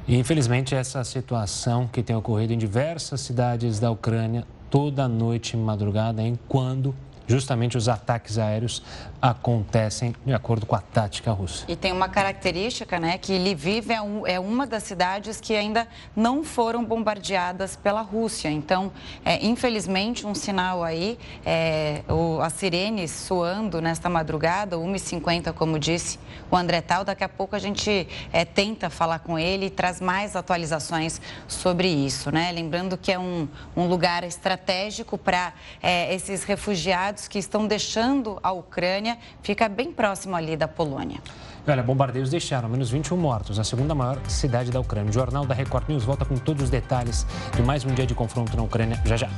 E 0.07 0.15
infelizmente 0.15 0.73
essa 0.73 1.03
situação 1.03 1.85
que 1.85 2.01
tem 2.01 2.15
ocorrido 2.15 2.53
em 2.53 2.57
diversas 2.57 3.19
cidades 3.19 3.77
da 3.77 3.91
Ucrânia 3.91 4.45
toda 4.69 5.05
noite 5.05 5.55
e 5.55 5.57
madrugada, 5.57 6.21
enquanto 6.21 6.95
justamente 7.27 7.77
os 7.77 7.89
ataques 7.89 8.37
aéreos 8.37 8.81
acontecem 9.21 10.15
de 10.25 10.33
acordo 10.33 10.65
com 10.65 10.75
a 10.75 10.81
tática 10.81 11.31
russa. 11.31 11.65
E 11.67 11.75
tem 11.75 11.91
uma 11.91 12.07
característica, 12.07 12.99
né, 12.99 13.17
que 13.17 13.37
Lviv 13.37 13.91
é, 13.91 14.01
um, 14.01 14.25
é 14.25 14.39
uma 14.39 14.65
das 14.65 14.83
cidades 14.83 15.41
que 15.41 15.55
ainda 15.55 15.87
não 16.15 16.43
foram 16.43 16.85
bombardeadas 16.85 17.75
pela 17.75 18.01
Rússia. 18.01 18.49
Então, 18.49 18.91
é, 19.25 19.45
infelizmente, 19.45 20.25
um 20.25 20.33
sinal 20.33 20.83
aí, 20.83 21.17
é, 21.45 22.03
o, 22.07 22.39
as 22.41 22.53
sirenes 22.53 23.11
soando 23.11 23.81
nesta 23.81 24.07
madrugada, 24.07 24.77
1h50, 24.77 25.51
como 25.53 25.77
disse 25.79 26.19
o 26.49 26.55
André 26.55 26.81
Tal. 26.81 27.03
Daqui 27.03 27.23
a 27.23 27.29
pouco 27.29 27.55
a 27.55 27.59
gente 27.59 28.07
é, 28.31 28.45
tenta 28.45 28.89
falar 28.89 29.19
com 29.19 29.37
ele 29.37 29.65
e 29.65 29.69
traz 29.69 29.99
mais 29.99 30.35
atualizações 30.35 31.19
sobre 31.47 31.87
isso, 31.87 32.31
né? 32.31 32.51
Lembrando 32.51 32.97
que 32.97 33.11
é 33.11 33.19
um, 33.19 33.47
um 33.75 33.87
lugar 33.87 34.23
estratégico 34.23 35.17
para 35.17 35.53
é, 35.81 36.13
esses 36.13 36.43
refugiados 36.43 37.16
que 37.25 37.39
estão 37.39 37.65
deixando 37.65 38.37
a 38.43 38.51
Ucrânia 38.51 39.17
fica 39.41 39.69
bem 39.69 39.93
próximo 39.93 40.35
ali 40.35 40.57
da 40.57 40.67
Polônia. 40.67 41.21
Olha, 41.65 41.81
bombardeios 41.81 42.29
deixaram 42.29 42.67
menos 42.67 42.89
21 42.89 43.15
mortos, 43.15 43.59
a 43.59 43.63
segunda 43.63 43.95
maior 43.95 44.19
cidade 44.27 44.71
da 44.71 44.79
Ucrânia. 44.81 45.09
O 45.09 45.13
Jornal 45.13 45.45
da 45.45 45.53
Record 45.53 45.87
News 45.87 46.03
volta 46.03 46.25
com 46.25 46.35
todos 46.35 46.63
os 46.63 46.69
detalhes 46.69 47.25
de 47.55 47.61
mais 47.61 47.85
um 47.85 47.93
dia 47.93 48.05
de 48.05 48.13
confronto 48.13 48.57
na 48.57 48.63
Ucrânia 48.63 49.01
já 49.05 49.15
já. 49.15 49.29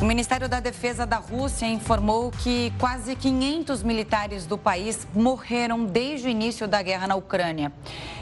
O 0.00 0.04
Ministério 0.04 0.48
da 0.48 0.60
Defesa 0.60 1.04
da 1.04 1.16
Rússia 1.16 1.66
informou 1.66 2.30
que 2.30 2.72
quase 2.78 3.16
500 3.16 3.82
militares 3.82 4.46
do 4.46 4.56
país 4.56 5.04
morreram 5.12 5.84
desde 5.84 6.28
o 6.28 6.30
início 6.30 6.68
da 6.68 6.80
guerra 6.80 7.08
na 7.08 7.16
Ucrânia. 7.16 7.72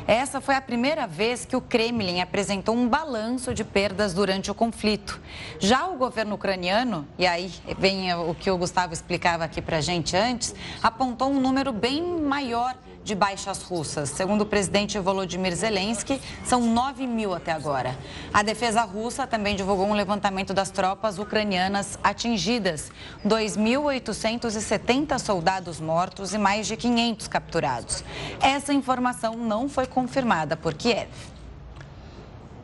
Essa 0.06 0.40
foi 0.40 0.54
a 0.54 0.60
primeira 0.60 1.06
vez 1.06 1.44
que 1.44 1.54
o 1.54 1.60
Kremlin 1.60 2.22
apresentou 2.22 2.74
um 2.74 2.88
balanço 2.88 3.52
de 3.52 3.62
perdas 3.62 4.14
durante 4.14 4.50
o 4.50 4.54
conflito. 4.54 5.20
Já 5.58 5.86
o 5.86 5.98
governo 5.98 6.36
ucraniano, 6.36 7.06
e 7.18 7.26
aí 7.26 7.52
vem 7.78 8.14
o 8.14 8.34
que 8.34 8.50
o 8.50 8.56
Gustavo 8.56 8.94
explicava 8.94 9.44
aqui 9.44 9.60
para 9.60 9.78
gente 9.82 10.16
antes, 10.16 10.54
apontou 10.82 11.30
um 11.30 11.38
número 11.38 11.74
bem 11.74 12.02
maior 12.02 12.74
de 13.06 13.14
baixas 13.14 13.62
russas. 13.62 14.10
Segundo 14.10 14.40
o 14.40 14.46
presidente 14.46 14.98
Volodymyr 14.98 15.54
Zelensky, 15.54 16.20
são 16.44 16.60
9 16.60 17.06
mil 17.06 17.32
até 17.32 17.52
agora. 17.52 17.96
A 18.34 18.42
defesa 18.42 18.82
russa 18.82 19.28
também 19.28 19.54
divulgou 19.54 19.86
um 19.86 19.94
levantamento 19.94 20.52
das 20.52 20.70
tropas 20.70 21.16
ucranianas 21.18 21.96
atingidas: 22.02 22.90
2.870 23.24 25.18
soldados 25.20 25.80
mortos 25.80 26.34
e 26.34 26.38
mais 26.38 26.66
de 26.66 26.76
500 26.76 27.28
capturados. 27.28 28.02
Essa 28.40 28.74
informação 28.74 29.36
não 29.36 29.68
foi 29.68 29.86
confirmada 29.86 30.56
por 30.56 30.74
Kiev. 30.74 31.08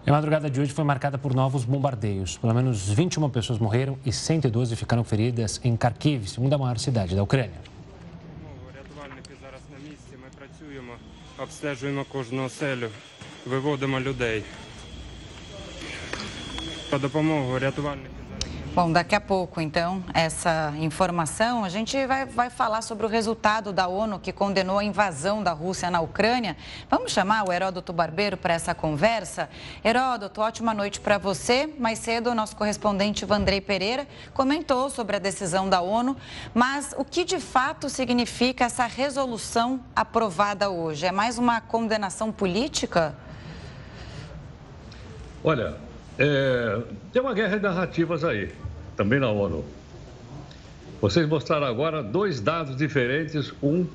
A 0.05 0.11
madrugada 0.11 0.51
de 0.51 0.61
hoje 0.61 0.73
foi 0.73 0.83
marcada 0.83 1.17
por 1.17 1.33
novos 1.33 1.65
bombardeios. 1.65 2.37
Pelo 2.37 2.53
menos 2.53 2.89
21 2.89 3.31
pessoas 3.31 3.61
morreram 3.61 3.97
e 4.05 4.13
112 4.13 4.75
ficaram 4.75 5.05
feridas 5.05 5.61
em 5.63 5.77
Kharkiv, 5.77 6.27
segunda 6.27 6.59
maior 6.59 6.77
cidade 6.81 7.15
da 7.15 7.23
Ucrânia. 7.23 7.72
Обстежуємо 11.43 12.05
кожну 12.05 12.45
оселю, 12.45 12.89
виводимо 13.47 14.01
людей. 14.01 14.45
По 16.91 16.99
допомогу 16.99 17.59
рятувальників. 17.59 18.22
Bom, 18.75 18.91
daqui 18.91 19.15
a 19.15 19.21
pouco, 19.21 19.61
então, 19.61 20.03
essa 20.15 20.73
informação, 20.79 21.63
a 21.63 21.69
gente 21.69 22.07
vai, 22.07 22.25
vai 22.25 22.49
falar 22.49 22.81
sobre 22.81 23.05
o 23.05 23.09
resultado 23.09 23.71
da 23.71 23.87
ONU 23.87 24.19
que 24.19 24.33
condenou 24.33 24.79
a 24.79 24.85
invasão 24.85 25.43
da 25.43 25.53
Rússia 25.53 25.91
na 25.91 26.01
Ucrânia. 26.01 26.57
Vamos 26.89 27.13
chamar 27.13 27.47
o 27.47 27.53
Heródoto 27.53 27.93
Barbeiro 27.93 28.35
para 28.39 28.55
essa 28.55 28.75
conversa? 28.75 29.51
Heródoto, 29.85 30.41
ótima 30.41 30.73
noite 30.73 31.01
para 31.01 31.19
você. 31.19 31.67
Mais 31.79 31.99
cedo, 31.99 32.31
o 32.31 32.35
nosso 32.35 32.57
correspondente 32.57 33.27
Vandrei 33.27 33.61
Pereira 33.61 34.09
comentou 34.33 34.89
sobre 34.89 35.17
a 35.17 35.19
decisão 35.19 35.69
da 35.69 35.83
ONU, 35.83 36.17
mas 36.55 36.95
o 36.97 37.05
que 37.05 37.25
de 37.25 37.39
fato 37.39 37.91
significa 37.91 38.65
essa 38.65 38.87
resolução 38.87 39.81
aprovada 39.95 40.71
hoje? 40.71 41.05
É 41.05 41.13
mais 41.13 41.37
uma 41.37 41.61
condenação 41.61 42.33
política? 42.33 43.15
Olha, 45.45 45.77
é, 46.19 46.81
tem 47.13 47.23
uma 47.23 47.35
guerra 47.35 47.57
de 47.57 47.63
narrativas 47.63 48.25
aí, 48.25 48.51
também 48.97 49.19
na 49.19 49.31
ONU. 49.31 49.65
Vocês 51.01 51.27
mostraram 51.29 51.67
agora 51.67 52.03
dois 52.03 52.41
dados 52.41 52.77
diferentes, 52.77 53.53
um 53.63 53.87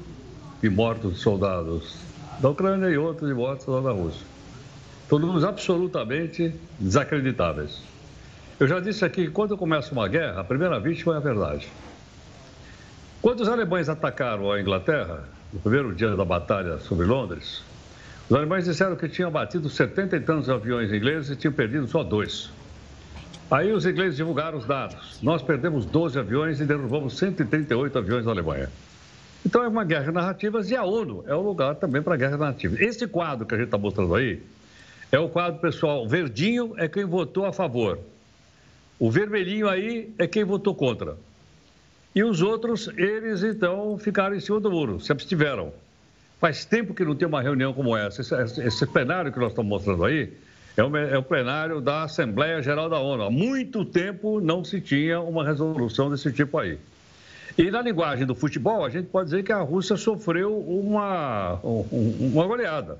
de 0.62 0.70
mortos 0.70 1.20
soldados 1.22 1.96
da 2.40 2.50
Ucrânia 2.50 2.90
e 2.90 2.98
outro 2.98 3.28
de 3.28 3.34
mortos 3.34 3.66
da 3.84 3.92
Rússia. 3.92 4.26
Todos 5.08 5.44
absolutamente 5.44 6.54
desacreditáveis. 6.80 7.82
Eu 8.60 8.68
já 8.68 8.80
disse 8.80 9.06
aqui 9.06 9.26
que 9.26 9.32
quando 9.32 9.56
começa 9.56 9.94
uma 9.94 10.08
guerra, 10.08 10.42
a 10.42 10.44
primeira 10.44 10.80
vítima 10.80 11.14
é 11.14 11.18
a 11.18 11.22
verdade. 11.22 11.68
Quando 13.22 13.42
os 13.42 13.48
alemães 13.48 13.88
atacaram 13.88 14.52
a 14.52 14.60
Inglaterra, 14.60 15.24
no 15.54 15.60
primeiro 15.60 15.94
dia 15.96 16.16
da 16.16 16.26
batalha 16.26 16.80
sobre 16.80 17.06
Londres, 17.06 17.64
os 18.30 18.36
alemães 18.36 18.66
disseram 18.66 18.96
que 18.96 19.08
tinham 19.08 19.32
batido 19.32 19.70
70 19.70 20.18
e 20.18 20.20
tantos 20.20 20.50
aviões 20.50 20.92
ingleses 20.92 21.32
e 21.32 21.36
tinham 21.36 21.54
perdido 21.54 21.88
só 21.88 22.04
dois. 22.04 22.50
Aí 23.50 23.72
os 23.72 23.86
ingleses 23.86 24.18
divulgaram 24.18 24.58
os 24.58 24.66
dados. 24.66 25.20
Nós 25.22 25.42
perdemos 25.42 25.86
12 25.86 26.20
aviões 26.20 26.60
e 26.60 26.66
derrubamos 26.66 27.18
138 27.18 27.98
aviões 27.98 28.26
na 28.26 28.32
Alemanha. 28.32 28.70
Então 29.46 29.64
é 29.64 29.68
uma 29.70 29.86
guerra 29.86 30.06
de 30.06 30.12
narrativas 30.12 30.70
e 30.70 30.76
a 30.76 30.84
ONU 30.84 31.24
é 31.26 31.34
o 31.34 31.42
lugar 31.42 31.76
também 31.76 32.02
para 32.02 32.18
guerra 32.18 32.34
de 32.34 32.40
narrativas. 32.40 32.82
Esse 32.82 33.08
quadro 33.08 33.46
que 33.46 33.56
a 33.56 33.58
gente 33.58 33.68
está 33.68 33.78
mostrando 33.78 34.14
aí 34.14 34.42
É 35.10 35.18
o 35.18 35.30
quadro 35.30 35.62
pessoal. 35.62 36.04
O 36.04 36.10
verdinho 36.10 36.74
é 36.78 36.90
quem 36.90 37.06
votou 37.06 37.46
a 37.46 37.54
favor. 37.54 37.98
O 39.00 39.10
vermelhinho 39.10 39.70
aí 39.70 40.14
é 40.18 40.28
quem 40.28 40.44
votou 40.44 40.76
contra. 40.76 41.16
E 42.14 42.24
os 42.24 42.42
outros, 42.42 42.90
eles 42.98 43.44
então 43.44 43.98
ficaram 43.98 44.36
em 44.36 44.40
cima 44.42 44.60
do 44.60 44.70
muro, 44.70 45.00
se 45.00 45.12
abstiveram. 45.12 45.72
Faz 46.40 46.66
tempo 46.66 46.94
que 46.94 47.04
não 47.04 47.16
tem 47.16 47.28
uma 47.28 47.42
reunião 47.42 47.74
como 47.74 47.98
essa. 47.98 48.22
Esse, 48.22 48.62
esse 48.62 48.86
plenário 48.86 49.32
que 49.32 49.40
nós 49.40 49.50
estamos 49.50 49.70
mostrando 49.70 50.06
aí 50.06 50.32
é 50.76 50.84
o, 50.84 50.96
é 50.96 51.18
o 51.18 51.24
plenário 51.24 51.82
da 51.82 52.04
Assembleia 52.04 52.62
Geral 52.62 52.88
da 52.90 53.00
ONU. 53.00 53.24
Há 53.24 53.32
muito 53.32 53.84
tempo 53.84 54.40
não 54.40 54.64
se 54.64 54.80
tinha 54.80 55.20
uma 55.20 55.44
resolução 55.44 56.12
desse 56.12 56.32
tipo 56.32 56.60
aí. 56.60 56.78
E 57.58 57.72
na 57.72 57.82
linguagem 57.82 58.28
do 58.28 58.36
futebol, 58.36 58.86
a 58.86 58.90
gente 58.90 59.08
pode 59.08 59.32
dizer 59.32 59.44
que 59.44 59.52
a 59.52 59.62
Rússia 59.62 59.98
sofreu 59.98 60.60
uma, 60.60 61.60
uma 61.64 62.46
goleada. 62.46 63.00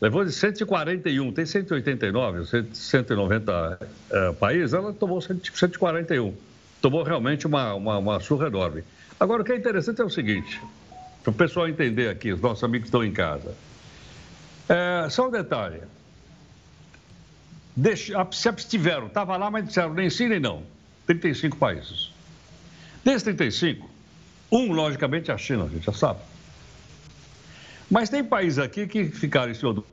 Levou 0.00 0.24
de 0.24 0.32
141, 0.32 1.32
tem 1.32 1.46
189, 1.46 2.66
190 2.72 3.78
é, 4.10 4.32
países, 4.32 4.72
ela 4.72 4.92
tomou 4.92 5.20
141. 5.20 6.34
Tomou 6.80 7.02
realmente 7.04 7.46
uma, 7.46 7.74
uma, 7.74 7.98
uma 7.98 8.20
surra 8.20 8.48
enorme. 8.48 8.82
Agora, 9.18 9.42
o 9.42 9.44
que 9.44 9.52
é 9.52 9.56
interessante 9.56 10.00
é 10.00 10.04
o 10.04 10.10
seguinte: 10.10 10.60
para 11.28 11.44
o 11.44 11.48
pessoal 11.48 11.68
entender 11.68 12.08
aqui, 12.08 12.32
os 12.32 12.40
nossos 12.40 12.64
amigos 12.64 12.88
estão 12.88 13.04
em 13.04 13.12
casa. 13.12 13.54
É, 14.68 15.08
só 15.10 15.28
um 15.28 15.30
detalhe. 15.30 15.80
Deixa, 17.76 18.26
se 18.32 18.48
abstiveram, 18.48 19.06
estava 19.06 19.36
lá, 19.36 19.50
mas 19.50 19.66
disseram 19.66 19.94
nem 19.94 20.10
sim 20.10 20.28
nem 20.28 20.40
não. 20.40 20.62
35 21.06 21.56
países. 21.56 22.12
Desses 23.04 23.22
35, 23.22 23.88
um, 24.50 24.72
logicamente, 24.72 25.30
é 25.30 25.34
a 25.34 25.38
China, 25.38 25.64
a 25.64 25.68
gente 25.68 25.84
já 25.84 25.92
sabe. 25.92 26.20
Mas 27.90 28.08
tem 28.08 28.24
países 28.24 28.58
aqui 28.58 28.86
que 28.86 29.04
ficaram 29.06 29.50
em 29.50 29.54
cima 29.54 29.74
do. 29.74 29.86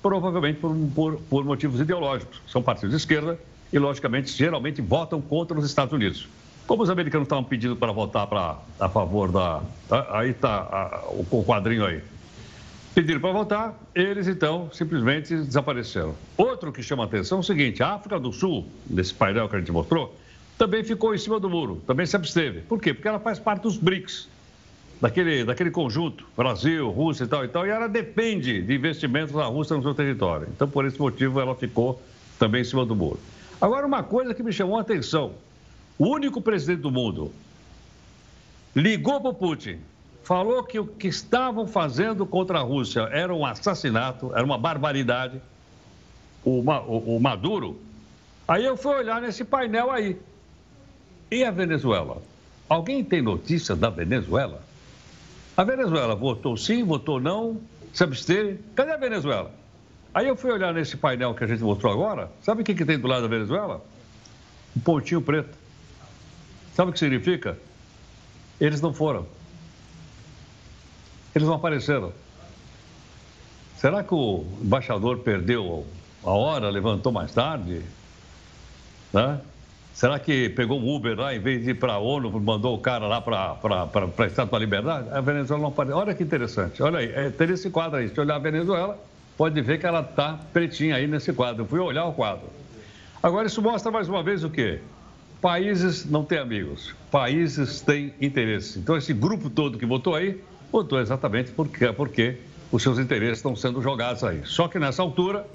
Provavelmente 0.00 0.60
por, 0.60 0.74
por, 0.94 1.20
por 1.22 1.44
motivos 1.44 1.80
ideológicos. 1.80 2.40
São 2.46 2.62
partidos 2.62 2.90
de 2.90 2.96
esquerda 2.96 3.38
e, 3.72 3.78
logicamente, 3.78 4.30
geralmente 4.30 4.80
votam 4.80 5.20
contra 5.20 5.58
os 5.58 5.64
Estados 5.64 5.92
Unidos. 5.92 6.28
Como 6.66 6.82
os 6.82 6.90
americanos 6.90 7.26
estavam 7.26 7.44
pedindo 7.44 7.76
para 7.76 7.92
votar 7.92 8.26
pra, 8.26 8.58
a 8.78 8.88
favor 8.88 9.32
da. 9.32 9.62
Aí 10.10 10.30
está 10.30 11.02
o 11.08 11.44
quadrinho 11.44 11.84
aí. 11.84 12.02
Pediram 12.94 13.20
para 13.20 13.32
votar, 13.32 13.78
eles 13.94 14.26
então 14.26 14.68
simplesmente 14.72 15.34
desapareceram. 15.34 16.14
Outro 16.36 16.72
que 16.72 16.82
chama 16.82 17.04
a 17.04 17.06
atenção 17.06 17.38
é 17.38 17.40
o 17.40 17.44
seguinte: 17.44 17.82
a 17.82 17.94
África 17.94 18.18
do 18.18 18.32
Sul, 18.32 18.66
nesse 18.88 19.14
painel 19.14 19.48
que 19.48 19.56
a 19.56 19.58
gente 19.60 19.72
mostrou, 19.72 20.14
também 20.58 20.82
ficou 20.82 21.14
em 21.14 21.18
cima 21.18 21.38
do 21.38 21.48
muro, 21.48 21.80
também 21.86 22.04
se 22.04 22.16
absteve. 22.16 22.60
Por 22.62 22.80
quê? 22.80 22.92
Porque 22.92 23.06
ela 23.06 23.20
faz 23.20 23.38
parte 23.38 23.62
dos 23.62 23.76
BRICS, 23.76 24.28
daquele, 25.00 25.44
daquele 25.44 25.70
conjunto, 25.70 26.26
Brasil, 26.36 26.90
Rússia 26.90 27.24
e 27.24 27.28
tal 27.28 27.44
e 27.44 27.48
tal, 27.48 27.66
e 27.66 27.70
ela 27.70 27.88
depende 27.88 28.60
de 28.60 28.74
investimentos 28.74 29.32
da 29.32 29.44
Rússia 29.44 29.76
no 29.76 29.82
seu 29.82 29.94
território. 29.94 30.48
Então, 30.54 30.68
por 30.68 30.84
esse 30.84 30.98
motivo, 30.98 31.40
ela 31.40 31.54
ficou 31.54 32.02
também 32.38 32.62
em 32.62 32.64
cima 32.64 32.84
do 32.84 32.96
muro. 32.96 33.20
Agora, 33.60 33.86
uma 33.86 34.02
coisa 34.02 34.34
que 34.34 34.42
me 34.42 34.52
chamou 34.52 34.78
a 34.78 34.82
atenção: 34.82 35.32
o 35.98 36.06
único 36.06 36.40
presidente 36.40 36.82
do 36.82 36.90
mundo 36.90 37.32
ligou 38.74 39.20
para 39.20 39.30
o 39.30 39.34
Putin, 39.34 39.78
falou 40.22 40.62
que 40.62 40.78
o 40.78 40.86
que 40.86 41.08
estavam 41.08 41.66
fazendo 41.66 42.24
contra 42.24 42.58
a 42.58 42.62
Rússia 42.62 43.08
era 43.10 43.34
um 43.34 43.44
assassinato, 43.44 44.30
era 44.34 44.44
uma 44.44 44.58
barbaridade, 44.58 45.40
o, 46.44 46.60
o, 46.60 47.16
o 47.16 47.20
Maduro. 47.20 47.80
Aí 48.46 48.64
eu 48.64 48.76
fui 48.76 48.94
olhar 48.94 49.20
nesse 49.20 49.44
painel 49.44 49.90
aí. 49.90 50.18
E 51.30 51.44
a 51.44 51.50
Venezuela? 51.50 52.22
Alguém 52.68 53.04
tem 53.04 53.20
notícia 53.20 53.74
da 53.74 53.90
Venezuela? 53.90 54.62
A 55.56 55.64
Venezuela 55.64 56.14
votou 56.14 56.56
sim, 56.56 56.84
votou 56.84 57.20
não, 57.20 57.60
se 57.92 58.04
absteve. 58.04 58.60
Cadê 58.74 58.92
a 58.92 58.96
Venezuela? 58.96 59.57
Aí 60.12 60.26
eu 60.26 60.36
fui 60.36 60.50
olhar 60.50 60.72
nesse 60.72 60.96
painel 60.96 61.34
que 61.34 61.44
a 61.44 61.46
gente 61.46 61.62
mostrou 61.62 61.92
agora. 61.92 62.30
Sabe 62.42 62.62
o 62.62 62.64
que, 62.64 62.74
que 62.74 62.84
tem 62.84 62.98
do 62.98 63.06
lado 63.06 63.22
da 63.22 63.28
Venezuela? 63.28 63.84
Um 64.76 64.80
pontinho 64.80 65.20
preto. 65.20 65.56
Sabe 66.74 66.90
o 66.90 66.92
que 66.92 66.98
significa? 66.98 67.58
Eles 68.60 68.80
não 68.80 68.92
foram. 68.92 69.26
Eles 71.34 71.46
não 71.46 71.54
apareceram. 71.54 72.12
Será 73.76 74.02
que 74.02 74.12
o 74.12 74.44
embaixador 74.60 75.18
perdeu 75.18 75.86
a 76.24 76.30
hora, 76.30 76.68
levantou 76.68 77.12
mais 77.12 77.32
tarde? 77.32 77.82
Né? 79.12 79.40
Será 79.94 80.18
que 80.18 80.48
pegou 80.50 80.80
um 80.80 80.94
Uber 80.94 81.18
lá, 81.18 81.34
em 81.34 81.40
vez 81.40 81.62
de 81.64 81.70
ir 81.70 81.74
para 81.74 81.94
a 81.94 81.98
ONU, 81.98 82.40
mandou 82.40 82.74
o 82.74 82.78
cara 82.78 83.06
lá 83.06 83.20
para 83.20 83.56
a 83.56 84.26
Estátua 84.26 84.58
da 84.58 84.58
Liberdade? 84.58 85.08
A 85.10 85.20
Venezuela 85.20 85.62
não 85.62 85.68
apareceu. 85.70 85.98
Olha 85.98 86.14
que 86.14 86.22
interessante. 86.22 86.82
Olha 86.82 87.00
aí, 87.00 87.12
é, 87.12 87.30
tem 87.30 87.50
esse 87.50 87.70
quadro 87.70 87.98
aí. 87.98 88.08
Se 88.08 88.20
olhar 88.20 88.36
a 88.36 88.38
Venezuela, 88.38 88.98
pode 89.38 89.60
ver 89.62 89.78
que 89.78 89.86
ela 89.86 90.00
está 90.00 90.38
pretinha 90.52 90.96
aí 90.96 91.06
nesse 91.06 91.32
quadro. 91.32 91.62
Eu 91.62 91.66
fui 91.66 91.78
olhar 91.78 92.04
o 92.04 92.12
quadro. 92.12 92.48
Agora, 93.22 93.46
isso 93.46 93.62
mostra 93.62 93.90
mais 93.90 94.08
uma 94.08 94.22
vez 94.22 94.42
o 94.44 94.50
quê? 94.50 94.80
Países 95.40 96.04
não 96.04 96.24
têm 96.24 96.38
amigos, 96.38 96.94
países 97.10 97.80
têm 97.80 98.12
interesse. 98.20 98.80
Então, 98.80 98.96
esse 98.96 99.12
grupo 99.14 99.48
todo 99.48 99.78
que 99.78 99.86
votou 99.86 100.16
aí, 100.16 100.42
votou 100.72 101.00
exatamente 101.00 101.52
porque, 101.52 101.92
porque 101.92 102.38
os 102.72 102.82
seus 102.82 102.98
interesses 102.98 103.38
estão 103.38 103.54
sendo 103.54 103.80
jogados 103.80 104.24
aí. 104.24 104.42
Só 104.44 104.66
que 104.66 104.78
nessa 104.78 105.00
altura, 105.00 105.46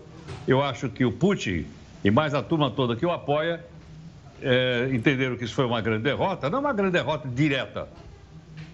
eu 0.47 0.63
acho 0.63 0.89
que 0.89 1.03
o 1.03 1.11
Putin 1.11 1.65
e 2.03 2.09
mais 2.09 2.33
a 2.33 2.41
turma 2.41 2.71
toda 2.71 2.95
que 2.95 3.05
o 3.05 3.11
apoia 3.11 3.63
é, 4.41 4.89
entenderam 4.91 5.37
que 5.37 5.45
isso 5.45 5.53
foi 5.53 5.65
uma 5.65 5.81
grande 5.81 6.03
derrota, 6.03 6.49
não 6.49 6.59
uma 6.59 6.73
grande 6.73 6.93
derrota 6.93 7.27
direta, 7.27 7.87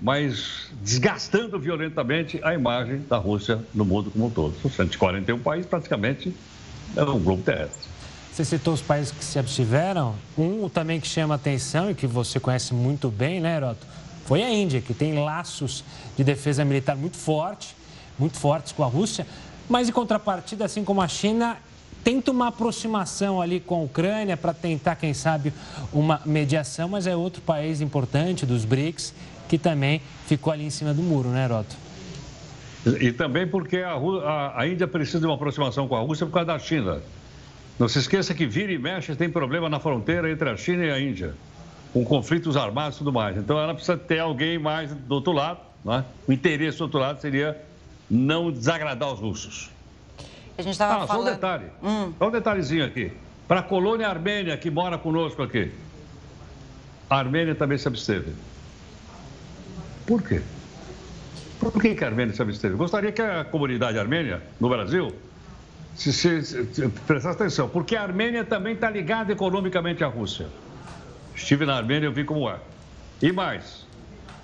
mas 0.01 0.69
desgastando 0.81 1.59
violentamente 1.59 2.39
a 2.43 2.53
imagem 2.53 3.03
da 3.09 3.17
Rússia 3.17 3.59
no 3.73 3.83
mundo 3.83 4.11
como 4.11 4.27
um 4.27 4.29
todo. 4.29 4.55
São 4.61 4.71
141 4.71 5.39
países, 5.39 5.65
praticamente 5.65 6.33
é 6.95 7.03
um 7.03 7.19
globo 7.19 7.43
terrestre. 7.43 7.89
Você 8.33 8.45
citou 8.45 8.73
os 8.73 8.81
países 8.81 9.11
que 9.11 9.23
se 9.23 9.37
abstiveram. 9.37 10.15
Um 10.37 10.69
também 10.69 10.99
que 10.99 11.07
chama 11.07 11.35
atenção 11.35 11.91
e 11.91 11.93
que 11.93 12.07
você 12.07 12.39
conhece 12.39 12.73
muito 12.73 13.09
bem, 13.09 13.41
né, 13.41 13.57
Heroto? 13.57 13.85
Foi 14.25 14.43
a 14.43 14.49
Índia, 14.49 14.79
que 14.79 14.93
tem 14.93 15.19
laços 15.19 15.83
de 16.15 16.23
defesa 16.23 16.63
militar 16.63 16.95
muito 16.95 17.17
forte, 17.17 17.75
muito 18.17 18.37
fortes 18.37 18.71
com 18.71 18.83
a 18.83 18.87
Rússia. 18.87 19.27
Mas, 19.67 19.89
em 19.89 19.91
contrapartida, 19.91 20.63
assim 20.63 20.85
como 20.85 21.01
a 21.01 21.07
China, 21.07 21.57
tenta 22.03 22.31
uma 22.31 22.47
aproximação 22.47 23.41
ali 23.41 23.59
com 23.59 23.75
a 23.75 23.83
Ucrânia 23.83 24.37
para 24.37 24.53
tentar, 24.53 24.95
quem 24.95 25.13
sabe, 25.13 25.51
uma 25.91 26.21
mediação, 26.25 26.87
mas 26.87 27.07
é 27.07 27.15
outro 27.15 27.41
país 27.41 27.81
importante 27.81 28.45
dos 28.45 28.63
BRICS 28.63 29.13
que 29.49 29.57
também 29.57 30.01
ficou 30.27 30.53
ali 30.53 30.63
em 30.63 30.69
cima 30.69 30.93
do 30.93 31.01
muro, 31.01 31.29
né, 31.29 31.43
Heroto? 31.43 31.75
E 33.01 33.11
também 33.11 33.45
porque 33.45 33.77
a, 33.77 33.93
a, 33.93 34.61
a 34.61 34.67
Índia 34.67 34.87
precisa 34.87 35.19
de 35.19 35.25
uma 35.25 35.35
aproximação 35.35 35.87
com 35.87 35.95
a 35.95 35.99
Rússia 35.99 36.25
por 36.25 36.31
causa 36.31 36.47
da 36.47 36.59
China. 36.59 37.01
Não 37.77 37.89
se 37.89 37.99
esqueça 37.99 38.33
que 38.33 38.45
vira 38.45 38.71
e 38.71 38.77
mexe 38.77 39.15
tem 39.15 39.29
problema 39.29 39.67
na 39.67 39.79
fronteira 39.79 40.31
entre 40.31 40.49
a 40.49 40.55
China 40.55 40.85
e 40.85 40.91
a 40.91 40.99
Índia, 40.99 41.33
com 41.91 42.05
conflitos 42.05 42.55
armados 42.55 42.95
e 42.95 42.99
tudo 42.99 43.11
mais. 43.11 43.35
Então 43.35 43.59
ela 43.59 43.73
precisa 43.73 43.97
ter 43.97 44.19
alguém 44.19 44.59
mais 44.59 44.93
do 44.93 45.15
outro 45.15 45.33
lado. 45.33 45.59
Né? 45.83 46.05
O 46.27 46.31
interesse 46.31 46.77
do 46.77 46.83
outro 46.83 46.99
lado 46.99 47.19
seria 47.19 47.59
não 48.09 48.51
desagradar 48.51 49.11
os 49.11 49.19
russos. 49.19 49.69
A 50.57 50.61
gente 50.61 50.73
estava 50.73 51.03
ah, 51.03 51.07
falando... 51.07 51.25
só 51.25 51.31
um 51.31 51.33
detalhe. 51.33 51.65
Hum. 51.81 52.13
Só 52.17 52.27
um 52.27 52.31
detalhezinho 52.31 52.85
aqui. 52.85 53.11
Para 53.47 53.61
a 53.61 53.63
colônia 53.63 54.07
armênia 54.07 54.55
que 54.57 54.69
mora 54.69 54.97
conosco 54.97 55.41
aqui. 55.41 55.71
A 57.09 57.17
Armênia 57.17 57.55
também 57.55 57.77
se 57.77 57.87
absteve. 57.87 58.33
Por 60.09 60.23
quê? 60.23 60.41
Por 61.59 61.71
que, 61.79 61.93
que 61.93 62.03
a 62.03 62.07
Armênia 62.07 62.33
se 62.33 62.41
absteve? 62.41 62.73
Gostaria 62.73 63.11
que 63.11 63.21
a 63.21 63.45
comunidade 63.45 63.99
armênia, 63.99 64.41
no 64.59 64.67
Brasil, 64.67 65.13
se, 65.93 66.11
se, 66.11 66.41
se 66.41 66.89
prestasse 67.05 67.35
atenção, 67.35 67.69
porque 67.69 67.95
a 67.95 68.01
Armênia 68.01 68.43
também 68.43 68.73
está 68.73 68.89
ligada 68.89 69.31
economicamente 69.31 70.03
à 70.03 70.07
Rússia. 70.07 70.47
Estive 71.35 71.63
na 71.63 71.75
Armênia 71.75 72.07
e 72.07 72.11
vi 72.11 72.23
como 72.23 72.49
é. 72.49 72.57
E 73.21 73.31
mais, 73.31 73.85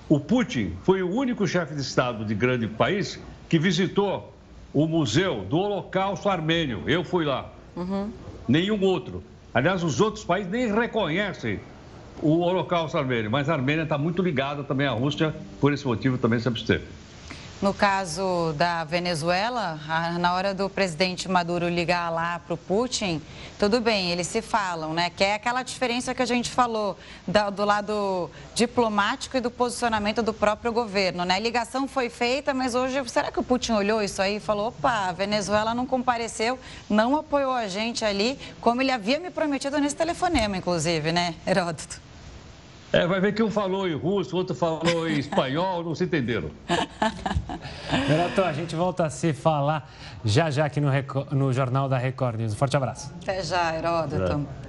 o 0.08 0.20
Putin 0.20 0.78
foi 0.84 1.02
o 1.02 1.10
único 1.10 1.48
chefe 1.48 1.74
de 1.74 1.82
Estado 1.82 2.24
de 2.24 2.36
grande 2.36 2.68
país 2.68 3.20
que 3.50 3.58
visitou 3.58 4.36
o 4.72 4.86
Museu 4.86 5.46
do 5.50 5.58
Holocausto 5.58 6.30
Armênio. 6.30 6.84
Eu 6.86 7.04
fui 7.04 7.26
lá. 7.26 7.50
Uhum. 7.76 8.12
Nenhum 8.48 8.80
outro. 8.84 9.24
Aliás, 9.52 9.84
os 9.84 10.00
outros 10.00 10.24
países 10.24 10.52
nem 10.52 10.72
reconhecem 10.72 11.60
o 12.22 12.40
Holocausto 12.40 12.98
Armênio, 12.98 13.30
mas 13.30 13.50
a 13.50 13.54
Armênia 13.54 13.84
está 13.84 13.98
muito 13.98 14.22
ligada 14.22 14.64
também 14.64 14.88
à 14.88 14.92
Rússia, 14.92 15.34
por 15.60 15.74
esse 15.74 15.86
motivo 15.86 16.18
também 16.18 16.40
se 16.40 16.48
absteve. 16.48 16.84
No 17.62 17.74
caso 17.74 18.54
da 18.58 18.84
Venezuela, 18.84 19.80
na 20.20 20.34
hora 20.34 20.54
do 20.54 20.70
presidente 20.70 21.30
Maduro 21.30 21.70
ligar 21.70 22.12
lá 22.12 22.38
para 22.38 22.54
o 22.54 22.58
Putin, 22.58 23.22
tudo 23.58 23.80
bem, 23.80 24.12
eles 24.12 24.28
se 24.28 24.42
falam, 24.42 24.94
né? 24.94 25.10
Que 25.10 25.24
é 25.24 25.36
aquela 25.36 25.64
diferença 25.64 26.14
que 26.14 26.22
a 26.22 26.26
gente 26.26 26.50
falou 26.52 26.98
do 27.54 27.64
lado 27.64 28.30
diplomático 28.54 29.38
e 29.38 29.40
do 29.40 29.50
posicionamento 29.50 30.22
do 30.22 30.34
próprio 30.34 30.74
governo, 30.74 31.24
né? 31.24 31.36
A 31.36 31.40
ligação 31.40 31.88
foi 31.88 32.10
feita, 32.10 32.54
mas 32.54 32.76
hoje, 32.76 33.02
será 33.08 33.32
que 33.32 33.40
o 33.40 33.44
Putin 33.44 33.72
olhou 33.72 34.04
isso 34.04 34.22
aí 34.22 34.36
e 34.36 34.40
falou: 34.42 34.68
opa, 34.68 35.08
a 35.08 35.12
Venezuela 35.14 35.74
não 35.74 35.86
compareceu, 35.86 36.60
não 36.90 37.16
apoiou 37.16 37.54
a 37.54 37.70
gente 37.70 38.04
ali, 38.04 38.38
como 38.60 38.82
ele 38.82 38.92
havia 38.92 39.18
me 39.18 39.30
prometido 39.32 39.80
nesse 39.80 39.96
telefonema, 39.96 40.58
inclusive, 40.58 41.14
né, 41.14 41.34
Heródoto? 41.48 42.04
É, 42.96 43.06
vai 43.06 43.20
ver 43.20 43.34
que 43.34 43.44
um 43.44 43.52
falou 43.52 43.86
em 43.86 43.94
russo, 43.94 44.38
outro 44.38 44.56
falou 44.56 45.06
em 45.10 45.20
espanhol, 45.20 45.84
não 45.84 45.94
se 45.94 46.06
entenderam. 46.06 46.50
Renato, 48.08 48.42
a 48.42 48.54
gente 48.54 48.74
volta 48.74 49.06
a 49.06 49.10
se 49.10 49.34
falar 49.34 49.92
já 50.24 50.50
já 50.50 50.64
aqui 50.64 50.80
no, 50.80 50.90
no 51.32 51.52
Jornal 51.52 51.90
da 51.90 51.98
Record 51.98 52.40
News. 52.40 52.54
Um 52.54 52.56
forte 52.56 52.78
abraço. 52.78 53.14
Até 53.22 53.44
já, 53.44 53.76
Heródoto. 53.76 54.48
É. 54.62 54.66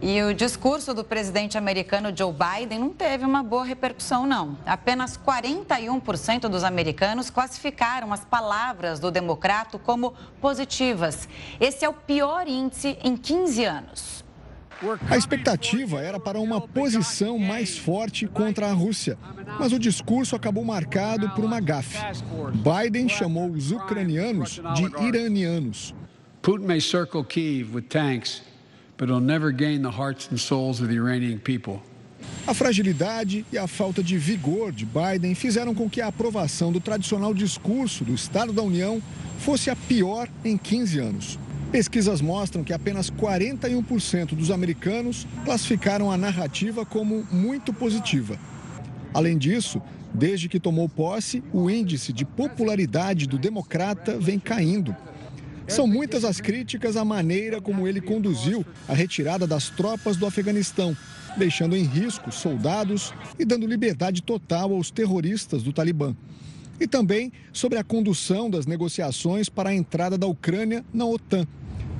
E 0.00 0.22
o 0.22 0.32
discurso 0.32 0.94
do 0.94 1.04
presidente 1.04 1.58
americano 1.58 2.16
Joe 2.16 2.32
Biden 2.32 2.78
não 2.78 2.94
teve 2.94 3.26
uma 3.26 3.42
boa 3.42 3.64
repercussão, 3.64 4.26
não. 4.26 4.56
Apenas 4.64 5.18
41% 5.18 6.48
dos 6.48 6.64
americanos 6.64 7.28
classificaram 7.28 8.10
as 8.10 8.24
palavras 8.24 8.98
do 9.00 9.10
democrata 9.10 9.78
como 9.78 10.14
positivas. 10.40 11.28
Esse 11.60 11.84
é 11.84 11.88
o 11.90 11.92
pior 11.92 12.48
índice 12.48 12.96
em 13.04 13.18
15 13.18 13.64
anos. 13.66 14.17
A 15.10 15.16
expectativa 15.16 16.00
era 16.00 16.20
para 16.20 16.38
uma 16.38 16.60
posição 16.60 17.38
mais 17.38 17.76
forte 17.76 18.26
contra 18.26 18.68
a 18.68 18.72
Rússia, 18.72 19.18
mas 19.58 19.72
o 19.72 19.78
discurso 19.78 20.36
acabou 20.36 20.64
marcado 20.64 21.28
por 21.30 21.44
uma 21.44 21.60
gafe. 21.60 21.98
Biden 22.54 23.08
chamou 23.08 23.50
os 23.50 23.72
ucranianos 23.72 24.60
de 24.74 25.06
iranianos. 25.06 25.94
Putin 26.40 26.66
may 26.66 26.80
circle 26.80 27.24
Kiev 27.24 27.74
with 27.74 27.88
tanks 27.88 28.42
but 28.98 29.08
it'll 29.08 29.20
never 29.20 29.52
gain 29.52 29.80
the 29.80 29.90
hearts 29.90 30.28
and 30.30 30.38
souls 30.38 30.80
of 30.80 30.88
the 30.88 30.96
Iranian 30.96 31.38
people. 31.38 31.80
A 32.46 32.52
fragilidade 32.52 33.46
e 33.52 33.56
a 33.56 33.66
falta 33.66 34.02
de 34.02 34.18
vigor 34.18 34.72
de 34.72 34.84
Biden 34.84 35.34
fizeram 35.34 35.74
com 35.74 35.88
que 35.88 36.00
a 36.00 36.08
aprovação 36.08 36.72
do 36.72 36.80
tradicional 36.80 37.32
discurso 37.32 38.04
do 38.04 38.12
Estado 38.12 38.52
da 38.52 38.62
União 38.62 39.00
fosse 39.38 39.70
a 39.70 39.76
pior 39.76 40.28
em 40.44 40.56
15 40.56 40.98
anos. 40.98 41.38
Pesquisas 41.70 42.22
mostram 42.22 42.64
que 42.64 42.72
apenas 42.72 43.10
41% 43.10 44.34
dos 44.34 44.50
americanos 44.50 45.26
classificaram 45.44 46.10
a 46.10 46.16
narrativa 46.16 46.86
como 46.86 47.26
muito 47.30 47.74
positiva. 47.74 48.38
Além 49.12 49.36
disso, 49.36 49.82
desde 50.14 50.48
que 50.48 50.58
tomou 50.58 50.88
posse, 50.88 51.42
o 51.52 51.68
índice 51.68 52.10
de 52.10 52.24
popularidade 52.24 53.26
do 53.26 53.38
democrata 53.38 54.18
vem 54.18 54.38
caindo. 54.38 54.96
São 55.66 55.86
muitas 55.86 56.24
as 56.24 56.40
críticas 56.40 56.96
à 56.96 57.04
maneira 57.04 57.60
como 57.60 57.86
ele 57.86 58.00
conduziu 58.00 58.64
a 58.88 58.94
retirada 58.94 59.46
das 59.46 59.68
tropas 59.68 60.16
do 60.16 60.24
Afeganistão, 60.24 60.96
deixando 61.36 61.76
em 61.76 61.84
risco 61.84 62.32
soldados 62.32 63.12
e 63.38 63.44
dando 63.44 63.66
liberdade 63.66 64.22
total 64.22 64.72
aos 64.72 64.90
terroristas 64.90 65.62
do 65.62 65.70
Talibã. 65.70 66.16
E 66.80 66.86
também 66.86 67.30
sobre 67.52 67.78
a 67.78 67.84
condução 67.84 68.48
das 68.48 68.64
negociações 68.64 69.50
para 69.50 69.68
a 69.68 69.74
entrada 69.74 70.16
da 70.16 70.26
Ucrânia 70.26 70.82
na 70.94 71.04
OTAN, 71.04 71.46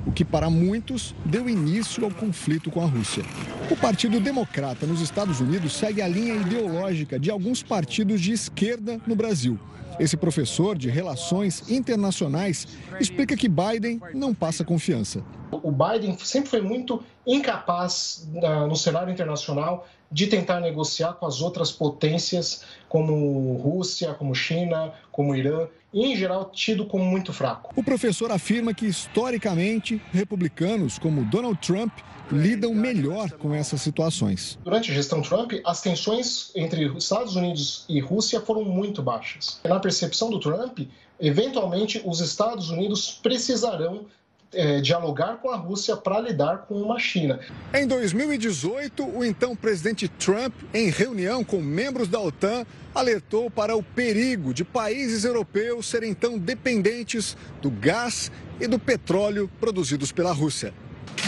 o 0.09 0.11
que 0.11 0.25
para 0.25 0.49
muitos 0.49 1.13
deu 1.23 1.47
início 1.47 2.03
ao 2.03 2.09
conflito 2.09 2.71
com 2.71 2.81
a 2.81 2.85
Rússia. 2.85 3.23
O 3.69 3.75
Partido 3.75 4.19
Democrata 4.19 4.87
nos 4.87 5.01
Estados 5.01 5.39
Unidos 5.39 5.73
segue 5.73 6.01
a 6.01 6.07
linha 6.07 6.33
ideológica 6.33 7.19
de 7.19 7.29
alguns 7.29 7.61
partidos 7.61 8.19
de 8.19 8.31
esquerda 8.31 8.99
no 9.05 9.15
Brasil 9.15 9.59
esse 9.99 10.15
professor 10.15 10.77
de 10.77 10.89
relações 10.89 11.69
internacionais 11.69 12.65
explica 12.99 13.35
que 13.35 13.49
Biden 13.49 13.99
não 14.13 14.33
passa 14.33 14.63
confiança. 14.63 15.21
O 15.51 15.71
Biden 15.71 16.17
sempre 16.19 16.49
foi 16.49 16.61
muito 16.61 17.03
incapaz 17.27 18.27
uh, 18.35 18.65
no 18.65 18.77
cenário 18.77 19.11
internacional 19.11 19.85
de 20.11 20.27
tentar 20.27 20.59
negociar 20.59 21.13
com 21.13 21.25
as 21.25 21.41
outras 21.41 21.71
potências, 21.71 22.63
como 22.87 23.53
Rússia, 23.57 24.13
como 24.13 24.33
China, 24.33 24.93
como 25.11 25.35
Irã, 25.35 25.67
e 25.93 26.05
em 26.05 26.15
geral 26.15 26.49
tido 26.51 26.85
como 26.85 27.03
muito 27.03 27.33
fraco. 27.33 27.73
O 27.75 27.83
professor 27.83 28.31
afirma 28.31 28.73
que 28.73 28.85
historicamente 28.85 30.01
republicanos 30.11 30.99
como 30.99 31.25
Donald 31.25 31.59
Trump 31.59 31.91
lidam 32.31 32.73
melhor 32.73 33.31
com 33.31 33.53
essas 33.53 33.81
situações. 33.81 34.57
Durante 34.63 34.91
a 34.91 34.93
gestão 34.93 35.21
Trump, 35.21 35.53
as 35.65 35.81
tensões 35.81 36.51
entre 36.55 36.85
Estados 36.97 37.35
Unidos 37.35 37.85
e 37.89 37.99
Rússia 37.99 38.39
foram 38.39 38.63
muito 38.63 39.01
baixas. 39.01 39.59
Na 39.63 39.79
percepção 39.79 40.29
do 40.29 40.39
Trump, 40.39 40.79
eventualmente 41.19 42.01
os 42.05 42.19
Estados 42.19 42.69
Unidos 42.69 43.19
precisarão 43.21 44.05
é, 44.53 44.81
dialogar 44.81 45.37
com 45.37 45.49
a 45.49 45.55
Rússia 45.55 45.95
para 45.95 46.19
lidar 46.19 46.65
com 46.67 46.75
uma 46.75 46.99
China. 46.99 47.39
Em 47.73 47.87
2018, 47.87 49.05
o 49.05 49.23
então 49.23 49.55
presidente 49.55 50.07
Trump, 50.07 50.53
em 50.73 50.89
reunião 50.89 51.43
com 51.43 51.61
membros 51.61 52.07
da 52.07 52.19
OTAN, 52.19 52.65
alertou 52.93 53.49
para 53.49 53.75
o 53.75 53.83
perigo 53.83 54.53
de 54.53 54.63
países 54.63 55.23
europeus 55.23 55.87
serem 55.87 56.13
tão 56.13 56.37
dependentes 56.37 57.37
do 57.61 57.69
gás 57.69 58.31
e 58.59 58.67
do 58.67 58.79
petróleo 58.79 59.49
produzidos 59.59 60.11
pela 60.11 60.33
Rússia. 60.33 60.73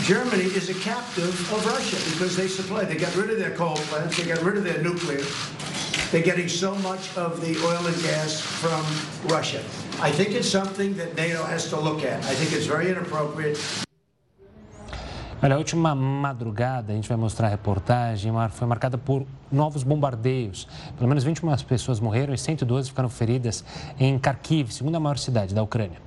Germany 0.03 0.45
is 0.55 0.69
a 0.69 0.73
captive 0.73 1.27
of 1.53 1.65
Russia 1.65 1.97
because 2.11 2.35
they 2.35 2.47
supply. 2.47 2.85
They 2.85 2.97
got 2.97 3.15
rid 3.15 3.29
of 3.29 3.37
their 3.37 3.55
coal 3.55 3.75
plants, 3.89 4.15
they 4.15 4.25
got 4.25 4.43
rid 4.43 4.57
of 4.57 4.63
their 4.63 4.81
nuclear. 4.81 5.21
They're 6.11 6.21
getting 6.21 6.49
so 6.49 6.75
much 6.75 7.15
of 7.15 7.39
the 7.39 7.57
oil 7.65 7.87
and 7.87 7.95
gas 8.03 8.41
from 8.41 8.83
Russia. 9.33 9.61
I 10.01 10.11
think 10.11 10.35
it's 10.35 10.49
something 10.49 10.93
that 10.97 11.15
NATO 11.15 11.41
has 11.45 11.69
to 11.69 11.79
look 11.79 12.03
at. 12.03 12.19
I 12.25 12.35
think 12.35 12.51
it's 12.51 12.65
very 12.65 12.89
inappropriate. 12.89 13.57
Olha, 15.41 15.55
a 15.55 15.57
última 15.57 15.95
madrugada, 15.95 16.91
a 16.91 16.95
gente 16.97 17.07
vai 17.07 17.17
mostrar 17.17 17.47
a 17.47 17.49
reportagem, 17.49 18.29
foi 18.51 18.67
marcada 18.67 18.97
por 18.97 19.25
novos 19.49 19.83
bombardeios. 19.83 20.67
Pelo 20.97 21.07
menos 21.07 21.23
21 21.23 21.55
pessoas 21.63 22.01
morreram 22.01 22.33
e 22.33 22.37
112 22.37 22.89
ficaram 22.89 23.09
feridas 23.09 23.63
em 23.97 24.19
Kharkiv, 24.19 24.69
segunda 24.73 24.99
maior 24.99 25.17
cidade 25.17 25.55
da 25.55 25.63
Ucrânia. 25.63 25.97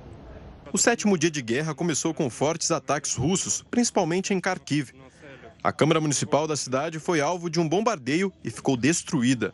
O 0.71 0.77
sétimo 0.77 1.17
dia 1.17 1.31
de 1.31 1.41
guerra 1.41 1.73
começou 1.73 2.13
com 2.13 2.29
fortes 2.29 2.69
ataques 2.69 3.15
russos, 3.15 3.65
principalmente 3.71 4.35
em 4.35 4.39
Kharkiv. 4.39 4.91
A 5.65 5.71
Câmara 5.71 5.99
Municipal 5.99 6.45
da 6.45 6.55
cidade 6.55 6.99
foi 6.99 7.19
alvo 7.19 7.49
de 7.49 7.59
um 7.59 7.67
bombardeio 7.67 8.31
e 8.43 8.51
ficou 8.51 8.77
destruída. 8.77 9.51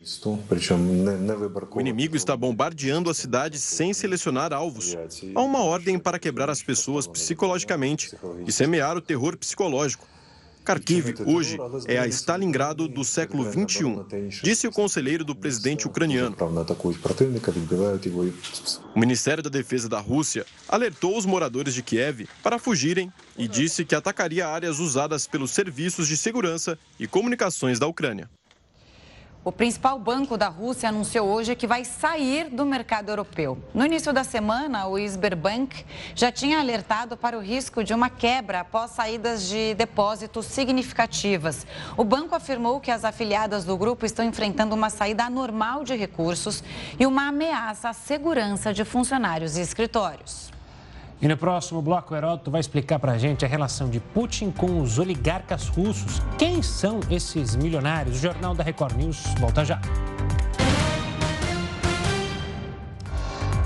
O 1.74 1.80
inimigo 1.80 2.18
está 2.18 2.36
bombardeando 2.36 3.09
a 3.09 3.14
cidade 3.14 3.57
sem 3.57 3.93
selecionar 3.93 4.51
alvos. 4.51 4.93
Há 5.34 5.41
uma 5.41 5.64
ordem 5.64 5.97
para 5.97 6.20
quebrar 6.20 6.49
as 6.49 6.62
pessoas 6.62 7.07
psicologicamente 7.07 8.14
e 8.45 8.51
semear 8.51 8.97
o 8.97 9.01
terror 9.01 9.38
psicológico. 9.38 10.05
Kharkiv 10.64 11.16
hoje 11.26 11.57
é 11.88 11.97
a 11.97 12.07
Stalingrado 12.07 12.88
do 12.88 13.03
século 13.03 13.43
XXI, 13.43 14.41
disse 14.43 14.68
o 14.68 14.72
conselheiro 14.72 15.26
do 15.26 15.36
presidente 15.36 15.88
ucraniano. 15.88 16.36
O 18.95 18.99
Ministério 18.99 19.43
da 19.43 19.49
Defesa 19.49 19.89
da 19.89 19.99
Rússia 19.99 20.45
alertou 20.68 21.18
os 21.18 21.26
moradores 21.26 21.74
de 21.74 21.82
Kiev 21.82 22.28
para 22.43 22.59
fugirem 22.59 23.12
e 23.38 23.47
disse 23.47 23.84
que 23.84 23.95
atacaria 23.95 24.47
áreas 24.47 24.80
usadas 24.80 25.26
pelos 25.26 25.51
serviços 25.51 26.07
de 26.07 26.16
segurança 26.16 26.78
e 26.99 27.07
comunicações 27.07 27.80
da 27.80 27.88
Ucrânia. 27.88 28.30
O 29.44 29.52
principal 29.52 29.98
banco 29.98 30.38
da 30.38 30.50
Rússia 30.50 30.89
anunciou 30.89 31.28
hoje 31.28 31.56
que 31.56 31.66
vai 31.66 31.84
sair 31.84 32.48
do 32.52 32.64
mercado 32.64 33.10
europeu. 33.10 33.58
No 33.74 33.84
início 33.84 34.14
da 34.14 34.24
semana, 34.24 34.86
o 34.86 35.00
Sberbank 35.00 35.84
já 36.14 36.32
tinha 36.32 36.60
alertado 36.60 37.18
para 37.18 37.36
o 37.36 37.42
risco 37.42 37.84
de 37.84 37.92
uma 37.92 38.08
quebra 38.08 38.60
após 38.60 38.92
saídas 38.92 39.48
de 39.48 39.74
depósitos 39.74 40.46
significativas. 40.46 41.66
O 41.98 42.04
banco 42.04 42.36
afirmou 42.36 42.80
que 42.80 42.92
as 42.92 43.04
afiliadas 43.04 43.66
do 43.66 43.76
grupo 43.76 44.06
estão 44.06 44.24
enfrentando 44.24 44.76
uma 44.76 44.92
saída 44.92 45.24
anormal 45.24 45.84
de 45.84 45.96
recursos 45.96 46.64
e 47.00 47.08
uma 47.08 47.30
ameaça 47.30 47.89
à 47.89 47.94
segurança 47.94 48.72
de 48.72 48.86
funcionários 48.86 49.58
e 49.58 49.62
escritórios. 49.62 50.52
E 51.22 51.28
no 51.28 51.38
próximo 51.38 51.84
bloco, 51.84 52.16
o 52.16 52.18
Heródoto 52.18 52.50
vai 52.50 52.60
explicar 52.60 52.98
para 52.98 53.12
a 53.12 53.18
gente 53.18 53.46
a 53.46 53.48
relação 53.48 53.88
de 53.88 54.00
Putin 54.00 54.50
com 54.50 54.82
os 54.82 54.98
oligarcas 54.98 55.68
russos. 55.68 56.20
Quem 56.36 56.64
são 56.64 57.00
esses 57.12 57.56
milionários? 57.56 58.18
O 58.18 58.20
Jornal 58.20 58.56
da 58.56 58.64
Record 58.64 58.98
News 58.98 59.24
volta 59.40 59.64
já. 59.64 59.80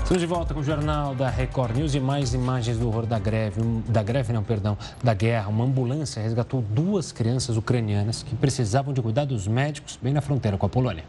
Estamos 0.02 0.20
de 0.20 0.26
volta 0.26 0.52
com 0.52 0.60
o 0.60 0.62
Jornal 0.62 1.14
da 1.14 1.30
Record 1.30 1.76
News 1.76 1.94
e 1.94 1.98
mais 1.98 2.34
imagens 2.34 2.76
do 2.76 2.88
horror 2.88 3.06
da 3.06 3.18
greve, 3.18 3.62
da 3.88 4.02
greve 4.02 4.34
não, 4.34 4.42
perdão, 4.42 4.76
da 5.02 5.14
guerra. 5.14 5.48
Uma 5.48 5.64
ambulância 5.64 6.22
resgatou 6.22 6.60
duas 6.60 7.10
crianças 7.10 7.56
ucranianas 7.56 8.22
que 8.22 8.36
precisavam 8.36 8.92
de 8.92 9.00
cuidados 9.00 9.48
médicos 9.48 9.98
bem 10.00 10.12
na 10.12 10.20
fronteira 10.20 10.58
com 10.58 10.66
a 10.66 10.68
Polônia. 10.68 11.04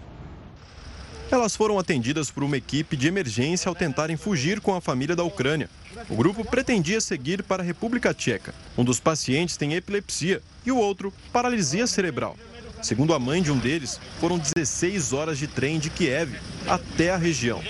Elas 1.30 1.58
foram 1.58 1.78
atendidas 1.78 2.32
por 2.32 2.42
uma 2.42 2.56
equipe 2.56 2.96
de 2.96 3.08
emergência 3.08 3.68
ao 3.68 3.76
tentarem 3.76 4.16
fugir 4.16 4.62
com 4.62 4.74
a 4.74 4.80
família 4.80 5.16
da 5.16 5.24
Ucrânia. 5.24 5.70
O 6.10 6.16
grupo 6.16 6.46
pretendia 6.46 7.02
seguir 7.02 7.44
para 7.44 7.62
a 7.62 7.66
República 7.66 8.14
Tcheca. 8.14 8.54
Um 8.78 8.84
dos 8.84 9.00
pacientes 9.00 9.58
tem 9.58 9.74
epilepsia 9.74 10.42
e 10.66 10.72
o 10.72 10.78
outro 10.78 11.14
paralisia 11.34 11.86
cerebral. 11.86 12.38
Segundo 12.82 13.14
a 13.14 13.20
mãe 13.20 13.42
de 13.42 13.52
um 13.52 13.58
deles, 13.58 14.00
foram 14.20 14.38
16 14.38 15.14
horas 15.14 15.38
de 15.38 15.48
trem 15.48 15.80
de 15.80 15.90
Kiev 15.90 16.36
até 16.68 17.12
a 17.12 17.18
região. 17.18 17.62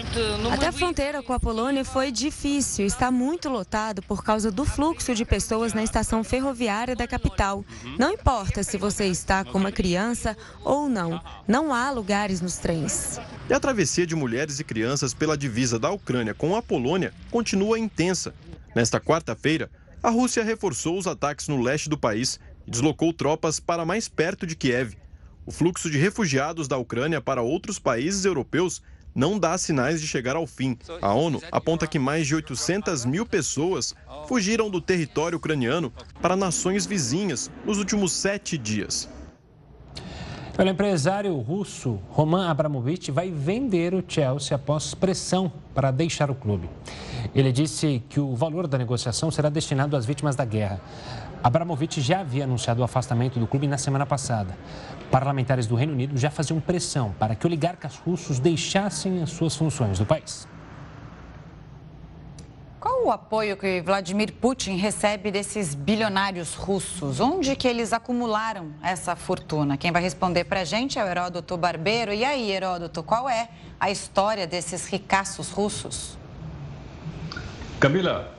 Até 0.51 0.67
a 0.67 0.71
fronteira 0.71 1.23
com 1.23 1.33
a 1.33 1.39
Polônia 1.39 1.85
foi 1.85 2.11
difícil. 2.11 2.85
Está 2.85 3.11
muito 3.11 3.49
lotado 3.49 4.01
por 4.01 4.23
causa 4.23 4.51
do 4.51 4.65
fluxo 4.65 5.13
de 5.13 5.23
pessoas 5.23 5.73
na 5.73 5.83
estação 5.83 6.23
ferroviária 6.23 6.95
da 6.95 7.07
capital. 7.07 7.63
Não 7.97 8.11
importa 8.11 8.63
se 8.63 8.77
você 8.77 9.05
está 9.05 9.43
com 9.43 9.57
uma 9.57 9.71
criança 9.71 10.35
ou 10.63 10.89
não, 10.89 11.21
não 11.47 11.73
há 11.73 11.89
lugares 11.91 12.41
nos 12.41 12.57
trens. 12.57 13.19
E 13.49 13.53
a 13.53 13.59
travessia 13.59 14.05
de 14.05 14.15
mulheres 14.15 14.59
e 14.59 14.63
crianças 14.63 15.13
pela 15.13 15.37
divisa 15.37 15.79
da 15.79 15.89
Ucrânia 15.91 16.33
com 16.33 16.55
a 16.55 16.61
Polônia 16.61 17.13
continua 17.31 17.79
intensa. 17.79 18.33
Nesta 18.75 18.99
quarta-feira, 18.99 19.69
a 20.03 20.09
Rússia 20.09 20.43
reforçou 20.43 20.97
os 20.97 21.07
ataques 21.07 21.47
no 21.47 21.61
leste 21.61 21.89
do 21.89 21.97
país 21.97 22.39
e 22.67 22.71
deslocou 22.71 23.13
tropas 23.13 23.59
para 23.59 23.85
mais 23.85 24.07
perto 24.09 24.45
de 24.45 24.55
Kiev. 24.55 24.95
O 25.45 25.51
fluxo 25.51 25.89
de 25.89 25.97
refugiados 25.97 26.67
da 26.67 26.77
Ucrânia 26.77 27.21
para 27.21 27.41
outros 27.41 27.79
países 27.79 28.25
europeus 28.25 28.81
não 29.15 29.39
dá 29.39 29.57
sinais 29.57 29.99
de 29.99 30.05
chegar 30.07 30.35
ao 30.35 30.45
fim. 30.45 30.77
A 31.01 31.13
ONU 31.13 31.41
aponta 31.51 31.87
que 31.87 31.97
mais 31.97 32.27
de 32.27 32.35
800 32.35 33.05
mil 33.05 33.25
pessoas 33.25 33.95
fugiram 34.27 34.69
do 34.69 34.79
território 34.79 35.37
ucraniano 35.37 35.91
para 36.21 36.35
nações 36.35 36.85
vizinhas 36.85 37.49
nos 37.65 37.79
últimos 37.79 38.11
sete 38.11 38.57
dias. 38.57 39.09
O 40.57 40.61
empresário 40.63 41.37
russo 41.37 41.99
Roman 42.09 42.49
Abramovich 42.49 43.11
vai 43.11 43.29
vender 43.29 43.93
o 43.93 44.03
Chelsea 44.07 44.55
após 44.55 44.95
pressão 44.95 45.51
para 45.73 45.91
deixar 45.91 46.31
o 46.31 46.35
clube. 46.35 46.67
Ele 47.33 47.51
disse 47.51 48.01
que 48.09 48.19
o 48.19 48.35
valor 48.35 48.67
da 48.67 48.77
negociação 48.77 49.29
será 49.29 49.49
destinado 49.49 49.95
às 49.95 50.05
vítimas 50.05 50.35
da 50.35 50.43
guerra. 50.43 50.81
Abramovich 51.43 52.01
já 52.01 52.21
havia 52.21 52.43
anunciado 52.43 52.81
o 52.81 52.83
afastamento 52.83 53.39
do 53.39 53.47
clube 53.47 53.67
na 53.67 53.77
semana 53.77 54.05
passada. 54.05 54.57
Parlamentares 55.11 55.67
do 55.67 55.75
Reino 55.75 55.93
Unido 55.93 56.17
já 56.17 56.29
faziam 56.29 56.59
pressão 56.59 57.13
para 57.17 57.35
que 57.35 57.45
oligarcas 57.45 57.97
russos 57.97 58.39
deixassem 58.39 59.21
as 59.21 59.29
suas 59.29 59.55
funções 59.55 59.99
no 59.99 60.05
país. 60.05 60.47
Qual 62.79 63.05
o 63.05 63.11
apoio 63.11 63.57
que 63.57 63.81
Vladimir 63.81 64.33
Putin 64.33 64.75
recebe 64.75 65.31
desses 65.31 65.73
bilionários 65.73 66.53
russos? 66.53 67.19
Onde 67.19 67.55
que 67.55 67.67
eles 67.67 67.91
acumularam 67.91 68.71
essa 68.83 69.15
fortuna? 69.15 69.77
Quem 69.77 69.91
vai 69.91 70.01
responder 70.01 70.43
para 70.43 70.61
a 70.61 70.63
gente 70.63 70.99
é 70.99 71.03
o 71.03 71.07
Heródoto 71.07 71.57
Barbeiro. 71.57 72.13
E 72.13 72.23
aí, 72.23 72.51
Heródoto, 72.51 73.01
qual 73.03 73.27
é 73.27 73.49
a 73.79 73.89
história 73.89 74.45
desses 74.45 74.87
ricaços 74.87 75.49
russos? 75.49 76.17
Camila, 77.79 78.36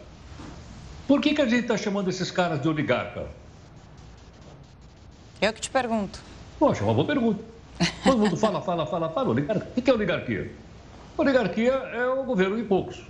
por 1.08 1.22
que, 1.22 1.34
que 1.34 1.40
a 1.40 1.46
gente 1.46 1.62
está 1.62 1.76
chamando 1.78 2.10
esses 2.10 2.30
caras 2.30 2.60
de 2.60 2.68
oligarca? 2.68 3.26
Eu 5.40 5.52
que 5.54 5.60
te 5.62 5.70
pergunto. 5.70 6.20
Poxa, 6.58 6.84
uma 6.84 6.92
boa 6.92 7.06
pergunta. 7.06 7.42
Todo 8.04 8.18
mundo 8.18 8.36
fala, 8.36 8.60
fala, 8.60 8.84
fala, 8.84 9.08
fala. 9.08 9.30
Oligarquia. 9.30 9.72
O 9.74 9.82
que 9.82 9.90
é 9.90 9.94
oligarquia? 9.94 10.52
Oligarquia 11.16 11.72
é 11.72 12.06
o 12.06 12.24
governo 12.24 12.56
de 12.56 12.62
poucos. 12.64 13.02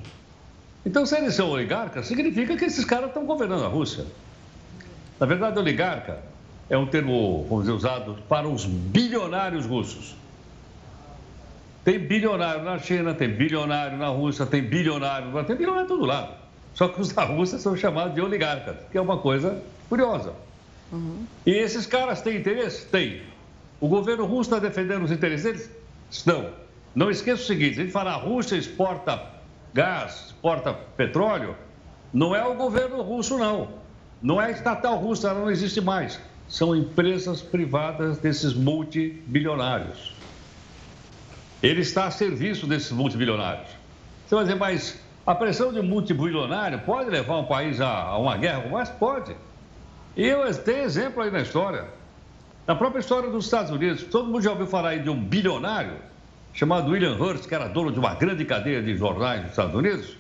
Então, 0.86 1.05
se 1.05 1.16
eles 1.16 1.34
são 1.34 1.51
oligarcas, 1.51 2.07
significa 2.07 2.57
que 2.57 2.66
esses 2.66 2.84
caras 2.84 3.09
estão 3.09 3.26
governando 3.26 3.64
a 3.64 3.68
Rússia. 3.68 4.07
Na 5.18 5.26
verdade, 5.26 5.59
oligarca 5.59 6.22
é 6.70 6.78
um 6.78 6.86
termo, 6.86 7.46
vamos 7.49 7.64
dizer, 7.64 7.76
usado 7.76 8.18
para 8.28 8.46
os 8.46 8.64
bilionários 8.64 9.66
russos. 9.66 10.14
Tem 11.84 11.99
bilionário 11.99 12.62
na 12.62 12.78
China, 12.78 13.12
tem 13.12 13.28
bilionário 13.28 13.99
na 13.99 14.09
Rússia, 14.09 14.46
tem 14.46 14.62
bilionário, 14.62 15.32
tem 15.44 15.57
bilionário 15.57 15.86
em 15.86 15.88
todo 15.88 16.05
lado. 16.07 16.38
Só 16.79 16.87
que 16.87 17.01
os 17.01 17.11
da 17.11 17.24
Rússia 17.24 17.59
são 17.59 17.76
chamados 17.76 18.14
de 18.14 18.20
oligarcas, 18.20 18.76
que 18.93 18.97
é 18.97 19.01
uma 19.01 19.18
coisa 19.18 19.61
curiosa. 19.89 20.33
Uhum. 20.93 21.26
E 21.45 21.51
esses 21.51 21.87
caras 21.87 22.22
têm 22.22 22.37
interesse? 22.37 22.87
Tem. 22.87 23.20
O 23.81 23.89
governo 23.89 24.24
russo 24.24 24.55
está 24.55 24.61
defendendo 24.61 25.03
os 25.03 25.11
interesses 25.11 25.43
deles? 25.43 25.70
Estão. 26.09 26.51
Não 26.95 27.11
esqueça 27.11 27.43
o 27.43 27.45
seguinte: 27.45 27.81
a 27.81 27.83
gente 27.83 27.91
fala 27.91 28.12
a 28.12 28.16
Rússia 28.16 28.55
exporta 28.55 29.20
gás, 29.74 30.26
exporta 30.26 30.72
petróleo, 30.72 31.57
não 32.14 32.33
é 32.33 32.47
o 32.47 32.55
governo 32.55 33.03
russo, 33.03 33.37
não. 33.37 33.70
Não 34.22 34.41
é 34.41 34.47
a 34.47 34.51
estatal 34.53 34.99
russa, 34.99 35.31
ela 35.31 35.41
não 35.41 35.51
existe 35.51 35.81
mais. 35.81 36.20
São 36.49 36.76
empresas 36.76 37.43
privadas 37.43 38.18
desses 38.18 38.55
multibilionários. 38.55 40.14
Ele 41.61 41.81
está 41.81 42.07
a 42.07 42.11
serviço 42.12 42.68
desses 42.68 42.93
multibilionários. 42.93 43.68
Você 44.29 44.35
vai 44.37 44.45
dizer, 44.45 44.57
mas 44.57 45.07
a 45.29 45.35
pressão 45.35 45.70
de 45.70 45.83
multibilionário 45.83 46.79
pode 46.87 47.11
levar 47.11 47.37
um 47.37 47.45
país 47.45 47.83
a, 47.83 48.16
uma 48.16 48.35
guerra? 48.39 48.64
Mas 48.70 48.89
pode. 48.89 49.37
E 50.16 50.26
eu 50.26 50.55
tenho 50.55 50.79
exemplo 50.79 51.22
aí 51.22 51.31
na 51.31 51.43
história. 51.43 51.85
Na 52.66 52.74
própria 52.74 53.01
história 53.01 53.29
dos 53.29 53.45
Estados 53.45 53.70
Unidos, 53.70 54.05
todo 54.05 54.24
mundo 54.24 54.41
já 54.41 54.53
ouviu 54.53 54.66
falar 54.66 54.89
aí 54.89 55.01
de 55.01 55.11
um 55.11 55.22
bilionário 55.22 55.97
chamado 56.55 56.91
William 56.91 57.18
Hearst, 57.18 57.47
que 57.47 57.55
era 57.55 57.68
dono 57.68 57.93
de 57.93 57.99
uma 57.99 58.14
grande 58.14 58.43
cadeia 58.47 58.83
de 58.83 58.97
jornais 58.97 59.43
dos 59.43 59.51
Estados 59.51 59.74
Unidos. 59.74 60.16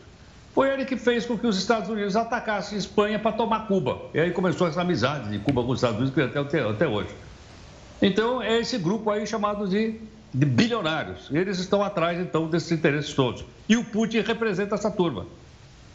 Foi 0.54 0.68
ele 0.70 0.84
que 0.84 0.98
fez 0.98 1.24
com 1.24 1.38
que 1.38 1.46
os 1.46 1.56
Estados 1.56 1.88
Unidos 1.88 2.14
atacassem 2.14 2.76
a 2.76 2.78
Espanha 2.78 3.18
para 3.18 3.32
tomar 3.32 3.66
Cuba. 3.66 4.02
E 4.12 4.20
aí 4.20 4.30
começou 4.30 4.68
essa 4.68 4.82
amizade 4.82 5.30
de 5.30 5.38
Cuba 5.38 5.62
com 5.62 5.70
os 5.70 5.78
Estados 5.78 6.00
Unidos 6.00 6.14
que 6.14 6.38
até, 6.38 6.60
até 6.60 6.86
hoje. 6.86 7.08
Então, 8.02 8.42
é 8.42 8.58
esse 8.58 8.76
grupo 8.76 9.10
aí 9.10 9.26
chamado 9.26 9.66
de 9.66 9.98
de 10.38 10.46
bilionários. 10.46 11.28
Eles 11.32 11.58
estão 11.58 11.82
atrás, 11.82 12.18
então, 12.20 12.48
desses 12.48 12.70
interesses 12.70 13.12
todos. 13.12 13.44
E 13.68 13.76
o 13.76 13.84
Putin 13.84 14.20
representa 14.20 14.76
essa 14.76 14.88
turma. 14.88 15.26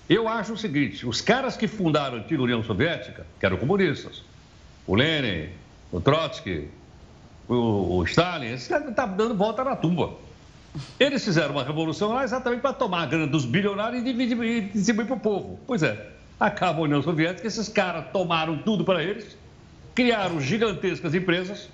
Eu 0.10 0.28
acho 0.28 0.54
o 0.54 0.58
seguinte: 0.58 1.08
os 1.08 1.22
caras 1.22 1.56
que 1.56 1.66
fundaram 1.66 2.18
a 2.18 2.20
antiga 2.20 2.44
União 2.44 2.62
Soviética, 2.62 3.26
que 3.40 3.46
eram 3.46 3.56
comunistas, 3.56 4.22
o 4.86 4.96
Lenin, 4.96 5.48
o 5.94 6.02
Trotsky, 6.02 6.68
o, 7.48 8.00
o 8.00 8.04
Stalin, 8.04 8.48
esses 8.48 8.68
caras 8.68 8.90
estavam 8.90 9.16
dando 9.16 9.34
volta 9.34 9.64
na 9.64 9.78
tumba. 9.78 10.12
Eles 11.00 11.24
fizeram 11.24 11.52
uma 11.52 11.64
revolução 11.64 12.14
lá 12.14 12.26
exatamente 12.26 12.60
para 12.60 12.74
tomar 12.74 13.04
a 13.04 13.06
grana 13.06 13.28
dos 13.28 13.46
bilionários 13.46 14.02
e 14.02 14.06
dividir, 14.06 14.72
distribuir 14.74 15.08
para 15.08 15.16
o 15.16 15.20
povo. 15.20 15.60
Pois 15.66 15.84
é, 15.84 16.10
acaba 16.38 16.80
a 16.80 16.82
União 16.82 17.02
Soviética, 17.02 17.48
esses 17.48 17.70
caras 17.70 18.08
tomaram 18.12 18.58
tudo 18.58 18.84
para 18.84 19.02
eles, 19.02 19.38
criaram 19.96 20.42
gigantescas 20.42 21.14
empresas 21.14 21.70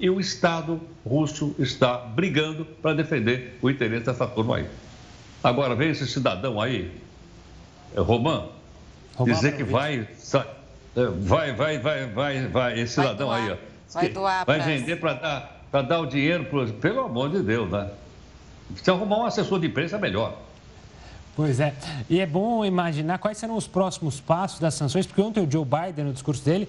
e 0.00 0.08
o 0.08 0.18
Estado 0.18 0.80
russo 1.06 1.54
está 1.58 1.98
brigando 1.98 2.64
para 2.64 2.94
defender 2.94 3.58
o 3.60 3.68
interesse 3.68 4.06
dessa 4.06 4.26
turma 4.26 4.56
aí. 4.56 4.66
Agora 5.44 5.74
vem 5.74 5.90
esse 5.90 6.06
cidadão 6.06 6.58
aí, 6.58 6.90
é 7.94 8.00
Roman, 8.00 8.46
dizer 9.24 9.56
que 9.56 9.62
vai, 9.62 10.08
é, 10.96 11.06
vai, 11.20 11.52
vai, 11.52 11.78
vai, 11.78 12.06
vai, 12.06 12.46
vai, 12.48 12.80
esse 12.80 12.94
cidadão 12.94 13.28
vai 13.28 13.42
aí, 13.42 13.50
ó, 13.52 13.56
vai, 13.92 14.08
doar 14.08 14.46
vai 14.46 14.60
vender 14.60 14.96
para 14.96 15.12
dar, 15.12 15.66
para 15.70 15.82
dar 15.82 16.00
o 16.00 16.06
dinheiro, 16.06 16.46
pro, 16.46 16.66
pelo 16.74 17.00
amor 17.00 17.30
de 17.30 17.42
Deus, 17.42 17.70
né? 17.70 17.90
Se 18.76 18.90
arrumar 18.90 19.18
um 19.18 19.26
assessor 19.26 19.60
de 19.60 19.66
imprensa, 19.66 19.98
melhor. 19.98 20.38
Pois 21.36 21.60
é. 21.60 21.74
E 22.08 22.20
é 22.20 22.26
bom 22.26 22.64
imaginar 22.64 23.18
quais 23.18 23.38
serão 23.38 23.56
os 23.56 23.66
próximos 23.66 24.20
passos 24.20 24.60
das 24.60 24.74
sanções, 24.74 25.06
porque 25.06 25.20
ontem 25.20 25.44
o 25.44 25.50
Joe 25.50 25.64
Biden, 25.64 26.06
no 26.06 26.12
discurso 26.12 26.44
dele, 26.44 26.68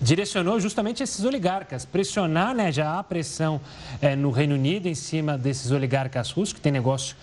direcionou 0.00 0.60
justamente 0.60 1.02
esses 1.02 1.24
oligarcas, 1.24 1.84
pressionar, 1.84 2.54
né, 2.54 2.70
já 2.70 2.98
há 2.98 3.02
pressão 3.02 3.60
é, 4.00 4.14
no 4.14 4.30
Reino 4.30 4.54
Unido 4.54 4.86
em 4.86 4.94
cima 4.94 5.38
desses 5.38 5.70
oligarcas 5.70 6.30
russos, 6.30 6.52
que 6.52 6.60
tem 6.60 6.72
negócio 6.72 7.16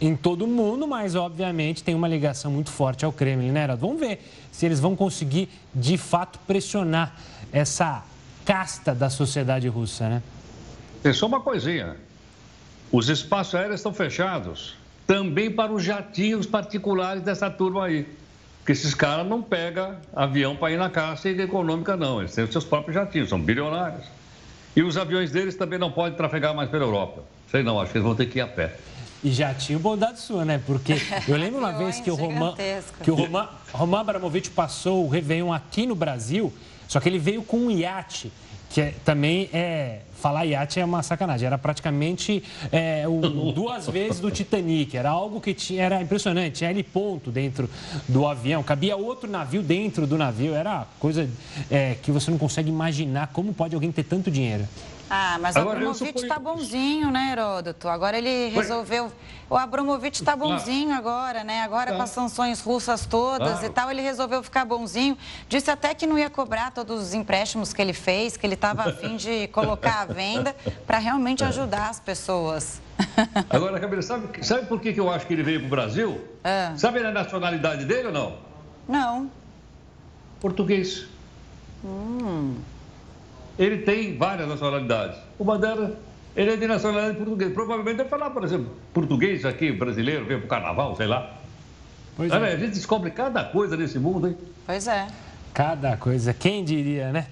em 0.00 0.14
todo 0.14 0.44
o 0.44 0.48
mundo, 0.48 0.86
mas 0.86 1.14
obviamente 1.14 1.82
tem 1.82 1.94
uma 1.94 2.08
ligação 2.08 2.50
muito 2.50 2.70
forte 2.70 3.04
ao 3.04 3.12
Kremlin, 3.12 3.50
né, 3.50 3.64
Heraldo? 3.64 3.86
Vamos 3.86 4.00
ver 4.00 4.20
se 4.52 4.66
eles 4.66 4.80
vão 4.80 4.94
conseguir, 4.94 5.48
de 5.74 5.96
fato, 5.96 6.38
pressionar 6.46 7.14
essa 7.52 8.04
casta 8.44 8.94
da 8.94 9.08
sociedade 9.08 9.68
russa, 9.68 10.08
né? 10.08 10.22
Tem 11.02 11.12
só 11.12 11.26
uma 11.26 11.40
coisinha. 11.40 11.96
Os 12.92 13.08
espaços 13.08 13.54
aéreos 13.54 13.80
estão 13.80 13.92
fechados 13.92 14.76
também 15.06 15.50
para 15.50 15.72
os 15.72 15.82
jatinhos 15.82 16.46
particulares 16.46 17.22
dessa 17.22 17.48
turma 17.48 17.86
aí. 17.86 18.06
Porque 18.66 18.72
esses 18.72 18.96
caras 18.96 19.24
não 19.24 19.40
pegam 19.40 19.94
avião 20.12 20.56
para 20.56 20.72
ir 20.72 20.76
na 20.76 20.90
caça 20.90 21.28
econômica, 21.28 21.96
não. 21.96 22.18
Eles 22.18 22.34
têm 22.34 22.42
os 22.42 22.50
seus 22.50 22.64
próprios 22.64 22.96
jatinhos, 22.96 23.28
são 23.28 23.40
bilionários. 23.40 24.04
E 24.74 24.82
os 24.82 24.96
aviões 24.96 25.30
deles 25.30 25.54
também 25.54 25.78
não 25.78 25.92
podem 25.92 26.16
trafegar 26.16 26.52
mais 26.52 26.68
pela 26.68 26.82
Europa. 26.82 27.22
Sei 27.48 27.62
não, 27.62 27.80
acho 27.80 27.92
que 27.92 27.98
eles 27.98 28.04
vão 28.04 28.16
ter 28.16 28.26
que 28.26 28.40
ir 28.40 28.42
a 28.42 28.48
pé. 28.48 28.76
E 29.22 29.30
já 29.30 29.54
tinha 29.54 29.78
bondade 29.78 30.18
sua, 30.18 30.44
né? 30.44 30.60
Porque 30.66 30.94
eu 31.28 31.36
lembro 31.36 31.60
uma 31.60 31.70
vez 31.70 32.00
que 32.00 32.10
o 32.10 32.16
Roman, 32.16 32.56
que 33.04 33.08
o 33.08 33.14
Roman, 33.14 33.48
Roman 33.72 34.00
Abramovich 34.00 34.50
passou 34.50 35.06
o 35.06 35.08
Réveillon 35.08 35.52
aqui 35.52 35.86
no 35.86 35.94
Brasil, 35.94 36.52
só 36.88 36.98
que 36.98 37.08
ele 37.08 37.20
veio 37.20 37.44
com 37.44 37.58
um 37.58 37.70
iate 37.70 38.32
que 38.70 38.80
é, 38.80 38.94
também 39.04 39.48
é. 39.52 40.00
Falar 40.16 40.44
iate 40.46 40.80
é 40.80 40.84
uma 40.84 41.02
sacanagem. 41.02 41.46
Era 41.46 41.58
praticamente 41.58 42.42
é, 42.72 43.04
o, 43.06 43.52
duas 43.52 43.86
vezes 43.90 44.18
do 44.18 44.30
Titanic. 44.30 44.96
Era 44.96 45.10
algo 45.10 45.40
que 45.40 45.52
tinha, 45.52 45.82
era 45.82 46.00
impressionante. 46.00 46.58
Tinha 46.58 46.84
ponto 46.84 47.30
dentro 47.30 47.68
do 48.08 48.26
avião. 48.26 48.62
Cabia 48.62 48.96
outro 48.96 49.30
navio 49.30 49.62
dentro 49.62 50.06
do 50.06 50.16
navio. 50.16 50.54
Era 50.54 50.86
coisa 50.98 51.28
é, 51.70 51.96
que 52.02 52.10
você 52.10 52.30
não 52.30 52.38
consegue 52.38 52.70
imaginar 52.70 53.28
como 53.28 53.52
pode 53.52 53.74
alguém 53.74 53.92
ter 53.92 54.04
tanto 54.04 54.30
dinheiro. 54.30 54.66
Ah, 55.08 55.38
mas 55.40 55.56
Agora, 55.56 55.76
o 55.76 55.90
Abramovich 55.90 56.22
está 56.22 56.38
bonzinho, 56.38 57.10
né, 57.10 57.30
Heródoto? 57.32 57.88
Agora 57.88 58.18
ele 58.18 58.48
resolveu. 58.48 59.12
O 59.48 59.56
Abramovich 59.56 60.20
está 60.20 60.34
bonzinho 60.34 60.92
ah. 60.92 60.96
agora, 60.96 61.44
né? 61.44 61.62
Agora 61.62 61.94
com 61.94 62.02
as 62.02 62.10
sanções 62.10 62.60
russas 62.60 63.06
todas 63.06 63.62
ah. 63.62 63.66
e 63.66 63.70
tal, 63.70 63.88
ele 63.90 64.02
resolveu 64.02 64.42
ficar 64.42 64.64
bonzinho. 64.64 65.16
Disse 65.48 65.70
até 65.70 65.94
que 65.94 66.06
não 66.06 66.18
ia 66.18 66.28
cobrar 66.28 66.72
todos 66.72 67.00
os 67.00 67.14
empréstimos 67.14 67.72
que 67.72 67.80
ele 67.80 67.92
fez, 67.92 68.36
que 68.36 68.44
ele 68.44 68.54
estava 68.54 68.88
afim 68.88 69.16
de 69.16 69.46
colocar 69.54 70.02
à 70.02 70.04
venda 70.06 70.56
para 70.86 70.98
realmente 70.98 71.44
é. 71.44 71.46
ajudar 71.46 71.88
as 71.88 72.00
pessoas. 72.00 72.80
Agora, 73.48 73.78
Camila, 73.78 74.02
sabe, 74.02 74.44
sabe 74.44 74.66
por 74.66 74.80
que, 74.80 74.92
que 74.92 74.98
eu 74.98 75.08
acho 75.08 75.26
que 75.26 75.34
ele 75.34 75.44
veio 75.44 75.60
para 75.60 75.66
o 75.66 75.70
Brasil? 75.70 76.20
Ah. 76.42 76.72
Sabe 76.76 76.98
a 76.98 77.12
nacionalidade 77.12 77.84
dele 77.84 78.08
ou 78.08 78.12
não? 78.12 78.38
Não. 78.88 79.30
Português. 80.40 81.06
Hum. 81.84 82.56
Ele 83.58 83.78
tem 83.78 84.16
várias 84.16 84.48
nacionalidades. 84.48 85.18
O 85.38 85.44
Bandeira, 85.44 85.94
ele 86.36 86.52
é 86.52 86.56
de 86.56 86.66
nacionalidade 86.66 87.16
portuguesa. 87.16 87.50
Provavelmente 87.52 87.96
deve 87.96 88.10
falar, 88.10 88.30
por 88.30 88.44
exemplo, 88.44 88.70
português 88.92 89.44
aqui, 89.44 89.72
brasileiro, 89.72 90.26
veio 90.26 90.40
para 90.40 90.46
o 90.46 90.48
carnaval, 90.48 90.94
sei 90.96 91.06
lá. 91.06 91.34
Pois 92.16 92.30
é. 92.30 92.36
A 92.36 92.56
gente 92.56 92.74
descobre 92.74 93.10
cada 93.10 93.44
coisa 93.44 93.76
nesse 93.76 93.98
mundo, 93.98 94.28
hein? 94.28 94.36
Pois 94.66 94.86
é. 94.86 95.06
Cada 95.54 95.96
coisa. 95.96 96.34
Quem 96.34 96.64
diria, 96.64 97.10
né? 97.12 97.26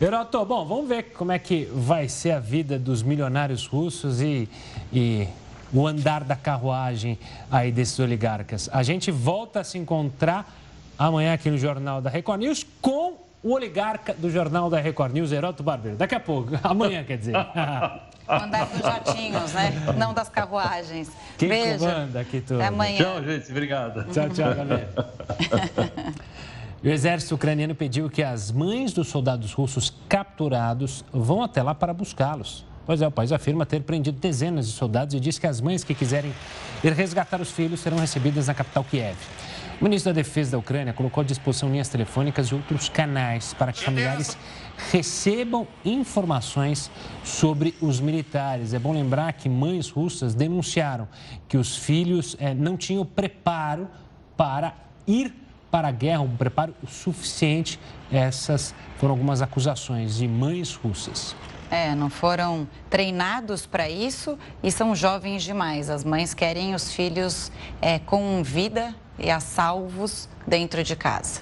Heroto, 0.00 0.44
bom, 0.44 0.66
vamos 0.66 0.88
ver 0.88 1.04
como 1.14 1.32
é 1.32 1.38
que 1.38 1.68
vai 1.72 2.08
ser 2.08 2.32
a 2.32 2.40
vida 2.40 2.78
dos 2.78 3.02
milionários 3.02 3.66
russos 3.66 4.20
e, 4.20 4.48
e 4.92 5.26
o 5.72 5.86
andar 5.86 6.22
da 6.24 6.36
carruagem 6.36 7.18
aí 7.50 7.72
desses 7.72 7.98
oligarcas. 7.98 8.68
A 8.72 8.82
gente 8.82 9.10
volta 9.10 9.60
a 9.60 9.64
se 9.64 9.78
encontrar 9.78 10.54
amanhã 10.98 11.34
aqui 11.34 11.50
no 11.50 11.58
Jornal 11.58 12.00
da 12.00 12.10
Record 12.10 12.40
News 12.40 12.66
com 12.80 13.25
o 13.46 13.52
oligarca 13.52 14.12
do 14.12 14.28
Jornal 14.28 14.68
da 14.68 14.80
Record 14.80 15.12
News, 15.12 15.30
Heroto 15.30 15.62
Barbeiro. 15.62 15.96
Daqui 15.96 16.16
a 16.16 16.20
pouco, 16.20 16.50
amanhã 16.64 17.04
quer 17.04 17.16
dizer. 17.16 17.36
Andar 18.28 18.66
dos 18.66 18.80
jatinhos, 18.80 19.52
né? 19.52 19.72
Não 19.96 20.12
das 20.12 20.28
carruagens. 20.28 21.12
Quem 21.38 21.48
Beijo. 21.48 21.78
comanda 21.78 22.20
aqui 22.20 22.40
tudo? 22.40 22.56
Até 22.56 22.66
amanhã. 22.66 22.96
Tchau, 22.96 23.22
gente. 23.22 23.50
Obrigado. 23.52 24.04
Tchau, 24.12 24.28
tchau, 24.30 24.54
galera. 24.54 24.90
O 26.84 26.88
exército 26.88 27.34
ucraniano 27.34 27.74
pediu 27.74 28.08
que 28.08 28.22
as 28.22 28.52
mães 28.52 28.92
dos 28.92 29.08
soldados 29.08 29.52
russos 29.52 29.92
capturados 30.08 31.04
vão 31.12 31.42
até 31.42 31.60
lá 31.60 31.74
para 31.74 31.92
buscá-los. 31.92 32.64
Pois 32.84 33.02
é, 33.02 33.08
o 33.08 33.10
país 33.10 33.32
afirma 33.32 33.66
ter 33.66 33.80
prendido 33.80 34.20
dezenas 34.20 34.68
de 34.68 34.72
soldados 34.72 35.12
e 35.14 35.18
diz 35.18 35.36
que 35.36 35.48
as 35.48 35.60
mães 35.60 35.82
que 35.82 35.94
quiserem 35.94 36.32
ir 36.84 36.92
resgatar 36.92 37.40
os 37.40 37.50
filhos 37.50 37.80
serão 37.80 37.98
recebidas 37.98 38.46
na 38.46 38.54
capital 38.54 38.84
Kiev. 38.84 39.16
O 39.78 39.84
ministro 39.84 40.10
da 40.10 40.22
Defesa 40.22 40.52
da 40.52 40.58
Ucrânia 40.58 40.94
colocou 40.94 41.20
à 41.20 41.24
disposição 41.24 41.68
linhas 41.68 41.90
telefônicas 41.90 42.46
e 42.46 42.54
outros 42.54 42.88
canais 42.88 43.52
para 43.52 43.74
que 43.74 43.84
familiares 43.84 44.36
recebam 44.90 45.68
informações 45.84 46.90
sobre 47.22 47.74
os 47.82 48.00
militares. 48.00 48.72
É 48.72 48.78
bom 48.78 48.94
lembrar 48.94 49.34
que 49.34 49.50
mães 49.50 49.90
russas 49.90 50.34
denunciaram 50.34 51.06
que 51.46 51.58
os 51.58 51.76
filhos 51.76 52.34
eh, 52.40 52.54
não 52.54 52.74
tinham 52.74 53.04
preparo 53.04 53.86
para 54.34 54.72
ir 55.06 55.34
para 55.70 55.88
a 55.88 55.92
guerra, 55.92 56.22
um 56.22 56.36
preparo 56.36 56.74
suficiente. 56.88 57.78
Essas 58.10 58.74
foram 58.96 59.12
algumas 59.12 59.42
acusações 59.42 60.16
de 60.16 60.26
mães 60.26 60.74
russas. 60.74 61.36
É, 61.70 61.94
não 61.94 62.08
foram 62.08 62.66
treinados 62.88 63.66
para 63.66 63.90
isso 63.90 64.38
e 64.62 64.72
são 64.72 64.94
jovens 64.94 65.42
demais. 65.42 65.90
As 65.90 66.02
mães 66.02 66.32
querem 66.32 66.74
os 66.74 66.92
filhos 66.92 67.52
é, 67.82 67.98
com 67.98 68.42
vida 68.42 68.94
e 69.18 69.30
a 69.30 69.40
salvos 69.40 70.28
dentro 70.46 70.82
de 70.82 70.94
casa. 70.94 71.40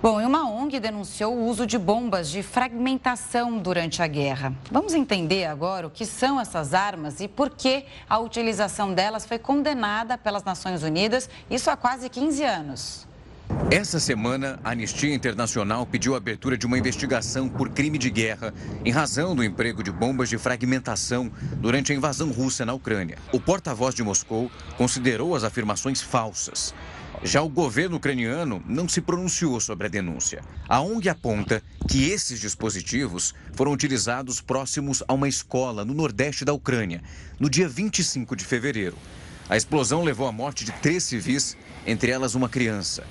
Bom, 0.00 0.20
e 0.20 0.24
uma 0.24 0.48
ONG 0.48 0.78
denunciou 0.78 1.34
o 1.34 1.46
uso 1.46 1.66
de 1.66 1.76
bombas 1.76 2.30
de 2.30 2.40
fragmentação 2.40 3.58
durante 3.58 4.00
a 4.00 4.06
guerra. 4.06 4.52
Vamos 4.70 4.94
entender 4.94 5.46
agora 5.46 5.88
o 5.88 5.90
que 5.90 6.06
são 6.06 6.40
essas 6.40 6.72
armas 6.72 7.18
e 7.18 7.26
por 7.26 7.50
que 7.50 7.84
a 8.08 8.16
utilização 8.20 8.94
delas 8.94 9.26
foi 9.26 9.40
condenada 9.40 10.16
pelas 10.16 10.44
Nações 10.44 10.84
Unidas, 10.84 11.28
isso 11.50 11.68
há 11.68 11.76
quase 11.76 12.08
15 12.08 12.44
anos. 12.44 13.08
Essa 13.70 14.00
semana, 14.00 14.58
a 14.64 14.70
Anistia 14.70 15.14
Internacional 15.14 15.86
pediu 15.86 16.14
a 16.14 16.16
abertura 16.16 16.56
de 16.56 16.66
uma 16.66 16.78
investigação 16.78 17.48
por 17.48 17.68
crime 17.68 17.98
de 17.98 18.10
guerra 18.10 18.52
em 18.84 18.90
razão 18.90 19.34
do 19.34 19.44
emprego 19.44 19.82
de 19.82 19.90
bombas 19.90 20.28
de 20.28 20.38
fragmentação 20.38 21.30
durante 21.56 21.92
a 21.92 21.94
invasão 21.94 22.30
russa 22.30 22.64
na 22.64 22.72
Ucrânia. 22.72 23.18
O 23.32 23.40
porta-voz 23.40 23.94
de 23.94 24.02
Moscou 24.02 24.50
considerou 24.76 25.34
as 25.34 25.44
afirmações 25.44 26.00
falsas. 26.00 26.74
Já 27.22 27.42
o 27.42 27.48
governo 27.48 27.96
ucraniano 27.96 28.62
não 28.66 28.88
se 28.88 29.00
pronunciou 29.00 29.60
sobre 29.60 29.86
a 29.86 29.90
denúncia. 29.90 30.42
A 30.68 30.80
ONG 30.80 31.08
aponta 31.08 31.62
que 31.88 32.10
esses 32.10 32.40
dispositivos 32.40 33.34
foram 33.52 33.72
utilizados 33.72 34.40
próximos 34.40 35.02
a 35.06 35.12
uma 35.12 35.28
escola 35.28 35.84
no 35.84 35.94
nordeste 35.94 36.44
da 36.44 36.52
Ucrânia, 36.52 37.02
no 37.38 37.50
dia 37.50 37.68
25 37.68 38.36
de 38.36 38.44
fevereiro. 38.44 38.96
A 39.48 39.56
explosão 39.56 40.04
levou 40.04 40.26
à 40.28 40.32
morte 40.32 40.64
de 40.64 40.72
três 40.72 41.04
civis, 41.04 41.56
entre 41.86 42.10
elas 42.10 42.34
uma 42.34 42.48
criança. 42.48 43.04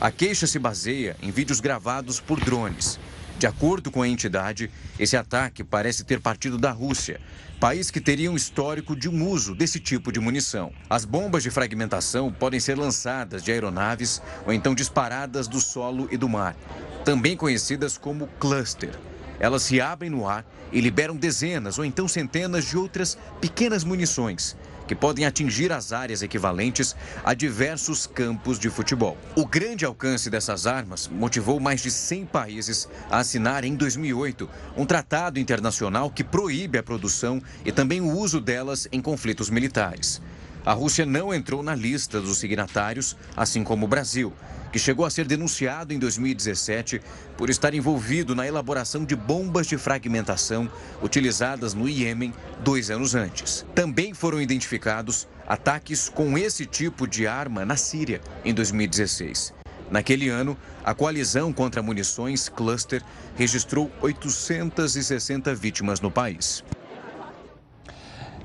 A 0.00 0.12
queixa 0.12 0.46
se 0.46 0.60
baseia 0.60 1.16
em 1.20 1.32
vídeos 1.32 1.58
gravados 1.58 2.20
por 2.20 2.38
drones. 2.38 3.00
De 3.36 3.48
acordo 3.48 3.90
com 3.90 4.00
a 4.00 4.06
entidade, 4.06 4.70
esse 4.96 5.16
ataque 5.16 5.64
parece 5.64 6.04
ter 6.04 6.20
partido 6.20 6.56
da 6.56 6.70
Rússia, 6.70 7.20
país 7.58 7.90
que 7.90 8.00
teria 8.00 8.30
um 8.30 8.36
histórico 8.36 8.94
de 8.94 9.08
um 9.08 9.26
uso 9.28 9.56
desse 9.56 9.80
tipo 9.80 10.12
de 10.12 10.20
munição. 10.20 10.72
As 10.88 11.04
bombas 11.04 11.42
de 11.42 11.50
fragmentação 11.50 12.32
podem 12.32 12.60
ser 12.60 12.78
lançadas 12.78 13.42
de 13.42 13.50
aeronaves 13.50 14.22
ou 14.46 14.52
então 14.52 14.72
disparadas 14.72 15.48
do 15.48 15.60
solo 15.60 16.06
e 16.12 16.16
do 16.16 16.28
mar, 16.28 16.56
também 17.04 17.36
conhecidas 17.36 17.98
como 17.98 18.28
cluster. 18.38 18.92
Elas 19.40 19.64
se 19.64 19.80
abrem 19.80 20.10
no 20.10 20.28
ar 20.28 20.46
e 20.70 20.80
liberam 20.80 21.16
dezenas 21.16 21.76
ou 21.76 21.84
então 21.84 22.06
centenas 22.06 22.66
de 22.66 22.76
outras 22.76 23.18
pequenas 23.40 23.82
munições 23.82 24.56
que 24.88 24.94
podem 24.94 25.26
atingir 25.26 25.70
as 25.70 25.92
áreas 25.92 26.22
equivalentes 26.22 26.96
a 27.22 27.34
diversos 27.34 28.06
campos 28.06 28.58
de 28.58 28.70
futebol. 28.70 29.16
O 29.36 29.46
grande 29.46 29.84
alcance 29.84 30.30
dessas 30.30 30.66
armas 30.66 31.06
motivou 31.06 31.60
mais 31.60 31.82
de 31.82 31.90
100 31.90 32.26
países 32.26 32.88
a 33.10 33.18
assinar 33.18 33.64
em 33.64 33.76
2008 33.76 34.48
um 34.76 34.86
tratado 34.86 35.38
internacional 35.38 36.10
que 36.10 36.24
proíbe 36.24 36.78
a 36.78 36.82
produção 36.82 37.40
e 37.64 37.70
também 37.70 38.00
o 38.00 38.10
uso 38.10 38.40
delas 38.40 38.88
em 38.90 39.00
conflitos 39.00 39.50
militares. 39.50 40.20
A 40.68 40.74
Rússia 40.74 41.06
não 41.06 41.32
entrou 41.32 41.62
na 41.62 41.74
lista 41.74 42.20
dos 42.20 42.36
signatários, 42.36 43.16
assim 43.34 43.64
como 43.64 43.86
o 43.86 43.88
Brasil, 43.88 44.34
que 44.70 44.78
chegou 44.78 45.06
a 45.06 45.10
ser 45.10 45.26
denunciado 45.26 45.94
em 45.94 45.98
2017 45.98 47.00
por 47.38 47.48
estar 47.48 47.72
envolvido 47.72 48.34
na 48.34 48.46
elaboração 48.46 49.02
de 49.02 49.16
bombas 49.16 49.66
de 49.66 49.78
fragmentação 49.78 50.70
utilizadas 51.02 51.72
no 51.72 51.88
Iêmen 51.88 52.34
dois 52.62 52.90
anos 52.90 53.14
antes. 53.14 53.64
Também 53.74 54.12
foram 54.12 54.42
identificados 54.42 55.26
ataques 55.46 56.10
com 56.10 56.36
esse 56.36 56.66
tipo 56.66 57.06
de 57.06 57.26
arma 57.26 57.64
na 57.64 57.78
Síria 57.78 58.20
em 58.44 58.52
2016. 58.52 59.54
Naquele 59.90 60.28
ano, 60.28 60.54
a 60.84 60.92
coalizão 60.92 61.50
contra 61.50 61.80
munições 61.80 62.50
Cluster 62.50 63.02
registrou 63.36 63.90
860 64.02 65.54
vítimas 65.54 65.98
no 66.02 66.10
país. 66.10 66.62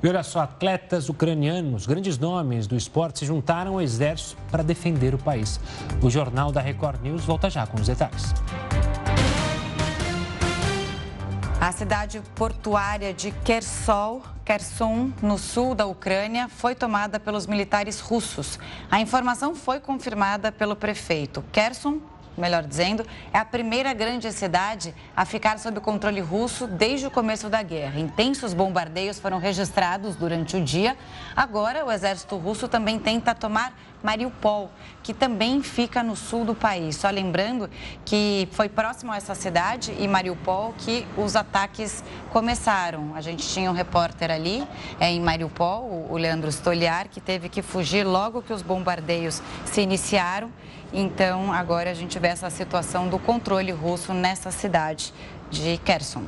E 0.04 0.08
olha 0.08 0.22
só, 0.22 0.40
atletas 0.40 1.08
ucranianos, 1.08 1.86
grandes 1.86 2.18
nomes 2.18 2.66
do 2.66 2.76
esporte, 2.76 3.20
se 3.20 3.24
juntaram 3.24 3.72
ao 3.72 3.80
exército 3.80 4.36
para 4.50 4.62
defender 4.62 5.14
o 5.14 5.18
país. 5.18 5.58
O 6.02 6.10
Jornal 6.10 6.52
da 6.52 6.60
Record 6.60 7.00
News 7.00 7.24
volta 7.24 7.48
já 7.48 7.66
com 7.66 7.80
os 7.80 7.86
detalhes. 7.86 8.34
A 11.58 11.72
cidade 11.72 12.20
portuária 12.34 13.14
de 13.14 13.30
Kherson, 13.30 14.20
Kherson, 14.44 15.10
no 15.22 15.38
sul 15.38 15.74
da 15.74 15.86
Ucrânia, 15.86 16.50
foi 16.50 16.74
tomada 16.74 17.18
pelos 17.18 17.46
militares 17.46 17.98
russos. 18.00 18.58
A 18.90 19.00
informação 19.00 19.54
foi 19.54 19.80
confirmada 19.80 20.52
pelo 20.52 20.76
prefeito. 20.76 21.42
Kherson 21.50 21.98
melhor 22.36 22.62
dizendo, 22.64 23.06
é 23.32 23.38
a 23.38 23.44
primeira 23.44 23.92
grande 23.92 24.30
cidade 24.32 24.94
a 25.16 25.24
ficar 25.24 25.58
sob 25.58 25.80
controle 25.80 26.20
russo 26.20 26.66
desde 26.66 27.06
o 27.06 27.10
começo 27.10 27.48
da 27.48 27.62
guerra. 27.62 27.98
Intensos 27.98 28.52
bombardeios 28.52 29.18
foram 29.18 29.38
registrados 29.38 30.16
durante 30.16 30.56
o 30.56 30.60
dia. 30.62 30.96
Agora, 31.36 31.84
o 31.84 31.92
exército 31.92 32.36
russo 32.36 32.68
também 32.68 32.98
tenta 32.98 33.34
tomar 33.34 33.74
Mariupol, 34.04 34.70
que 35.02 35.14
também 35.14 35.62
fica 35.62 36.02
no 36.02 36.14
sul 36.14 36.44
do 36.44 36.54
país. 36.54 36.96
Só 36.96 37.08
lembrando 37.08 37.70
que 38.04 38.46
foi 38.52 38.68
próximo 38.68 39.10
a 39.10 39.16
essa 39.16 39.34
cidade 39.34 39.96
e 39.98 40.06
Mariupol 40.06 40.74
que 40.76 41.06
os 41.16 41.34
ataques 41.34 42.04
começaram. 42.30 43.14
A 43.14 43.22
gente 43.22 43.48
tinha 43.48 43.70
um 43.70 43.74
repórter 43.74 44.30
ali 44.30 44.62
é, 45.00 45.10
em 45.10 45.20
Mariupol, 45.20 46.06
o 46.10 46.18
Leandro 46.18 46.52
Stoliar, 46.52 47.08
que 47.08 47.20
teve 47.20 47.48
que 47.48 47.62
fugir 47.62 48.04
logo 48.04 48.42
que 48.42 48.52
os 48.52 48.60
bombardeios 48.60 49.42
se 49.64 49.80
iniciaram. 49.80 50.50
Então, 50.92 51.50
agora 51.50 51.90
a 51.90 51.94
gente 51.94 52.18
vê 52.18 52.28
essa 52.28 52.50
situação 52.50 53.08
do 53.08 53.18
controle 53.18 53.72
russo 53.72 54.12
nessa 54.12 54.50
cidade 54.50 55.14
de 55.50 55.78
Kherson. 55.78 56.24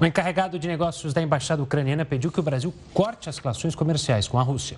O 0.00 0.04
encarregado 0.04 0.58
de 0.58 0.66
negócios 0.66 1.12
da 1.12 1.22
embaixada 1.22 1.62
ucraniana 1.62 2.04
pediu 2.04 2.32
que 2.32 2.40
o 2.40 2.42
Brasil 2.42 2.74
corte 2.92 3.28
as 3.28 3.38
relações 3.38 3.74
comerciais 3.74 4.26
com 4.26 4.38
a 4.38 4.42
Rússia. 4.42 4.76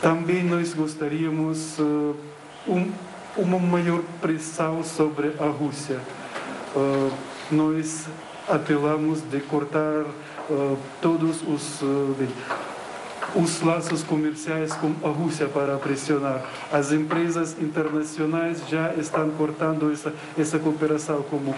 Também 0.00 0.42
nós 0.42 0.72
gostaríamos 0.74 1.78
uh, 1.78 2.16
um, 2.66 2.90
uma 3.36 3.58
maior 3.58 4.02
pressão 4.20 4.82
sobre 4.82 5.34
a 5.38 5.46
Rússia. 5.46 6.00
Uh, 6.74 7.12
nós 7.50 8.06
apelamos 8.48 9.20
de 9.22 9.40
cortar 9.40 10.04
uh, 10.48 10.78
todos 11.00 11.42
os 11.42 11.82
os 13.34 13.60
laços 13.62 14.02
comerciais 14.02 14.72
com 14.74 14.92
a 15.06 15.08
Rússia 15.08 15.46
para 15.46 15.76
pressionar. 15.76 16.42
As 16.72 16.90
empresas 16.92 17.56
internacionais 17.60 18.60
já 18.68 18.92
estão 18.94 19.30
cortando 19.30 19.92
essa, 19.92 20.12
essa 20.36 20.58
cooperação 20.58 21.22
como 21.22 21.54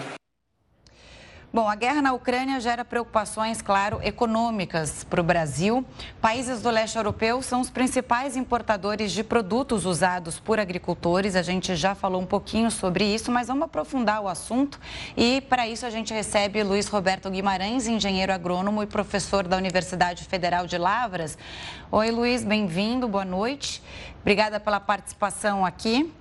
Bom, 1.55 1.69
a 1.69 1.75
guerra 1.75 2.01
na 2.01 2.13
Ucrânia 2.13 2.59
gera 2.59 2.83
preocupações, 2.83 3.61
claro, 3.61 3.99
econômicas 4.01 5.03
para 5.03 5.21
o 5.21 5.23
Brasil. 5.23 5.85
Países 6.19 6.63
do 6.63 6.71
leste 6.71 6.97
europeu 6.97 7.43
são 7.43 7.61
os 7.61 7.69
principais 7.69 8.35
importadores 8.35 9.11
de 9.11 9.23
produtos 9.23 9.85
usados 9.85 10.39
por 10.39 10.59
agricultores. 10.59 11.35
A 11.35 11.43
gente 11.43 11.75
já 11.75 11.93
falou 11.93 12.19
um 12.19 12.25
pouquinho 12.25 12.71
sobre 12.71 13.05
isso, 13.05 13.31
mas 13.31 13.49
vamos 13.49 13.65
aprofundar 13.65 14.19
o 14.23 14.27
assunto. 14.27 14.79
E 15.15 15.41
para 15.41 15.67
isso 15.67 15.85
a 15.85 15.91
gente 15.91 16.11
recebe 16.11 16.63
Luiz 16.63 16.87
Roberto 16.87 17.29
Guimarães, 17.29 17.85
engenheiro 17.85 18.33
agrônomo 18.33 18.81
e 18.81 18.87
professor 18.87 19.47
da 19.47 19.55
Universidade 19.55 20.23
Federal 20.23 20.65
de 20.65 20.79
Lavras. 20.79 21.37
Oi, 21.91 22.09
Luiz, 22.09 22.43
bem-vindo, 22.43 23.07
boa 23.07 23.25
noite. 23.25 23.79
Obrigada 24.21 24.59
pela 24.59 24.79
participação 24.79 25.63
aqui. 25.63 26.11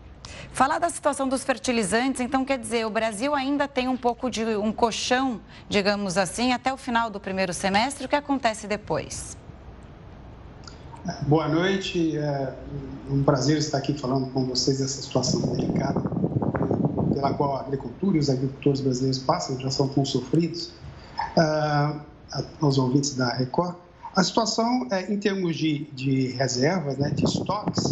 Falar 0.52 0.78
da 0.78 0.90
situação 0.90 1.26
dos 1.26 1.42
fertilizantes, 1.42 2.20
então 2.20 2.44
quer 2.44 2.58
dizer, 2.58 2.86
o 2.86 2.90
Brasil 2.90 3.34
ainda 3.34 3.66
tem 3.66 3.88
um 3.88 3.96
pouco 3.96 4.30
de 4.30 4.44
um 4.44 4.70
colchão, 4.70 5.40
digamos 5.66 6.18
assim, 6.18 6.52
até 6.52 6.70
o 6.70 6.76
final 6.76 7.08
do 7.08 7.18
primeiro 7.18 7.54
semestre. 7.54 8.04
O 8.04 8.08
que 8.08 8.14
acontece 8.14 8.66
depois? 8.66 9.34
Boa 11.22 11.48
noite, 11.48 12.16
é 12.18 12.54
um 13.10 13.22
prazer 13.22 13.56
estar 13.56 13.78
aqui 13.78 13.98
falando 13.98 14.30
com 14.30 14.44
vocês 14.44 14.78
dessa 14.78 15.00
situação 15.00 15.40
delicada 15.40 16.00
pela 17.14 17.32
qual 17.32 17.56
a 17.56 17.60
agricultura 17.60 18.16
e 18.16 18.20
os 18.20 18.28
agricultores 18.28 18.80
brasileiros 18.80 19.18
passam, 19.18 19.58
já 19.58 19.70
são 19.70 19.88
tão 19.88 20.04
sofridos, 20.04 20.70
uh, 21.36 22.00
aos 22.60 22.78
ouvintes 22.78 23.14
da 23.14 23.32
Record. 23.34 23.76
A 24.14 24.22
situação, 24.22 24.86
é, 24.90 25.10
em 25.10 25.18
termos 25.18 25.56
de, 25.56 25.84
de 25.92 26.28
reservas, 26.32 26.98
né, 26.98 27.10
de 27.10 27.24
estoques, 27.24 27.84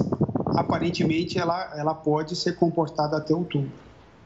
aparentemente 0.57 1.39
ela, 1.39 1.73
ela 1.77 1.95
pode 1.95 2.37
ser 2.37 2.57
comportada 2.57 3.17
até 3.17 3.35
outubro. 3.35 3.71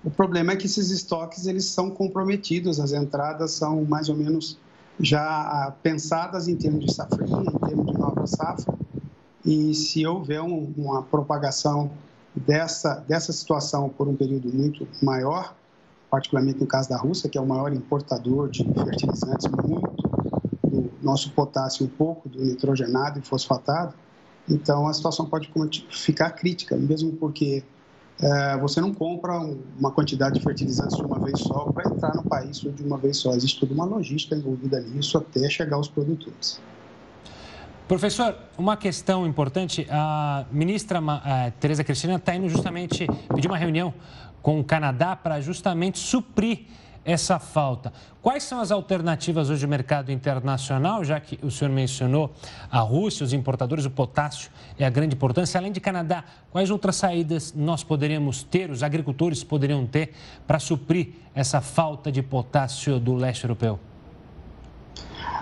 O 0.04 0.10
problema 0.10 0.52
é 0.52 0.56
que 0.56 0.66
esses 0.66 0.90
estoques 0.90 1.46
eles 1.46 1.64
são 1.64 1.90
comprometidos, 1.90 2.78
as 2.78 2.92
entradas 2.92 3.52
são 3.52 3.84
mais 3.84 4.08
ou 4.08 4.16
menos 4.16 4.58
já 5.00 5.22
ah, 5.22 5.72
pensadas 5.82 6.46
em 6.46 6.56
termos 6.56 6.84
de 6.84 6.92
safrinha, 6.92 7.50
em 7.50 7.66
termos 7.66 7.86
de 7.86 7.98
nova 7.98 8.26
safra, 8.26 8.74
e 9.44 9.74
se 9.74 10.06
houver 10.06 10.40
um, 10.40 10.72
uma 10.76 11.02
propagação 11.02 11.90
dessa, 12.34 13.02
dessa 13.08 13.32
situação 13.32 13.88
por 13.88 14.08
um 14.08 14.14
período 14.14 14.52
muito 14.52 14.86
maior, 15.02 15.54
particularmente 16.10 16.60
no 16.60 16.66
caso 16.66 16.88
da 16.88 16.96
Rússia, 16.96 17.28
que 17.28 17.38
é 17.38 17.40
o 17.40 17.46
maior 17.46 17.72
importador 17.72 18.48
de 18.48 18.64
fertilizantes, 18.64 19.46
muito 19.48 20.02
do 20.62 20.90
nosso 21.02 21.30
potássio, 21.32 21.86
um 21.86 21.88
pouco 21.88 22.28
do 22.28 22.42
nitrogenado 22.42 23.18
e 23.18 23.22
fosfatado, 23.22 23.94
então 24.48 24.86
a 24.86 24.92
situação 24.92 25.26
pode 25.26 25.50
ficar 25.90 26.30
crítica, 26.30 26.76
mesmo 26.76 27.12
porque 27.12 27.62
é, 28.20 28.56
você 28.58 28.80
não 28.80 28.92
compra 28.92 29.38
uma 29.78 29.90
quantidade 29.90 30.38
de 30.38 30.44
fertilizantes 30.44 30.96
de 30.96 31.02
uma 31.02 31.18
vez 31.18 31.40
só 31.40 31.64
para 31.72 31.90
entrar 31.90 32.14
no 32.14 32.22
país 32.22 32.58
de 32.60 32.82
uma 32.82 32.96
vez 32.96 33.16
só. 33.16 33.32
Existe 33.32 33.60
toda 33.60 33.74
uma 33.74 33.84
logística 33.84 34.36
envolvida 34.36 34.80
nisso 34.80 35.18
até 35.18 35.48
chegar 35.48 35.76
aos 35.76 35.88
produtores. 35.88 36.60
Professor, 37.88 38.34
uma 38.56 38.78
questão 38.78 39.26
importante, 39.26 39.86
a 39.90 40.46
ministra 40.50 41.00
a 41.00 41.50
Tereza 41.50 41.84
Cristina 41.84 42.14
está 42.14 42.34
indo 42.34 42.48
justamente 42.48 43.06
pedir 43.34 43.46
uma 43.46 43.58
reunião 43.58 43.92
com 44.40 44.58
o 44.58 44.64
Canadá 44.64 45.14
para 45.14 45.40
justamente 45.40 45.98
suprir 45.98 46.66
essa 47.04 47.38
falta. 47.38 47.92
Quais 48.22 48.42
são 48.42 48.60
as 48.60 48.70
alternativas 48.70 49.50
hoje 49.50 49.66
do 49.66 49.68
mercado 49.68 50.10
internacional, 50.10 51.04
já 51.04 51.20
que 51.20 51.38
o 51.44 51.50
senhor 51.50 51.70
mencionou 51.70 52.32
a 52.70 52.80
Rússia, 52.80 53.24
os 53.24 53.32
importadores, 53.32 53.84
o 53.84 53.90
potássio 53.90 54.50
é 54.78 54.86
a 54.86 54.90
grande 54.90 55.14
importância. 55.14 55.58
Além 55.58 55.70
de 55.70 55.80
Canadá, 55.80 56.24
quais 56.50 56.70
outras 56.70 56.96
saídas 56.96 57.52
nós 57.54 57.84
poderíamos 57.84 58.42
ter, 58.42 58.70
os 58.70 58.82
agricultores 58.82 59.44
poderiam 59.44 59.86
ter 59.86 60.14
para 60.46 60.58
suprir 60.58 61.14
essa 61.34 61.60
falta 61.60 62.10
de 62.10 62.22
potássio 62.22 62.98
do 62.98 63.14
leste 63.14 63.44
europeu? 63.44 63.78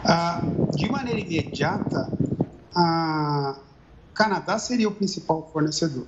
Ah, 0.04 0.42
de 0.74 0.90
maneira 0.90 1.20
imediata, 1.20 2.10
o 2.74 4.14
Canadá 4.14 4.58
seria 4.58 4.88
o 4.88 4.92
principal 4.92 5.48
fornecedor. 5.52 6.06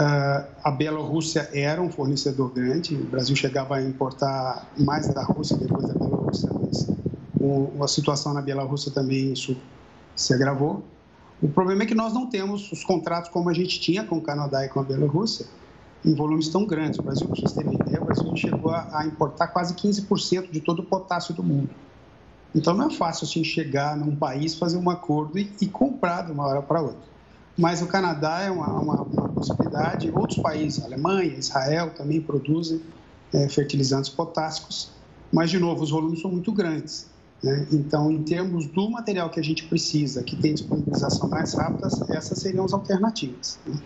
Ah, 0.00 0.48
a 0.62 0.70
Bielorrússia 0.70 1.50
era 1.52 1.82
um 1.82 1.90
fornecedor 1.90 2.52
grande, 2.54 2.94
o 2.94 3.08
Brasil 3.08 3.34
chegava 3.34 3.74
a 3.76 3.82
importar 3.82 4.72
mais 4.78 5.12
da 5.12 5.24
Rússia 5.24 5.58
depois 5.58 5.88
da 5.88 5.94
Bielorrússia, 5.94 6.52
mas 6.52 6.94
a 7.82 7.88
situação 7.88 8.32
na 8.32 8.40
Bielorrússia 8.40 8.92
também 8.92 9.32
isso 9.32 9.60
se 10.14 10.32
agravou. 10.32 10.84
O 11.42 11.48
problema 11.48 11.82
é 11.82 11.86
que 11.86 11.96
nós 11.96 12.12
não 12.12 12.30
temos 12.30 12.70
os 12.70 12.84
contratos 12.84 13.28
como 13.30 13.48
a 13.50 13.52
gente 13.52 13.80
tinha 13.80 14.04
com 14.04 14.18
o 14.18 14.22
Canadá 14.22 14.64
e 14.64 14.68
com 14.68 14.78
a 14.78 14.84
Bielorrússia, 14.84 15.46
em 16.04 16.14
volumes 16.14 16.48
tão 16.48 16.64
grandes. 16.64 17.00
O 17.00 17.02
Brasil, 17.02 17.28
para 17.28 17.36
vocês 17.36 17.52
terem 17.52 17.74
ideia, 17.74 18.00
o 18.00 18.04
Brasil 18.04 18.30
chegou 18.36 18.70
a 18.70 19.04
importar 19.04 19.48
quase 19.48 19.74
15% 19.74 20.52
de 20.52 20.60
todo 20.60 20.80
o 20.80 20.86
potássio 20.86 21.34
do 21.34 21.42
mundo. 21.42 21.74
Então 22.54 22.72
não 22.72 22.86
é 22.86 22.90
fácil 22.90 23.24
assim 23.26 23.42
chegar 23.42 23.96
num 23.96 24.16
país, 24.16 24.54
fazer 24.56 24.76
um 24.78 24.90
acordo 24.90 25.38
e, 25.38 25.56
e 25.60 25.68
comprar 25.68 26.22
de 26.22 26.30
uma 26.32 26.46
hora 26.46 26.62
para 26.62 26.82
outra. 26.82 27.17
Mas 27.58 27.82
o 27.82 27.86
Canadá 27.88 28.42
é 28.42 28.50
uma, 28.52 28.68
uma, 28.80 29.02
uma, 29.02 29.28
possibilidade, 29.30 30.12
outros 30.14 30.38
países, 30.38 30.84
Alemanha, 30.84 31.34
Israel, 31.36 31.90
também 31.90 32.20
produzem 32.20 32.80
é, 33.34 33.48
fertilizantes 33.48 34.08
potássicos, 34.08 34.92
mas 35.32 35.50
de 35.50 35.58
novo, 35.58 35.82
os 35.82 35.90
volumes 35.90 36.20
são 36.20 36.30
muito 36.30 36.52
grandes. 36.52 37.10
Né? 37.42 37.66
Então, 37.72 38.12
em 38.12 38.22
termos 38.22 38.66
do 38.66 38.88
material 38.88 39.28
que 39.28 39.40
a 39.40 39.42
gente 39.42 39.64
precisa, 39.64 40.22
que 40.22 40.36
tem 40.36 40.54
disponibilização 40.54 41.28
mais 41.28 41.52
rápida, 41.52 41.88
essas 42.10 42.38
seriam 42.38 42.64
as 42.64 42.72
alternativas. 42.72 43.58
Né? 43.66 43.76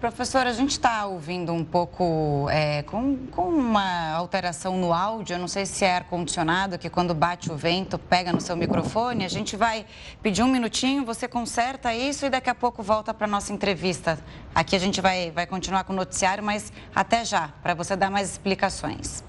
Professor, 0.00 0.46
a 0.46 0.52
gente 0.52 0.70
está 0.70 1.06
ouvindo 1.06 1.52
um 1.52 1.64
pouco 1.64 2.46
é, 2.50 2.84
com, 2.84 3.16
com 3.32 3.48
uma 3.48 4.12
alteração 4.12 4.78
no 4.78 4.92
áudio. 4.92 5.34
Eu 5.34 5.40
não 5.40 5.48
sei 5.48 5.66
se 5.66 5.84
é 5.84 5.96
ar-condicionado, 5.96 6.78
que 6.78 6.88
quando 6.88 7.12
bate 7.12 7.50
o 7.50 7.56
vento 7.56 7.98
pega 7.98 8.32
no 8.32 8.40
seu 8.40 8.56
microfone. 8.56 9.24
A 9.24 9.28
gente 9.28 9.56
vai 9.56 9.84
pedir 10.22 10.44
um 10.44 10.46
minutinho, 10.46 11.04
você 11.04 11.26
conserta 11.26 11.92
isso 11.92 12.24
e 12.24 12.30
daqui 12.30 12.48
a 12.48 12.54
pouco 12.54 12.80
volta 12.80 13.12
para 13.12 13.26
a 13.26 13.30
nossa 13.30 13.52
entrevista. 13.52 14.20
Aqui 14.54 14.76
a 14.76 14.78
gente 14.78 15.00
vai, 15.00 15.32
vai 15.32 15.48
continuar 15.48 15.82
com 15.82 15.92
o 15.92 15.96
noticiário, 15.96 16.44
mas 16.44 16.72
até 16.94 17.24
já, 17.24 17.48
para 17.60 17.74
você 17.74 17.96
dar 17.96 18.08
mais 18.08 18.30
explicações. 18.30 19.24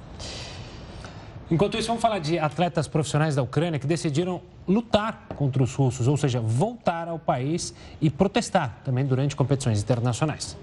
Enquanto 1.52 1.78
isso, 1.80 1.88
vamos 1.88 2.02
falar 2.02 2.20
de 2.20 2.38
atletas 2.38 2.88
profissionais 2.88 3.36
da 3.36 3.41
Ucrânia 3.41 3.80
que 3.80 3.88
decidiram 3.88 4.39
lutar 4.68 5.26
contra 5.36 5.64
os 5.64 5.74
russos, 5.74 6.08
ou 6.08 6.16
seja, 6.16 6.39
voltar 6.39 7.08
ao 7.08 7.18
país 7.18 7.74
e 8.00 8.08
protestar 8.08 8.80
também 8.86 9.04
durante 9.04 9.36
competições 9.36 9.82
internacionais. 9.82 10.56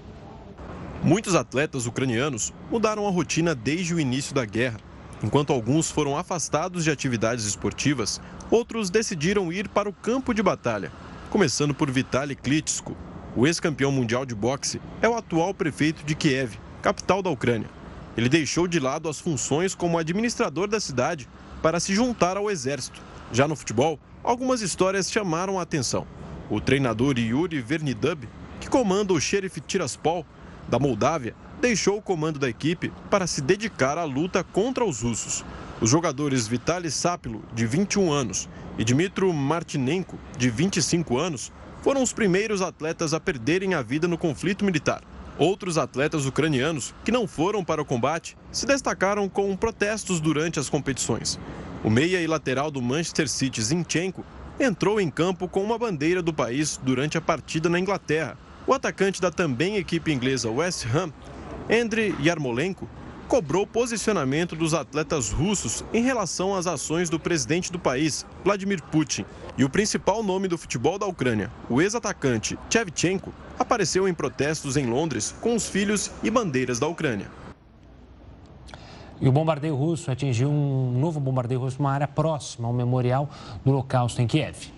Muitos 1.03 1.35
atletas 1.35 1.85
ucranianos 1.85 2.53
mudaram 2.71 3.05
a 3.05 3.11
rotina 3.11 3.53
desde 3.53 3.93
o 3.93 3.99
início 3.99 4.33
da 4.33 4.45
guerra. 4.45 4.77
Enquanto 5.21 5.51
alguns 5.51 5.91
foram 5.91 6.15
afastados 6.15 6.85
de 6.85 6.91
atividades 6.91 7.43
esportivas, 7.45 8.21
outros 8.49 8.89
decidiram 8.89 9.51
ir 9.51 9.67
para 9.67 9.89
o 9.89 9.93
campo 9.93 10.33
de 10.33 10.41
batalha. 10.41 10.89
Começando 11.29 11.73
por 11.73 11.91
Vitaly 11.91 12.33
Klitschko, 12.33 12.95
o 13.35 13.45
ex-campeão 13.45 13.91
mundial 13.91 14.25
de 14.25 14.33
boxe, 14.33 14.79
é 15.01 15.09
o 15.09 15.17
atual 15.17 15.53
prefeito 15.53 16.05
de 16.05 16.15
Kiev, 16.15 16.57
capital 16.81 17.21
da 17.21 17.29
Ucrânia. 17.29 17.76
Ele 18.17 18.27
deixou 18.27 18.67
de 18.67 18.79
lado 18.79 19.07
as 19.07 19.19
funções 19.19 19.75
como 19.75 19.99
administrador 19.99 20.67
da 20.67 20.79
cidade 20.79 21.29
para 21.61 21.79
se 21.79 21.93
juntar 21.93 22.35
ao 22.35 22.49
exército. 22.49 22.99
Já 23.31 23.47
no 23.47 23.55
futebol, 23.55 23.99
algumas 24.23 24.61
histórias 24.61 25.11
chamaram 25.11 25.59
a 25.59 25.61
atenção. 25.61 26.07
O 26.49 26.59
treinador 26.59 27.19
Yuri 27.19 27.61
Vernidub, 27.61 28.27
que 28.59 28.67
comanda 28.67 29.13
o 29.13 29.21
Sheriff 29.21 29.61
Tiraspol 29.61 30.25
da 30.67 30.79
Moldávia, 30.79 31.35
deixou 31.61 31.97
o 31.97 32.01
comando 32.01 32.39
da 32.39 32.49
equipe 32.49 32.91
para 33.09 33.27
se 33.27 33.39
dedicar 33.39 33.99
à 33.99 34.03
luta 34.03 34.43
contra 34.43 34.83
os 34.83 35.01
russos. 35.01 35.45
Os 35.79 35.89
jogadores 35.89 36.47
Vitaly 36.47 36.89
Sapilo, 36.89 37.43
de 37.53 37.67
21 37.67 38.11
anos, 38.11 38.49
e 38.79 38.83
Dmitro 38.83 39.31
Martinenko, 39.31 40.17
de 40.37 40.49
25 40.49 41.17
anos, 41.19 41.51
foram 41.83 42.01
os 42.01 42.13
primeiros 42.13 42.61
atletas 42.61 43.13
a 43.13 43.19
perderem 43.19 43.75
a 43.75 43.81
vida 43.81 44.07
no 44.07 44.17
conflito 44.17 44.65
militar. 44.65 45.03
Outros 45.37 45.77
atletas 45.77 46.25
ucranianos 46.25 46.95
que 47.05 47.11
não 47.11 47.27
foram 47.27 47.63
para 47.63 47.81
o 47.81 47.85
combate 47.85 48.35
se 48.51 48.65
destacaram 48.65 49.29
com 49.29 49.55
protestos 49.55 50.19
durante 50.19 50.59
as 50.59 50.67
competições. 50.67 51.39
O 51.83 51.91
meia 51.91 52.19
e 52.19 52.25
lateral 52.25 52.71
do 52.71 52.81
Manchester 52.81 53.29
City, 53.29 53.61
Zinchenko, 53.61 54.25
entrou 54.59 54.99
em 54.99 55.11
campo 55.11 55.47
com 55.47 55.61
uma 55.61 55.77
bandeira 55.77 56.23
do 56.23 56.33
país 56.33 56.79
durante 56.81 57.19
a 57.19 57.21
partida 57.21 57.69
na 57.69 57.79
Inglaterra. 57.79 58.35
O 58.65 58.73
atacante 58.73 59.21
da 59.21 59.29
também 59.29 59.77
equipe 59.77 60.11
inglesa 60.11 60.49
West 60.49 60.87
Ham, 60.87 61.13
Andriy 61.69 62.15
Yarmolenko, 62.19 62.89
cobrou 63.27 63.67
posicionamento 63.67 64.55
dos 64.55 64.73
atletas 64.73 65.31
russos 65.31 65.83
em 65.93 66.01
relação 66.01 66.55
às 66.55 66.65
ações 66.65 67.09
do 67.09 67.19
presidente 67.19 67.71
do 67.71 67.77
país, 67.77 68.25
Vladimir 68.43 68.81
Putin. 68.83 69.25
E 69.57 69.63
o 69.63 69.69
principal 69.69 70.23
nome 70.23 70.47
do 70.47 70.57
futebol 70.57 70.97
da 70.97 71.05
Ucrânia, 71.05 71.51
o 71.69 71.81
ex-atacante 71.81 72.57
Shevchenko, 72.69 73.33
apareceu 73.59 74.07
em 74.07 74.13
protestos 74.13 74.77
em 74.77 74.85
Londres 74.85 75.35
com 75.41 75.55
os 75.55 75.67
filhos 75.67 76.11
e 76.23 76.31
bandeiras 76.31 76.79
da 76.79 76.87
Ucrânia. 76.87 77.29
E 79.19 79.27
o 79.27 79.31
bombardeio 79.31 79.75
russo 79.75 80.11
atingiu 80.11 80.49
um 80.49 80.97
novo 80.97 81.19
bombardeio 81.19 81.59
russo 81.59 81.79
numa 81.79 81.91
área 81.91 82.07
próxima 82.07 82.67
ao 82.67 82.73
memorial 82.73 83.29
do 83.65 83.71
Holocausto 83.71 84.21
em 84.21 84.27
Kiev. 84.27 84.71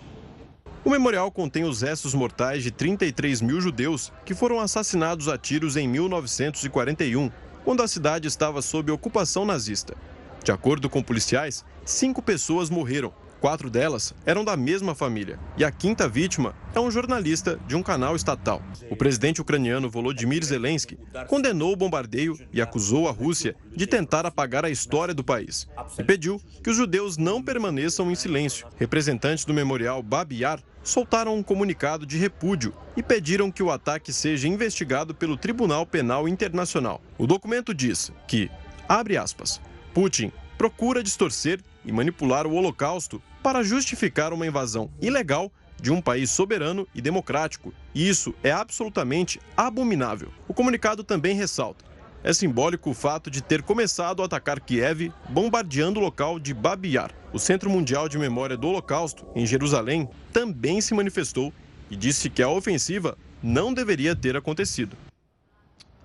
O 0.82 0.88
memorial 0.88 1.30
contém 1.30 1.62
os 1.62 1.82
restos 1.82 2.14
mortais 2.14 2.62
de 2.62 2.70
33 2.70 3.42
mil 3.42 3.60
judeus 3.60 4.10
que 4.24 4.34
foram 4.34 4.58
assassinados 4.58 5.28
a 5.28 5.36
tiros 5.36 5.76
em 5.76 5.86
1941 5.86 7.30
quando 7.64 7.82
a 7.82 7.88
cidade 7.88 8.28
estava 8.28 8.62
sob 8.62 8.90
ocupação 8.90 9.44
nazista. 9.44 9.94
De 10.42 10.52
acordo 10.52 10.88
com 10.88 11.02
policiais, 11.02 11.64
cinco 11.84 12.22
pessoas 12.22 12.70
morreram. 12.70 13.12
Quatro 13.40 13.70
delas 13.70 14.14
eram 14.26 14.44
da 14.44 14.54
mesma 14.54 14.94
família. 14.94 15.38
E 15.56 15.64
a 15.64 15.70
quinta 15.70 16.06
vítima 16.06 16.54
é 16.74 16.80
um 16.80 16.90
jornalista 16.90 17.58
de 17.66 17.74
um 17.74 17.82
canal 17.82 18.14
estatal. 18.14 18.62
O 18.90 18.96
presidente 18.96 19.40
ucraniano 19.40 19.88
Volodymyr 19.88 20.44
Zelensky 20.44 20.98
condenou 21.26 21.72
o 21.72 21.76
bombardeio 21.76 22.38
e 22.52 22.60
acusou 22.60 23.08
a 23.08 23.12
Rússia 23.12 23.56
de 23.74 23.86
tentar 23.86 24.26
apagar 24.26 24.66
a 24.66 24.70
história 24.70 25.14
do 25.14 25.24
país. 25.24 25.66
E 25.98 26.04
pediu 26.04 26.38
que 26.62 26.68
os 26.68 26.76
judeus 26.76 27.16
não 27.16 27.42
permaneçam 27.42 28.10
em 28.10 28.14
silêncio. 28.14 28.66
Representantes 28.78 29.46
do 29.46 29.54
memorial 29.54 30.02
Babi 30.02 30.42
Yar 30.42 30.60
soltaram 30.82 31.36
um 31.36 31.42
comunicado 31.42 32.06
de 32.06 32.16
repúdio 32.18 32.74
e 32.96 33.02
pediram 33.02 33.50
que 33.50 33.62
o 33.62 33.70
ataque 33.70 34.12
seja 34.12 34.48
investigado 34.48 35.14
pelo 35.14 35.36
Tribunal 35.36 35.86
Penal 35.86 36.28
Internacional. 36.28 37.00
O 37.18 37.26
documento 37.26 37.74
diz 37.74 38.12
que, 38.26 38.50
abre 38.88 39.16
aspas, 39.16 39.60
Putin 39.92 40.32
procura 40.56 41.02
distorcer 41.02 41.60
e 41.84 41.92
manipular 41.92 42.46
o 42.46 42.54
Holocausto 42.54 43.22
para 43.42 43.62
justificar 43.62 44.32
uma 44.32 44.46
invasão 44.46 44.90
ilegal 45.00 45.50
de 45.80 45.90
um 45.90 46.00
país 46.00 46.30
soberano 46.30 46.86
e 46.94 47.00
democrático. 47.00 47.72
E 47.94 48.08
isso 48.08 48.34
é 48.42 48.52
absolutamente 48.52 49.40
abominável. 49.56 50.30
O 50.46 50.52
comunicado 50.52 51.02
também 51.02 51.34
ressalta 51.34 51.89
é 52.22 52.32
simbólico 52.32 52.90
o 52.90 52.94
fato 52.94 53.30
de 53.30 53.42
ter 53.42 53.62
começado 53.62 54.22
a 54.22 54.26
atacar 54.26 54.60
Kiev, 54.60 55.12
bombardeando 55.28 56.00
o 56.00 56.02
local 56.02 56.38
de 56.38 56.52
Babi 56.52 56.94
Yar. 56.94 57.10
O 57.32 57.38
Centro 57.38 57.70
Mundial 57.70 58.08
de 58.08 58.18
Memória 58.18 58.56
do 58.56 58.68
Holocausto, 58.68 59.26
em 59.34 59.46
Jerusalém, 59.46 60.08
também 60.32 60.80
se 60.80 60.94
manifestou 60.94 61.52
e 61.90 61.96
disse 61.96 62.28
que 62.28 62.42
a 62.42 62.48
ofensiva 62.48 63.16
não 63.42 63.72
deveria 63.72 64.14
ter 64.14 64.36
acontecido. 64.36 64.96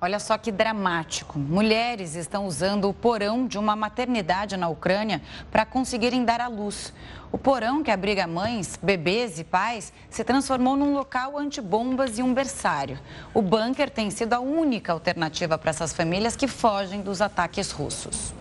Olha 0.02 0.20
só 0.20 0.38
que 0.38 0.52
dramático. 0.52 1.40
Mulheres 1.40 2.16
estão 2.16 2.46
usando 2.46 2.90
o 2.90 2.94
porão 2.94 3.48
de 3.48 3.58
uma 3.58 3.76
maternidade 3.78 4.58
na 4.58 4.68
Ucrânia 4.68 5.22
para 5.50 5.66
conseguirem 5.66 6.26
dar 6.26 6.42
à 6.42 6.48
luz. 6.48 6.94
O 7.32 7.38
porão, 7.38 7.82
que 7.82 7.90
abriga 7.90 8.28
mães, 8.28 8.78
bebês 8.82 9.40
e 9.40 9.44
pais, 9.44 9.94
se 10.10 10.24
transformou 10.24 10.76
num 10.76 10.94
local 10.94 11.38
antibombas 11.38 12.20
e 12.20 12.22
um 12.22 12.34
berçário. 12.34 13.00
O 13.34 13.42
bunker 13.42 13.90
tem 13.90 14.12
sido 14.12 14.34
a 14.34 14.40
única 14.40 14.92
alternativa 14.92 15.58
para 15.58 15.70
essas 15.70 15.94
famílias 15.94 16.36
que 16.36 16.48
fogem 16.48 17.02
dos 17.02 17.22
ataques 17.22 17.72
russos. 17.72 18.34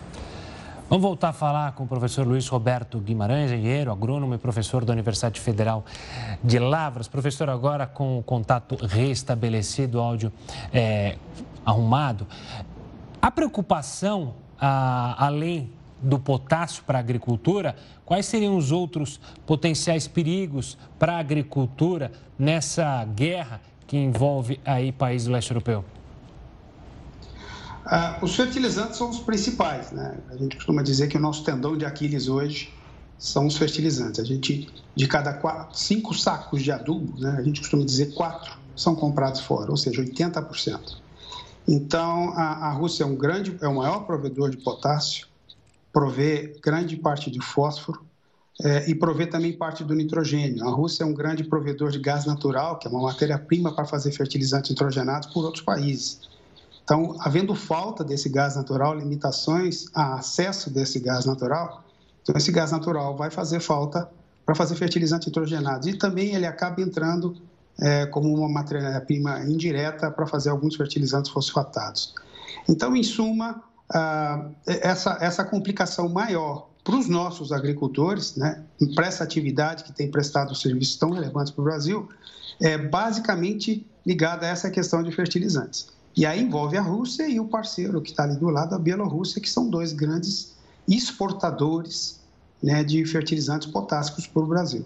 Vamos 0.87 1.01
voltar 1.01 1.29
a 1.29 1.33
falar 1.33 1.71
com 1.71 1.83
o 1.83 1.87
professor 1.87 2.27
Luiz 2.27 2.47
Roberto 2.47 2.99
Guimarães, 2.99 3.51
engenheiro, 3.51 3.91
agrônomo 3.91 4.35
e 4.35 4.37
professor 4.37 4.85
da 4.85 4.93
Universidade 4.93 5.41
Federal 5.41 5.83
de 6.43 6.59
Lavras. 6.59 7.07
Professor, 7.07 7.49
agora 7.49 7.87
com 7.87 8.19
o 8.19 8.23
contato 8.23 8.75
restabelecido, 8.75 9.99
áudio 9.99 10.31
é, 10.71 11.17
arrumado, 11.65 12.27
a 13.19 13.31
preocupação, 13.31 14.35
a, 14.59 15.25
além 15.25 15.71
do 16.03 16.19
potássio 16.19 16.83
para 16.83 16.99
a 16.99 17.01
agricultura, 17.01 17.75
quais 18.05 18.27
seriam 18.27 18.55
os 18.55 18.71
outros 18.71 19.19
potenciais 19.43 20.07
perigos 20.07 20.77
para 20.99 21.13
a 21.13 21.17
agricultura 21.17 22.11
nessa 22.37 23.03
guerra 23.05 23.59
que 23.87 23.97
envolve 23.97 24.59
aí 24.63 24.91
países 24.91 25.27
do 25.27 25.33
leste 25.33 25.49
europeu? 25.49 25.83
Ah, 27.85 28.17
os 28.21 28.35
fertilizantes 28.35 28.97
são 28.97 29.09
os 29.09 29.19
principais, 29.19 29.91
né? 29.91 30.17
A 30.29 30.35
gente 30.35 30.55
costuma 30.55 30.81
dizer 30.81 31.07
que 31.07 31.17
o 31.17 31.19
nosso 31.19 31.43
tendão 31.43 31.77
de 31.77 31.85
Aquiles 31.85 32.27
hoje 32.27 32.73
são 33.17 33.45
os 33.45 33.57
fertilizantes. 33.57 34.19
A 34.19 34.23
gente, 34.23 34.67
de 34.95 35.07
cada 35.07 35.33
quatro, 35.33 35.77
cinco 35.77 36.13
sacos 36.13 36.63
de 36.63 36.71
adubo, 36.71 37.19
né, 37.19 37.35
a 37.37 37.43
gente 37.43 37.61
costuma 37.61 37.85
dizer 37.85 38.13
quatro 38.13 38.65
são 38.75 38.93
comprados 38.93 39.39
fora, 39.39 39.71
ou 39.71 39.77
seja, 39.77 40.03
80%. 40.03 40.97
Então, 41.67 42.33
a, 42.35 42.67
a 42.67 42.71
Rússia 42.73 43.03
é 43.03 43.07
um 43.07 43.15
grande, 43.15 43.57
é 43.61 43.67
o 43.67 43.75
maior 43.75 44.05
provedor 44.05 44.49
de 44.49 44.57
potássio, 44.57 45.27
provê 45.93 46.59
grande 46.61 46.97
parte 46.97 47.31
de 47.31 47.39
fósforo 47.39 48.05
é, 48.61 48.89
e 48.89 48.93
provê 48.93 49.25
também 49.25 49.53
parte 49.53 49.83
do 49.83 49.95
nitrogênio. 49.95 50.67
A 50.67 50.71
Rússia 50.71 51.03
é 51.03 51.05
um 51.05 51.13
grande 51.13 51.43
provedor 51.43 51.89
de 51.89 51.99
gás 51.99 52.25
natural, 52.25 52.77
que 52.77 52.87
é 52.87 52.91
uma 52.91 53.01
matéria-prima 53.01 53.73
para 53.73 53.85
fazer 53.85 54.11
fertilizantes 54.11 54.69
nitrogenados 54.71 55.29
por 55.29 55.45
outros 55.45 55.63
países. 55.63 56.19
Então, 56.85 57.17
havendo 57.19 57.53
falta 57.55 58.03
desse 58.03 58.29
gás 58.29 58.55
natural, 58.55 58.95
limitações 58.95 59.87
a 59.93 60.19
acesso 60.19 60.69
desse 60.69 60.99
gás 60.99 61.25
natural, 61.25 61.83
então 62.21 62.35
esse 62.37 62.51
gás 62.51 62.71
natural 62.71 63.17
vai 63.17 63.31
fazer 63.31 63.59
falta 63.59 64.07
para 64.45 64.53
fazer 64.53 64.75
fertilizantes 64.75 65.25
nitrogenados. 65.25 65.87
E 65.87 65.97
também 65.97 66.35
ele 66.35 66.45
acaba 66.45 66.79
entrando 66.79 67.35
é, 67.81 68.05
como 68.05 68.31
uma 68.31 68.47
matéria-prima 68.47 69.41
indireta 69.41 70.11
para 70.11 70.27
fazer 70.27 70.51
alguns 70.51 70.75
fertilizantes 70.75 71.31
fosfatados. 71.31 72.13
Então, 72.69 72.95
em 72.95 73.01
suma, 73.01 73.63
ah, 73.91 74.47
essa, 74.67 75.17
essa 75.19 75.43
complicação 75.43 76.07
maior 76.07 76.69
para 76.83 76.95
os 76.95 77.09
nossos 77.09 77.51
agricultores, 77.51 78.35
né, 78.35 78.63
para 78.93 79.07
essa 79.07 79.23
atividade 79.23 79.83
que 79.83 79.91
tem 79.91 80.09
prestado 80.09 80.53
serviços 80.53 80.97
tão 80.97 81.09
relevantes 81.09 81.51
para 81.51 81.61
o 81.61 81.65
Brasil, 81.65 82.07
é 82.61 82.77
basicamente 82.77 83.85
ligada 84.05 84.45
a 84.45 84.49
essa 84.49 84.69
questão 84.69 85.01
de 85.01 85.11
fertilizantes. 85.11 85.94
E 86.15 86.25
aí 86.25 86.41
envolve 86.41 86.77
a 86.77 86.81
Rússia 86.81 87.27
e 87.27 87.39
o 87.39 87.45
parceiro 87.45 88.01
que 88.01 88.11
está 88.11 88.23
ali 88.23 88.37
do 88.37 88.49
lado, 88.49 88.73
a 88.73 88.79
Bielorrússia, 88.79 89.41
que 89.41 89.49
são 89.49 89.69
dois 89.69 89.91
grandes 89.91 90.53
exportadores 90.87 92.19
né, 92.63 92.83
de 92.83 93.05
fertilizantes 93.05 93.67
potássicos 93.67 94.25
para 94.25 94.41
o 94.41 94.47
Brasil. 94.47 94.85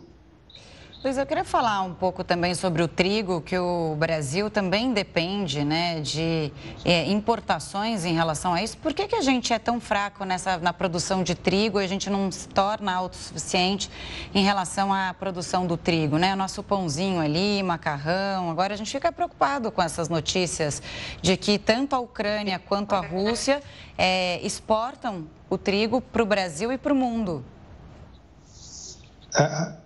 Luiz, 1.01 1.17
eu 1.17 1.25
queria 1.25 1.45
falar 1.45 1.81
um 1.83 1.93
pouco 1.93 2.25
também 2.25 2.53
sobre 2.53 2.83
o 2.83 2.87
trigo, 2.87 3.39
que 3.39 3.57
o 3.57 3.95
Brasil 3.97 4.49
também 4.49 4.91
depende 4.91 5.63
né, 5.63 6.01
de 6.01 6.51
é, 6.83 7.09
importações 7.09 8.03
em 8.03 8.13
relação 8.13 8.53
a 8.53 8.61
isso. 8.61 8.77
Por 8.77 8.93
que, 8.93 9.07
que 9.07 9.15
a 9.15 9.21
gente 9.21 9.53
é 9.53 9.57
tão 9.57 9.79
fraco 9.79 10.25
nessa, 10.25 10.57
na 10.57 10.73
produção 10.73 11.23
de 11.23 11.35
trigo 11.35 11.79
e 11.79 11.85
a 11.85 11.87
gente 11.87 12.09
não 12.09 12.29
se 12.29 12.49
torna 12.49 12.93
autossuficiente 12.93 13.89
em 14.35 14.43
relação 14.43 14.93
à 14.93 15.13
produção 15.13 15.65
do 15.65 15.77
trigo? 15.77 16.17
Né? 16.17 16.33
O 16.33 16.35
nosso 16.35 16.61
pãozinho 16.61 17.21
ali, 17.21 17.63
macarrão. 17.63 18.51
Agora 18.51 18.73
a 18.73 18.77
gente 18.77 18.91
fica 18.91 19.09
preocupado 19.09 19.71
com 19.71 19.81
essas 19.81 20.09
notícias 20.09 20.83
de 21.21 21.37
que 21.37 21.57
tanto 21.57 21.95
a 21.95 21.99
Ucrânia 21.99 22.59
quanto 22.59 22.93
a 22.93 22.99
Rússia 22.99 23.63
é, 23.97 24.45
exportam 24.45 25.29
o 25.49 25.57
trigo 25.57 26.01
para 26.01 26.21
o 26.21 26.25
Brasil 26.25 26.73
e 26.73 26.77
para 26.77 26.91
o 26.91 26.95
mundo. 26.95 27.41
É 29.33 29.78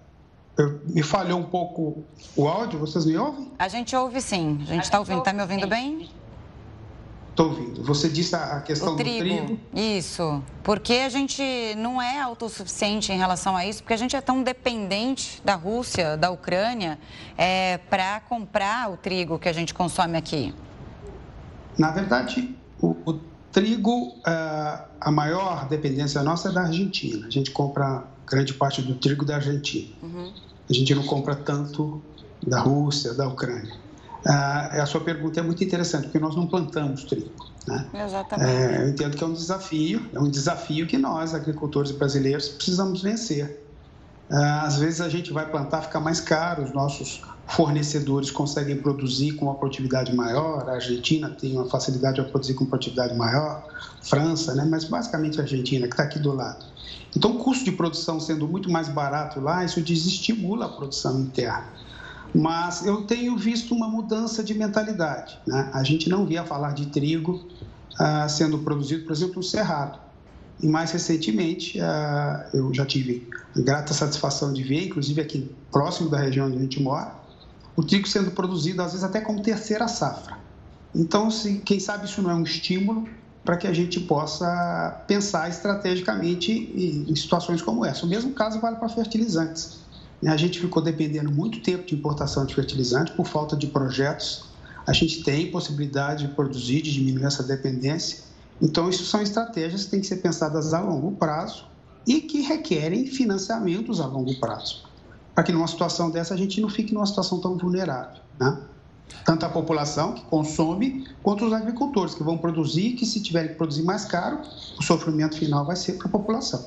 me 0.87 1.01
falhou 1.01 1.39
um 1.39 1.43
pouco 1.43 2.03
o 2.35 2.47
áudio, 2.47 2.79
vocês 2.79 3.05
me 3.05 3.17
ouvem? 3.17 3.51
A 3.57 3.67
gente 3.67 3.95
ouve 3.95 4.21
sim, 4.21 4.59
a 4.61 4.65
gente 4.65 4.83
está 4.83 4.99
ouvindo. 4.99 5.19
Está 5.19 5.33
me 5.33 5.41
ouvindo 5.41 5.67
bem? 5.67 6.09
Estou 7.33 7.49
ouvindo. 7.49 7.83
Você 7.83 8.07
disse 8.09 8.35
a 8.35 8.61
questão 8.61 8.95
trigo. 8.95 9.23
do 9.23 9.45
trigo. 9.45 9.59
Isso. 9.73 10.43
Porque 10.61 10.93
a 10.93 11.09
gente 11.09 11.41
não 11.77 11.99
é 11.99 12.21
autossuficiente 12.21 13.11
em 13.11 13.17
relação 13.17 13.57
a 13.57 13.65
isso, 13.65 13.81
porque 13.81 13.93
a 13.95 13.97
gente 13.97 14.15
é 14.15 14.21
tão 14.21 14.43
dependente 14.43 15.41
da 15.43 15.55
Rússia, 15.55 16.15
da 16.15 16.29
Ucrânia, 16.29 16.99
é, 17.35 17.79
para 17.89 18.19
comprar 18.19 18.91
o 18.91 18.97
trigo 18.97 19.39
que 19.39 19.49
a 19.49 19.53
gente 19.53 19.73
consome 19.73 20.15
aqui. 20.15 20.53
Na 21.75 21.89
verdade, 21.89 22.55
o, 22.79 22.95
o 23.03 23.19
trigo, 23.51 24.13
é, 24.27 24.79
a 25.01 25.11
maior 25.11 25.67
dependência 25.67 26.21
nossa 26.21 26.49
é 26.49 26.51
da 26.51 26.61
Argentina. 26.61 27.25
A 27.25 27.31
gente 27.31 27.49
compra 27.49 28.03
grande 28.27 28.53
parte 28.53 28.81
do 28.81 28.95
trigo 28.95 29.25
da 29.25 29.35
Argentina. 29.35 29.87
Uhum. 30.01 30.31
A 30.69 30.73
gente 30.73 30.93
não 30.95 31.03
compra 31.03 31.35
tanto 31.35 32.01
da 32.45 32.59
Rússia, 32.59 33.13
da 33.13 33.27
Ucrânia. 33.27 33.73
Ah, 34.25 34.81
a 34.81 34.85
sua 34.85 35.01
pergunta 35.01 35.39
é 35.39 35.43
muito 35.43 35.63
interessante, 35.63 36.03
porque 36.03 36.19
nós 36.19 36.35
não 36.35 36.47
plantamos 36.47 37.03
trigo. 37.03 37.29
Né? 37.67 37.85
Exatamente. 38.05 38.49
É, 38.49 38.81
eu 38.83 38.89
entendo 38.89 39.17
que 39.17 39.23
é 39.23 39.27
um 39.27 39.33
desafio, 39.33 40.09
é 40.13 40.19
um 40.19 40.29
desafio 40.29 40.87
que 40.87 40.97
nós, 40.97 41.33
agricultores 41.33 41.91
brasileiros, 41.91 42.49
precisamos 42.49 43.01
vencer. 43.01 43.61
Ah, 44.29 44.63
às 44.65 44.77
vezes 44.77 45.01
a 45.01 45.09
gente 45.09 45.31
vai 45.33 45.49
plantar, 45.49 45.81
fica 45.81 45.99
mais 45.99 46.19
caro, 46.19 46.63
os 46.63 46.73
nossos 46.73 47.21
fornecedores 47.47 48.31
conseguem 48.31 48.77
produzir 48.77 49.33
com 49.33 49.45
uma 49.45 49.55
produtividade 49.55 50.15
maior, 50.15 50.69
a 50.69 50.73
Argentina 50.73 51.29
tem 51.29 51.53
uma 51.53 51.69
facilidade 51.69 52.21
de 52.21 52.29
produzir 52.29 52.53
com 52.53 52.65
produtividade 52.65 53.13
maior, 53.15 53.67
França, 54.01 54.55
né? 54.55 54.65
mas 54.69 54.85
basicamente 54.85 55.39
a 55.39 55.43
Argentina, 55.43 55.87
que 55.87 55.93
está 55.93 56.03
aqui 56.03 56.19
do 56.19 56.33
lado. 56.33 56.65
Então, 57.15 57.31
o 57.31 57.39
custo 57.39 57.63
de 57.63 57.71
produção 57.71 58.19
sendo 58.19 58.47
muito 58.47 58.71
mais 58.71 58.89
barato 58.89 59.39
lá, 59.39 59.63
isso 59.63 59.81
desestimula 59.81 60.65
a 60.65 60.69
produção 60.69 61.19
interna. 61.19 61.67
Mas 62.33 62.85
eu 62.85 63.03
tenho 63.03 63.37
visto 63.37 63.75
uma 63.75 63.87
mudança 63.87 64.43
de 64.43 64.53
mentalidade. 64.53 65.39
Né? 65.45 65.69
A 65.71 65.83
gente 65.83 66.09
não 66.09 66.25
via 66.25 66.43
falar 66.43 66.73
de 66.73 66.87
trigo 66.87 67.47
ah, 67.99 68.27
sendo 68.27 68.57
produzido, 68.59 69.03
por 69.03 69.11
exemplo, 69.11 69.35
no 69.35 69.43
Cerrado. 69.43 69.99
E 70.61 70.67
mais 70.67 70.91
recentemente, 70.91 71.79
ah, 71.79 72.49
eu 72.53 72.73
já 72.73 72.85
tive 72.85 73.27
a 73.55 73.61
grata 73.61 73.93
satisfação 73.93 74.51
de 74.51 74.63
ver, 74.63 74.85
inclusive 74.85 75.21
aqui 75.21 75.51
próximo 75.71 76.09
da 76.09 76.17
região 76.17 76.47
onde 76.47 76.57
a 76.57 76.61
gente 76.61 76.81
mora, 76.81 77.13
o 77.75 77.83
trigo 77.83 78.07
sendo 78.07 78.31
produzido, 78.31 78.81
às 78.81 78.91
vezes 78.91 79.03
até 79.03 79.21
como 79.21 79.41
terceira 79.41 79.87
safra. 79.87 80.37
Então, 80.95 81.29
se, 81.29 81.59
quem 81.59 81.79
sabe 81.79 82.05
isso 82.05 82.21
não 82.21 82.31
é 82.31 82.35
um 82.35 82.43
estímulo 82.43 83.07
para 83.43 83.57
que 83.57 83.67
a 83.67 83.73
gente 83.73 83.99
possa 83.99 85.03
pensar 85.07 85.49
estrategicamente 85.49 86.51
em 86.51 87.15
situações 87.15 87.61
como 87.61 87.85
essa. 87.85 88.05
O 88.05 88.09
mesmo 88.09 88.31
caso 88.31 88.59
vale 88.59 88.77
para 88.77 88.89
fertilizantes. 88.89 89.83
A 90.25 90.37
gente 90.37 90.59
ficou 90.59 90.81
dependendo 90.81 91.29
muito 91.31 91.59
tempo 91.59 91.85
de 91.85 91.95
importação 91.95 92.45
de 92.45 92.55
fertilizantes 92.55 93.13
por 93.13 93.27
falta 93.27 93.57
de 93.57 93.67
projetos. 93.67 94.45
A 94.87 94.93
gente 94.93 95.23
tem 95.23 95.51
possibilidade 95.51 96.27
de 96.27 96.33
produzir, 96.33 96.81
de 96.81 96.93
diminuir 96.93 97.25
essa 97.25 97.43
dependência. 97.43 98.19
Então, 98.61 98.89
isso 98.89 99.03
são 99.05 99.21
estratégias 99.21 99.85
que 99.85 99.91
têm 99.91 99.99
que 99.99 100.07
ser 100.07 100.17
pensadas 100.17 100.73
a 100.73 100.79
longo 100.79 101.11
prazo 101.13 101.65
e 102.07 102.21
que 102.21 102.41
requerem 102.41 103.05
financiamentos 103.07 103.99
a 103.99 104.05
longo 104.05 104.39
prazo, 104.39 104.83
para 105.33 105.43
que 105.43 105.51
numa 105.51 105.67
situação 105.67 106.09
dessa 106.09 106.33
a 106.33 106.37
gente 106.37 106.61
não 106.61 106.69
fique 106.69 106.93
numa 106.93 107.05
situação 107.05 107.39
tão 107.39 107.57
vulnerável. 107.57 108.21
Né? 108.39 108.57
Tanto 109.25 109.45
a 109.45 109.49
população 109.49 110.13
que 110.13 110.23
consome, 110.25 111.07
quanto 111.21 111.45
os 111.45 111.53
agricultores 111.53 112.13
que 112.13 112.23
vão 112.23 112.37
produzir, 112.37 112.93
que 112.93 113.05
se 113.05 113.21
tiverem 113.21 113.51
que 113.51 113.55
produzir 113.55 113.83
mais 113.83 114.05
caro, 114.05 114.39
o 114.77 114.83
sofrimento 114.83 115.37
final 115.37 115.65
vai 115.65 115.75
ser 115.75 115.93
para 115.93 116.07
a 116.07 116.11
população. 116.11 116.65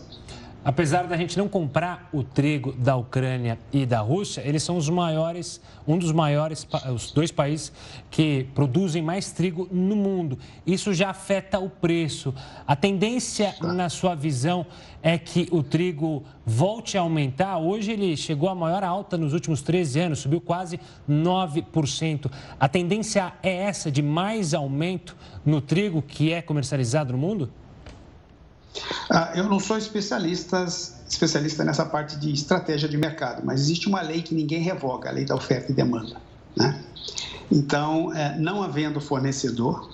Apesar 0.66 1.06
da 1.06 1.16
gente 1.16 1.38
não 1.38 1.48
comprar 1.48 2.08
o 2.12 2.24
trigo 2.24 2.72
da 2.72 2.96
Ucrânia 2.96 3.56
e 3.72 3.86
da 3.86 4.00
Rússia, 4.00 4.42
eles 4.44 4.64
são 4.64 4.76
os 4.76 4.88
maiores, 4.90 5.60
um 5.86 5.96
dos 5.96 6.10
maiores, 6.10 6.66
os 6.92 7.12
dois 7.12 7.30
países 7.30 7.72
que 8.10 8.48
produzem 8.52 9.00
mais 9.00 9.30
trigo 9.30 9.68
no 9.70 9.94
mundo. 9.94 10.36
Isso 10.66 10.92
já 10.92 11.10
afeta 11.10 11.60
o 11.60 11.70
preço. 11.70 12.34
A 12.66 12.74
tendência, 12.74 13.54
na 13.62 13.88
sua 13.88 14.16
visão, 14.16 14.66
é 15.00 15.16
que 15.16 15.46
o 15.52 15.62
trigo 15.62 16.24
volte 16.44 16.98
a 16.98 17.02
aumentar. 17.02 17.58
Hoje 17.58 17.92
ele 17.92 18.16
chegou 18.16 18.48
à 18.48 18.54
maior 18.56 18.82
alta 18.82 19.16
nos 19.16 19.34
últimos 19.34 19.62
13 19.62 20.00
anos, 20.00 20.18
subiu 20.18 20.40
quase 20.40 20.80
9%. 21.08 22.28
A 22.58 22.68
tendência 22.68 23.32
é 23.40 23.54
essa 23.54 23.88
de 23.88 24.02
mais 24.02 24.52
aumento 24.52 25.16
no 25.44 25.60
trigo 25.60 26.02
que 26.02 26.32
é 26.32 26.42
comercializado 26.42 27.12
no 27.12 27.18
mundo? 27.20 27.52
Ah, 29.10 29.32
eu 29.34 29.44
não 29.44 29.58
sou 29.58 29.76
especialista, 29.76 30.64
especialista 31.08 31.64
nessa 31.64 31.84
parte 31.84 32.16
de 32.16 32.32
estratégia 32.32 32.88
de 32.88 32.96
mercado, 32.96 33.42
mas 33.44 33.60
existe 33.60 33.88
uma 33.88 34.00
lei 34.00 34.22
que 34.22 34.34
ninguém 34.34 34.60
revoga, 34.60 35.08
a 35.08 35.12
lei 35.12 35.24
da 35.24 35.34
oferta 35.34 35.72
e 35.72 35.74
demanda. 35.74 36.20
Né? 36.56 36.84
Então, 37.50 38.12
é, 38.12 38.36
não 38.38 38.62
havendo 38.62 39.00
fornecedor, 39.00 39.90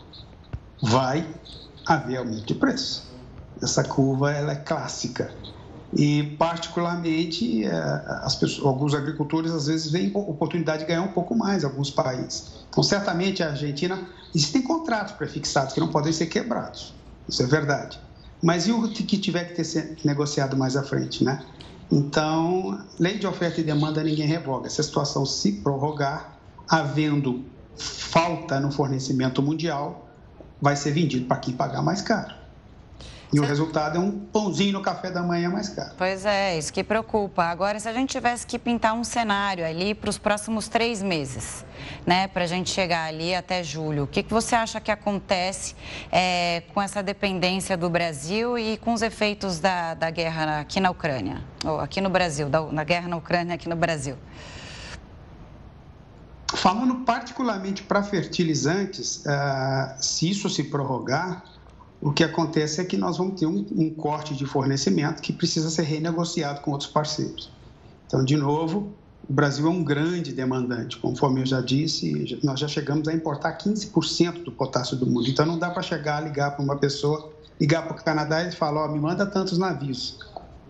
vai 0.80 1.26
haver 1.86 2.16
aumento 2.16 2.46
de 2.46 2.54
preço. 2.54 3.10
Essa 3.62 3.84
curva 3.84 4.32
ela 4.32 4.52
é 4.52 4.56
clássica. 4.56 5.32
E, 5.94 6.22
particularmente, 6.38 7.64
é, 7.64 7.70
as 8.22 8.34
pessoas, 8.34 8.66
alguns 8.66 8.94
agricultores 8.94 9.52
às 9.52 9.66
vezes 9.66 9.90
veem 9.90 10.10
oportunidade 10.14 10.80
de 10.80 10.88
ganhar 10.88 11.02
um 11.02 11.12
pouco 11.12 11.36
mais 11.36 11.62
em 11.62 11.66
alguns 11.66 11.90
países. 11.90 12.64
Então, 12.70 12.82
certamente, 12.82 13.42
a 13.42 13.50
Argentina, 13.50 13.98
existem 14.34 14.62
contratos 14.62 15.12
prefixados 15.12 15.74
que 15.74 15.80
não 15.80 15.88
podem 15.88 16.12
ser 16.12 16.26
quebrados. 16.26 16.94
Isso 17.28 17.42
é 17.42 17.46
verdade. 17.46 18.00
Mas 18.43 18.66
e 18.66 18.73
o 18.73 18.90
que 18.90 19.16
tiver 19.19 19.44
que 19.44 19.62
ter 19.62 19.97
negociado 20.05 20.56
mais 20.56 20.77
à 20.77 20.82
frente, 20.82 21.23
né? 21.23 21.44
Então, 21.90 22.82
lei 22.98 23.19
de 23.19 23.27
oferta 23.27 23.60
e 23.60 23.64
demanda 23.64 24.02
ninguém 24.02 24.27
revoga. 24.27 24.69
Se 24.69 24.81
a 24.81 24.85
situação 24.85 25.24
se 25.24 25.60
prorrogar, 25.62 26.39
havendo 26.69 27.44
falta 27.77 28.59
no 28.59 28.73
fornecimento 28.73 29.43
mundial, 29.43 30.09
vai 30.60 30.74
ser 30.74 30.93
vendido 30.93 31.27
para 31.27 31.36
quem 31.36 31.55
pagar 31.55 31.82
mais 31.82 32.02
caro. 32.02 32.41
E 33.32 33.40
o 33.40 33.44
resultado 33.44 33.96
é 33.96 33.98
um 33.98 34.10
pãozinho 34.10 34.74
no 34.74 34.82
café 34.82 35.10
da 35.10 35.22
manhã 35.22 35.48
mais 35.48 35.70
caro. 35.70 35.94
Pois 35.96 36.26
é, 36.26 36.59
isso 36.59 36.70
que 36.70 36.84
preocupa. 36.84 37.44
Agora, 37.44 37.80
se 37.80 37.88
a 37.88 37.92
gente 37.92 38.10
tivesse 38.10 38.46
que 38.46 38.59
pintar 38.59 38.92
um 38.92 39.02
cenário 39.02 39.64
ali 39.64 39.94
para 39.94 40.10
os 40.10 40.18
próximos 40.18 40.68
três 40.68 41.02
meses, 41.02 41.64
né, 42.06 42.28
para 42.28 42.44
a 42.44 42.46
gente 42.46 42.68
chegar 42.68 43.09
ali 43.09 43.34
até 43.34 43.62
julho, 43.62 44.04
o 44.04 44.06
que, 44.06 44.22
que 44.22 44.30
você 44.30 44.54
acha 44.54 44.78
que 44.82 44.90
acontece 44.90 45.74
é, 46.10 46.62
com 46.74 46.82
essa 46.82 47.02
dependência 47.02 47.74
do 47.74 47.88
Brasil 47.88 48.59
e 48.59 48.76
com 48.76 48.92
os 48.92 49.00
efeitos 49.00 49.59
da, 49.59 49.94
da 49.94 50.10
guerra 50.10 50.60
aqui 50.60 50.78
na 50.78 50.90
Ucrânia, 50.90 51.42
ou 51.64 51.80
aqui 51.80 52.02
no 52.02 52.10
Brasil, 52.10 52.50
da, 52.50 52.60
da 52.60 52.84
guerra 52.84 53.09
na 53.09 53.16
Ucrânia 53.16 53.54
aqui 53.54 53.66
no 53.66 53.76
Brasil? 53.76 54.18
Falando 56.54 56.96
particularmente 56.96 57.82
para 57.82 58.02
fertilizantes, 58.02 59.24
uh, 59.24 59.94
se 59.98 60.28
isso 60.28 60.50
se 60.50 60.64
prorrogar, 60.64 61.42
o 62.03 62.12
que 62.12 62.24
acontece 62.24 62.81
é 62.81 62.85
que 62.85 62.97
nós 62.97 63.16
vamos 63.16 63.39
ter 63.39 63.47
um, 63.47 63.65
um, 63.77 63.89
corte 63.89 64.35
de 64.35 64.45
fornecimento 64.45 65.23
que 65.23 65.33
precisa 65.33 65.70
ser 65.70 65.83
renegociado 65.83 66.61
com 66.61 66.73
outros 66.73 66.91
parceiros. 66.91 67.49
Então, 68.09 68.24
de 68.24 68.37
novo, 68.37 68.93
o 69.31 69.33
Brasil 69.33 69.65
é 69.69 69.70
um 69.70 69.85
grande 69.85 70.33
demandante. 70.33 70.99
Conforme 70.99 71.43
eu 71.43 71.47
já 71.47 71.61
disse, 71.61 72.41
nós 72.43 72.59
já 72.59 72.66
chegamos 72.66 73.07
a 73.07 73.12
importar 73.12 73.57
15% 73.57 74.43
do 74.43 74.51
potássio 74.51 74.97
do 74.97 75.07
mundo. 75.07 75.29
Então, 75.29 75.47
não 75.47 75.57
dá 75.57 75.70
para 75.70 75.81
chegar, 75.81 76.20
ligar 76.20 76.57
para 76.57 76.65
uma 76.65 76.77
pessoa, 76.77 77.33
ligar 77.61 77.87
para 77.87 77.93
o 77.93 78.05
Canadá 78.05 78.43
e 78.43 78.51
falar: 78.51 78.85
oh, 78.85 78.93
me 78.93 78.99
manda 78.99 79.24
tantos 79.24 79.57
navios. 79.57 80.19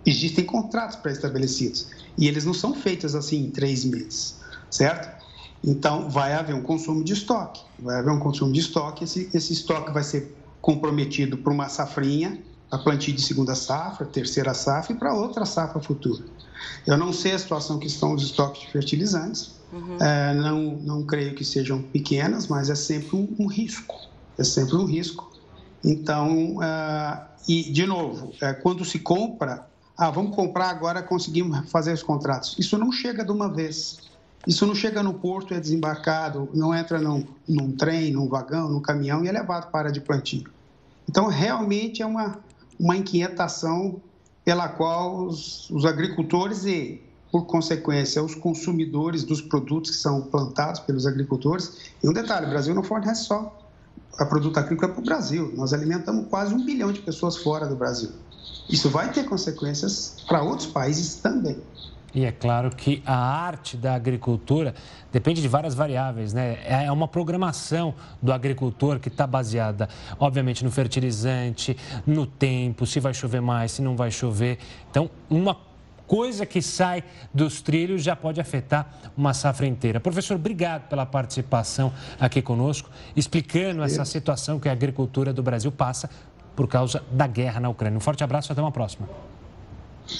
Existem 0.05 0.45
contratos 0.45 0.97
pré-estabelecidos 0.97 1.89
e 2.19 2.29
eles 2.29 2.45
não 2.45 2.53
são 2.53 2.75
feitos 2.75 3.15
assim 3.15 3.47
em 3.47 3.51
três 3.51 3.87
meses, 3.87 4.39
certo? 4.71 5.23
Então, 5.65 6.11
vai 6.11 6.35
haver 6.35 6.55
um 6.55 6.63
consumo 6.63 7.03
de 7.03 7.15
estoque. 7.15 7.63
Vai 7.79 8.01
haver 8.01 8.11
um 8.11 8.19
consumo 8.19 8.53
de 8.53 8.61
estoque. 8.61 9.05
Esse, 9.05 9.31
esse 9.33 9.55
estoque 9.55 9.93
vai 9.93 10.03
ser 10.03 10.42
comprometido 10.63 11.37
para 11.37 11.53
uma 11.53 11.69
safrinha, 11.69 12.41
a 12.71 12.79
plantio 12.79 13.13
de 13.13 13.21
segunda 13.21 13.55
safra, 13.55 14.07
terceira 14.07 14.55
safra 14.55 14.95
e 14.95 14.97
para 14.99 15.13
outra 15.13 15.45
safra 15.45 15.83
futura. 15.83 16.25
Eu 16.87 16.97
não 16.97 17.13
sei 17.13 17.33
a 17.33 17.39
situação 17.39 17.79
que 17.79 17.87
estão 17.87 18.15
os 18.15 18.23
estoques 18.23 18.63
de 18.63 18.71
fertilizantes, 18.71 19.57
uhum. 19.73 19.99
é, 20.01 20.33
não, 20.33 20.77
não 20.79 21.05
creio 21.05 21.35
que 21.35 21.45
sejam 21.45 21.83
pequenas, 21.83 22.47
mas 22.47 22.71
é 22.71 22.75
sempre 22.75 23.17
um, 23.17 23.29
um 23.39 23.47
risco, 23.47 23.95
é 24.39 24.45
sempre 24.45 24.77
um 24.77 24.87
risco. 24.87 25.31
Então, 25.85 26.63
é, 26.63 27.27
e 27.49 27.65
de 27.65 27.85
novo, 27.85 28.33
é, 28.41 28.55
quando 28.55 28.85
se 28.85 29.01
compra, 29.01 29.67
ah, 29.99 30.11
vamos 30.11 30.35
comprar 30.35 30.71
agora, 30.71 31.03
conseguimos 31.03 31.69
fazer 31.71 31.93
os 31.93 32.03
contratos. 32.03 32.57
Isso 32.59 32.79
não 32.79 32.91
chega 32.91 33.25
de 33.25 33.33
uma 33.33 33.53
vez. 33.53 33.99
Isso 34.47 34.67
não 34.67 34.75
chega 34.75 35.03
no 35.03 35.15
porto, 35.15 35.55
é 35.55 35.61
desembarcado, 35.61 36.49
não 36.53 36.75
entra 36.75 37.01
num, 37.01 37.25
num 37.49 37.73
trem, 37.73 38.13
num 38.13 38.29
vagão, 38.29 38.69
num 38.69 38.81
caminhão 38.81 39.25
e 39.25 39.29
é 39.29 39.33
levado 39.33 39.71
para 39.71 39.89
a 39.89 39.93
de 39.93 40.01
plantio. 40.01 40.45
Então, 41.09 41.29
realmente 41.29 42.03
é 42.03 42.07
uma, 42.07 42.39
uma 42.79 42.97
inquietação 42.97 44.01
pela 44.45 44.69
qual 44.69 45.27
os, 45.27 45.71
os 45.71 45.85
agricultores 45.85 46.65
e, 46.65 47.01
por 47.31 47.47
consequência, 47.47 48.23
os 48.23 48.35
consumidores 48.35 49.23
dos 49.25 49.41
produtos 49.41 49.93
que 49.93 49.97
são 49.97 50.23
plantados 50.23 50.81
pelos 50.81 51.07
agricultores. 51.07 51.93
E 52.03 52.09
um 52.09 52.13
detalhe: 52.13 52.47
o 52.47 52.51
Brasil 52.51 52.75
não 52.75 52.83
fornece 52.83 53.25
só 53.25 53.63
a 54.19 54.27
produto 54.27 54.59
agrícola 54.59 54.93
para 54.93 55.01
o 55.01 55.05
Brasil, 55.05 55.53
nós 55.57 55.73
alimentamos 55.73 56.27
quase 56.29 56.55
um 56.55 56.65
bilhão 56.65 56.93
de 56.93 57.01
pessoas 57.01 57.37
fora 57.37 57.67
do 57.67 57.77
Brasil. 57.77 58.11
Isso 58.69 58.89
vai 58.89 59.11
ter 59.11 59.25
consequências 59.25 60.17
para 60.27 60.43
outros 60.43 60.69
países 60.69 61.17
também. 61.17 61.59
E 62.15 62.27
é 62.27 62.33
claro 62.33 62.71
que 62.71 63.03
a 63.07 63.17
arte 63.17 63.77
da 63.77 63.95
agricultura 63.95 64.75
depende 65.11 65.41
de 65.41 65.49
várias 65.49 65.75
variáveis, 65.75 66.33
né? 66.35 66.59
É 66.65 66.93
uma 66.93 67.09
programação 67.09 67.95
do 68.21 68.33
agricultor 68.33 69.01
que 69.01 69.09
está 69.09 69.27
baseada, 69.27 69.89
obviamente, 70.19 70.63
no 70.63 70.71
fertilizante, 70.71 71.77
no 72.07 72.27
tempo, 72.27 72.85
se 72.87 73.01
vai 73.01 73.15
chover 73.15 73.41
mais, 73.41 73.73
se 73.73 73.83
não 73.83 73.97
vai 73.97 74.11
chover. 74.11 74.59
Então, 74.91 75.09
uma 75.31 75.57
coisa 76.07 76.45
que 76.45 76.61
sai 76.61 77.03
dos 77.33 77.63
trilhos 77.63 78.03
já 78.03 78.15
pode 78.15 78.39
afetar 78.39 78.93
uma 79.17 79.33
safra 79.33 79.67
inteira. 79.67 79.99
Professor, 79.99 80.35
obrigado 80.35 80.89
pela 80.89 81.07
participação 81.07 81.91
aqui 82.21 82.43
conosco, 82.43 82.91
explicando 83.17 83.83
essa 83.83 84.05
situação 84.05 84.61
que 84.61 84.69
a 84.69 84.73
agricultura 84.73 85.33
do 85.33 85.43
Brasil 85.43 85.73
passa 85.73 86.11
por 86.55 86.69
causa 86.69 87.03
da 87.11 87.27
guerra 87.27 87.61
na 87.61 87.71
Ucrânia. 87.71 87.97
Um 87.97 88.01
forte 88.01 88.23
abraço 88.23 88.51
e 88.51 88.53
até 88.53 88.61
uma 88.61 88.71
próxima. 88.71 89.09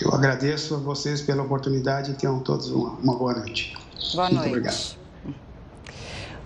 Eu 0.01 0.13
agradeço 0.13 0.75
a 0.75 0.79
vocês 0.79 1.21
pela 1.21 1.43
oportunidade 1.43 2.13
e 2.13 2.15
tenham 2.15 2.41
todos 2.41 2.71
uma, 2.71 2.91
uma 2.91 3.17
boa 3.17 3.35
noite. 3.35 3.77
Boa 4.15 4.25
Muito 4.25 4.35
noite. 4.37 4.49
Obrigado. 4.51 5.03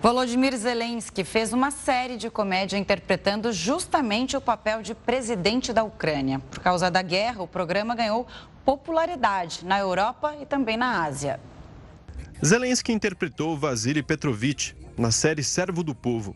Volodymyr 0.01 0.55
Zelensky 0.55 1.23
fez 1.23 1.51
uma 1.51 1.71
série 1.71 2.17
de 2.17 2.29
comédia 2.29 2.77
interpretando 2.77 3.51
justamente 3.51 4.37
o 4.37 4.41
papel 4.41 4.81
de 4.83 4.93
presidente 4.93 5.73
da 5.73 5.83
Ucrânia. 5.83 6.39
Por 6.39 6.59
causa 6.59 6.91
da 6.91 7.01
guerra, 7.01 7.41
o 7.41 7.47
programa 7.47 7.95
ganhou 7.95 8.27
popularidade 8.63 9.65
na 9.65 9.79
Europa 9.79 10.35
e 10.39 10.45
também 10.45 10.77
na 10.77 11.03
Ásia. 11.03 11.39
Zelensky 12.45 12.91
interpretou 12.91 13.57
Vasily 13.57 14.03
Petrovich 14.03 14.75
na 14.95 15.09
série 15.09 15.43
Servo 15.43 15.83
do 15.83 15.95
Povo. 15.95 16.35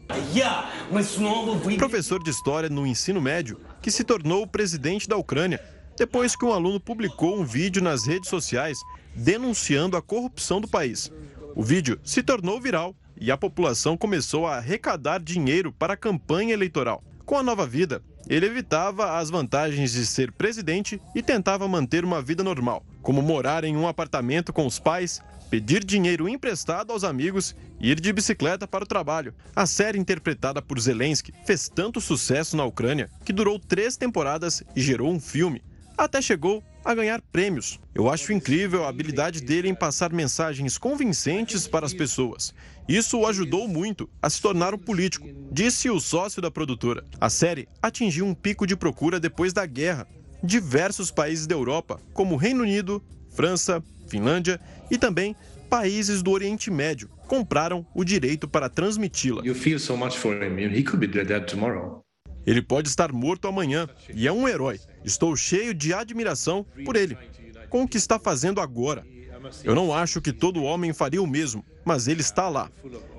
Professor 1.78 2.24
de 2.24 2.32
história 2.32 2.70
no 2.70 2.88
ensino 2.88 3.22
médio, 3.22 3.60
que 3.80 3.92
se 3.92 4.04
tornou 4.04 4.42
o 4.42 4.48
presidente 4.48 5.08
da 5.08 5.18
Ucrânia 5.18 5.62
depois 6.02 6.36
que 6.36 6.44
um 6.44 6.52
aluno 6.52 6.80
publicou 6.80 7.40
um 7.40 7.46
vídeo 7.46 7.80
nas 7.80 8.08
redes 8.08 8.28
sociais 8.28 8.80
denunciando 9.16 9.96
a 9.96 10.02
corrupção 10.02 10.60
do 10.60 10.68
país. 10.68 11.12
O 11.56 11.62
vídeo 11.62 12.00
se 12.04 12.24
tornou 12.24 12.60
viral 12.60 12.96
e 13.16 13.30
a 13.30 13.38
população 13.38 13.96
começou 13.96 14.48
a 14.48 14.56
arrecadar 14.56 15.22
dinheiro 15.22 15.72
para 15.72 15.94
a 15.94 15.98
campanha 15.98 16.54
eleitoral. 16.54 17.04
Com 17.24 17.38
a 17.38 17.44
nova 17.44 17.68
vida, 17.68 18.02
ele 18.28 18.48
evitava 18.48 19.20
as 19.20 19.30
vantagens 19.30 19.92
de 19.92 20.04
ser 20.08 20.32
presidente 20.32 21.00
e 21.14 21.22
tentava 21.22 21.68
manter 21.68 22.04
uma 22.04 22.20
vida 22.20 22.44
normal, 22.44 22.84
como 23.04 23.22
morar 23.22 23.64
em 23.64 23.78
um 23.78 23.88
apartamento 23.88 24.52
com 24.52 24.66
os 24.66 24.80
pais, 24.80 25.22
pedir 25.52 25.84
dinheiro 25.84 26.28
emprestado 26.28 26.92
aos 26.92 27.04
amigos 27.04 27.56
e 27.80 27.92
ir 27.92 28.00
de 28.00 28.12
bicicleta 28.12 28.68
para 28.68 28.84
o 28.84 28.88
trabalho. 28.88 29.36
A 29.56 29.68
série 29.68 30.00
interpretada 30.00 30.64
por 30.64 30.80
Zelensky 30.80 31.32
fez 31.46 31.70
tanto 31.70 32.02
sucesso 32.02 32.58
na 32.58 32.66
Ucrânia 32.66 33.08
que 33.24 33.32
durou 33.32 33.60
três 33.60 33.96
temporadas 33.98 34.64
e 34.76 34.82
gerou 34.82 35.12
um 35.12 35.20
filme 35.20 35.62
até 36.04 36.22
chegou 36.22 36.64
a 36.84 36.96
ganhar 36.96 37.22
prêmios. 37.22 37.80
Eu 37.94 38.10
acho 38.10 38.34
incrível 38.34 38.84
a 38.84 38.90
habilidade 38.90 39.42
dele 39.42 39.70
em 39.70 39.76
passar 39.76 40.12
mensagens 40.12 40.78
convincentes 40.78 41.68
para 41.68 41.86
as 41.86 41.94
pessoas. 41.94 42.54
Isso 42.88 43.20
o 43.20 43.28
ajudou 43.28 43.68
muito 43.68 44.10
a 44.22 44.30
se 44.30 44.42
tornar 44.42 44.74
um 44.74 44.80
político, 44.80 45.30
disse 45.52 45.90
o 45.90 46.00
sócio 46.00 46.42
da 46.42 46.50
produtora. 46.50 47.06
A 47.20 47.30
série 47.30 47.68
atingiu 47.82 48.26
um 48.26 48.34
pico 48.34 48.66
de 48.66 48.76
procura 48.76 49.20
depois 49.20 49.54
da 49.54 49.66
guerra. 49.66 50.08
Diversos 50.44 51.12
países 51.12 51.46
da 51.46 51.54
Europa, 51.54 52.02
como 52.14 52.36
Reino 52.36 52.64
Unido, 52.64 53.02
França, 53.30 53.84
Finlândia 54.08 54.60
e 54.90 54.98
também 54.98 55.36
países 55.70 56.24
do 56.24 56.32
Oriente 56.32 56.72
Médio, 56.72 57.10
compraram 57.28 57.86
o 57.94 58.04
direito 58.04 58.48
para 58.48 58.68
transmiti-la. 58.68 59.44
Ele 62.46 62.62
pode 62.62 62.90
estar 62.90 63.12
morto 63.12 63.48
amanhã 63.48 63.88
e 64.14 64.28
é 64.28 64.32
um 64.32 64.48
herói. 64.48 64.80
Estou 65.04 65.36
cheio 65.36 65.74
de 65.74 65.94
admiração 65.94 66.66
por 66.86 66.96
ele, 66.96 67.18
com 67.70 67.84
o 67.84 67.88
que 67.88 67.98
está 67.98 68.20
fazendo 68.20 68.60
agora. 68.60 69.06
Eu 69.64 69.74
não 69.74 69.94
acho 69.94 70.22
que 70.22 70.32
todo 70.32 70.64
homem 70.64 70.94
faria 70.94 71.22
o 71.22 71.28
mesmo, 71.28 71.66
mas 71.84 72.08
ele 72.08 72.22
está 72.22 72.48
lá. 72.48 72.70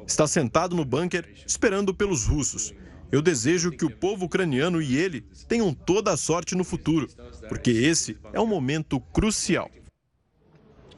Está 0.07 0.27
sentado 0.27 0.77
no 0.77 0.85
bunker, 0.85 1.29
esperando 1.47 1.95
pelos 1.95 2.25
russos. 2.25 2.73
Eu 3.11 3.21
desejo 3.21 3.71
que 3.71 3.85
o 3.85 3.91
povo 3.91 4.25
ucraniano 4.25 4.81
e 4.81 4.97
ele 4.97 5.23
tenham 5.47 5.75
toda 5.75 6.13
a 6.13 6.17
sorte 6.17 6.55
no 6.55 6.65
futuro, 6.65 7.09
porque 7.49 7.71
esse 7.71 8.17
é 8.33 8.41
um 8.41 8.47
momento 8.47 8.99
crucial. 8.99 9.71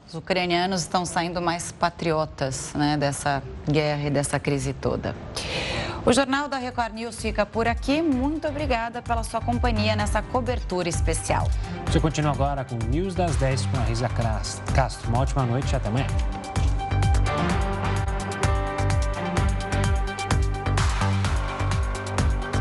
Os 0.07 0.13
ucranianos 0.13 0.81
estão 0.81 1.05
saindo 1.05 1.41
mais 1.41 1.71
patriotas 1.71 2.73
né, 2.73 2.95
dessa 2.95 3.41
guerra 3.69 4.07
e 4.07 4.09
dessa 4.09 4.39
crise 4.39 4.73
toda. 4.73 5.15
O 6.05 6.13
Jornal 6.13 6.47
da 6.47 6.57
Record 6.57 6.93
News 6.93 7.15
fica 7.15 7.45
por 7.45 7.67
aqui. 7.67 8.01
Muito 8.01 8.47
obrigada 8.47 9.01
pela 9.01 9.23
sua 9.23 9.41
companhia 9.41 9.95
nessa 9.95 10.21
cobertura 10.21 10.87
especial. 10.87 11.49
Você 11.87 11.99
continua 11.99 12.31
agora 12.31 12.63
com 12.63 12.75
o 12.75 12.87
News 12.89 13.15
das 13.15 13.35
10 13.37 13.65
com 13.65 13.77
a 13.77 13.83
Risa 13.83 14.07
Castro. 14.75 15.09
Uma 15.09 15.21
ótima 15.21 15.43
noite 15.43 15.73
e 15.73 15.75
até 15.75 15.87
amanhã. 15.89 16.07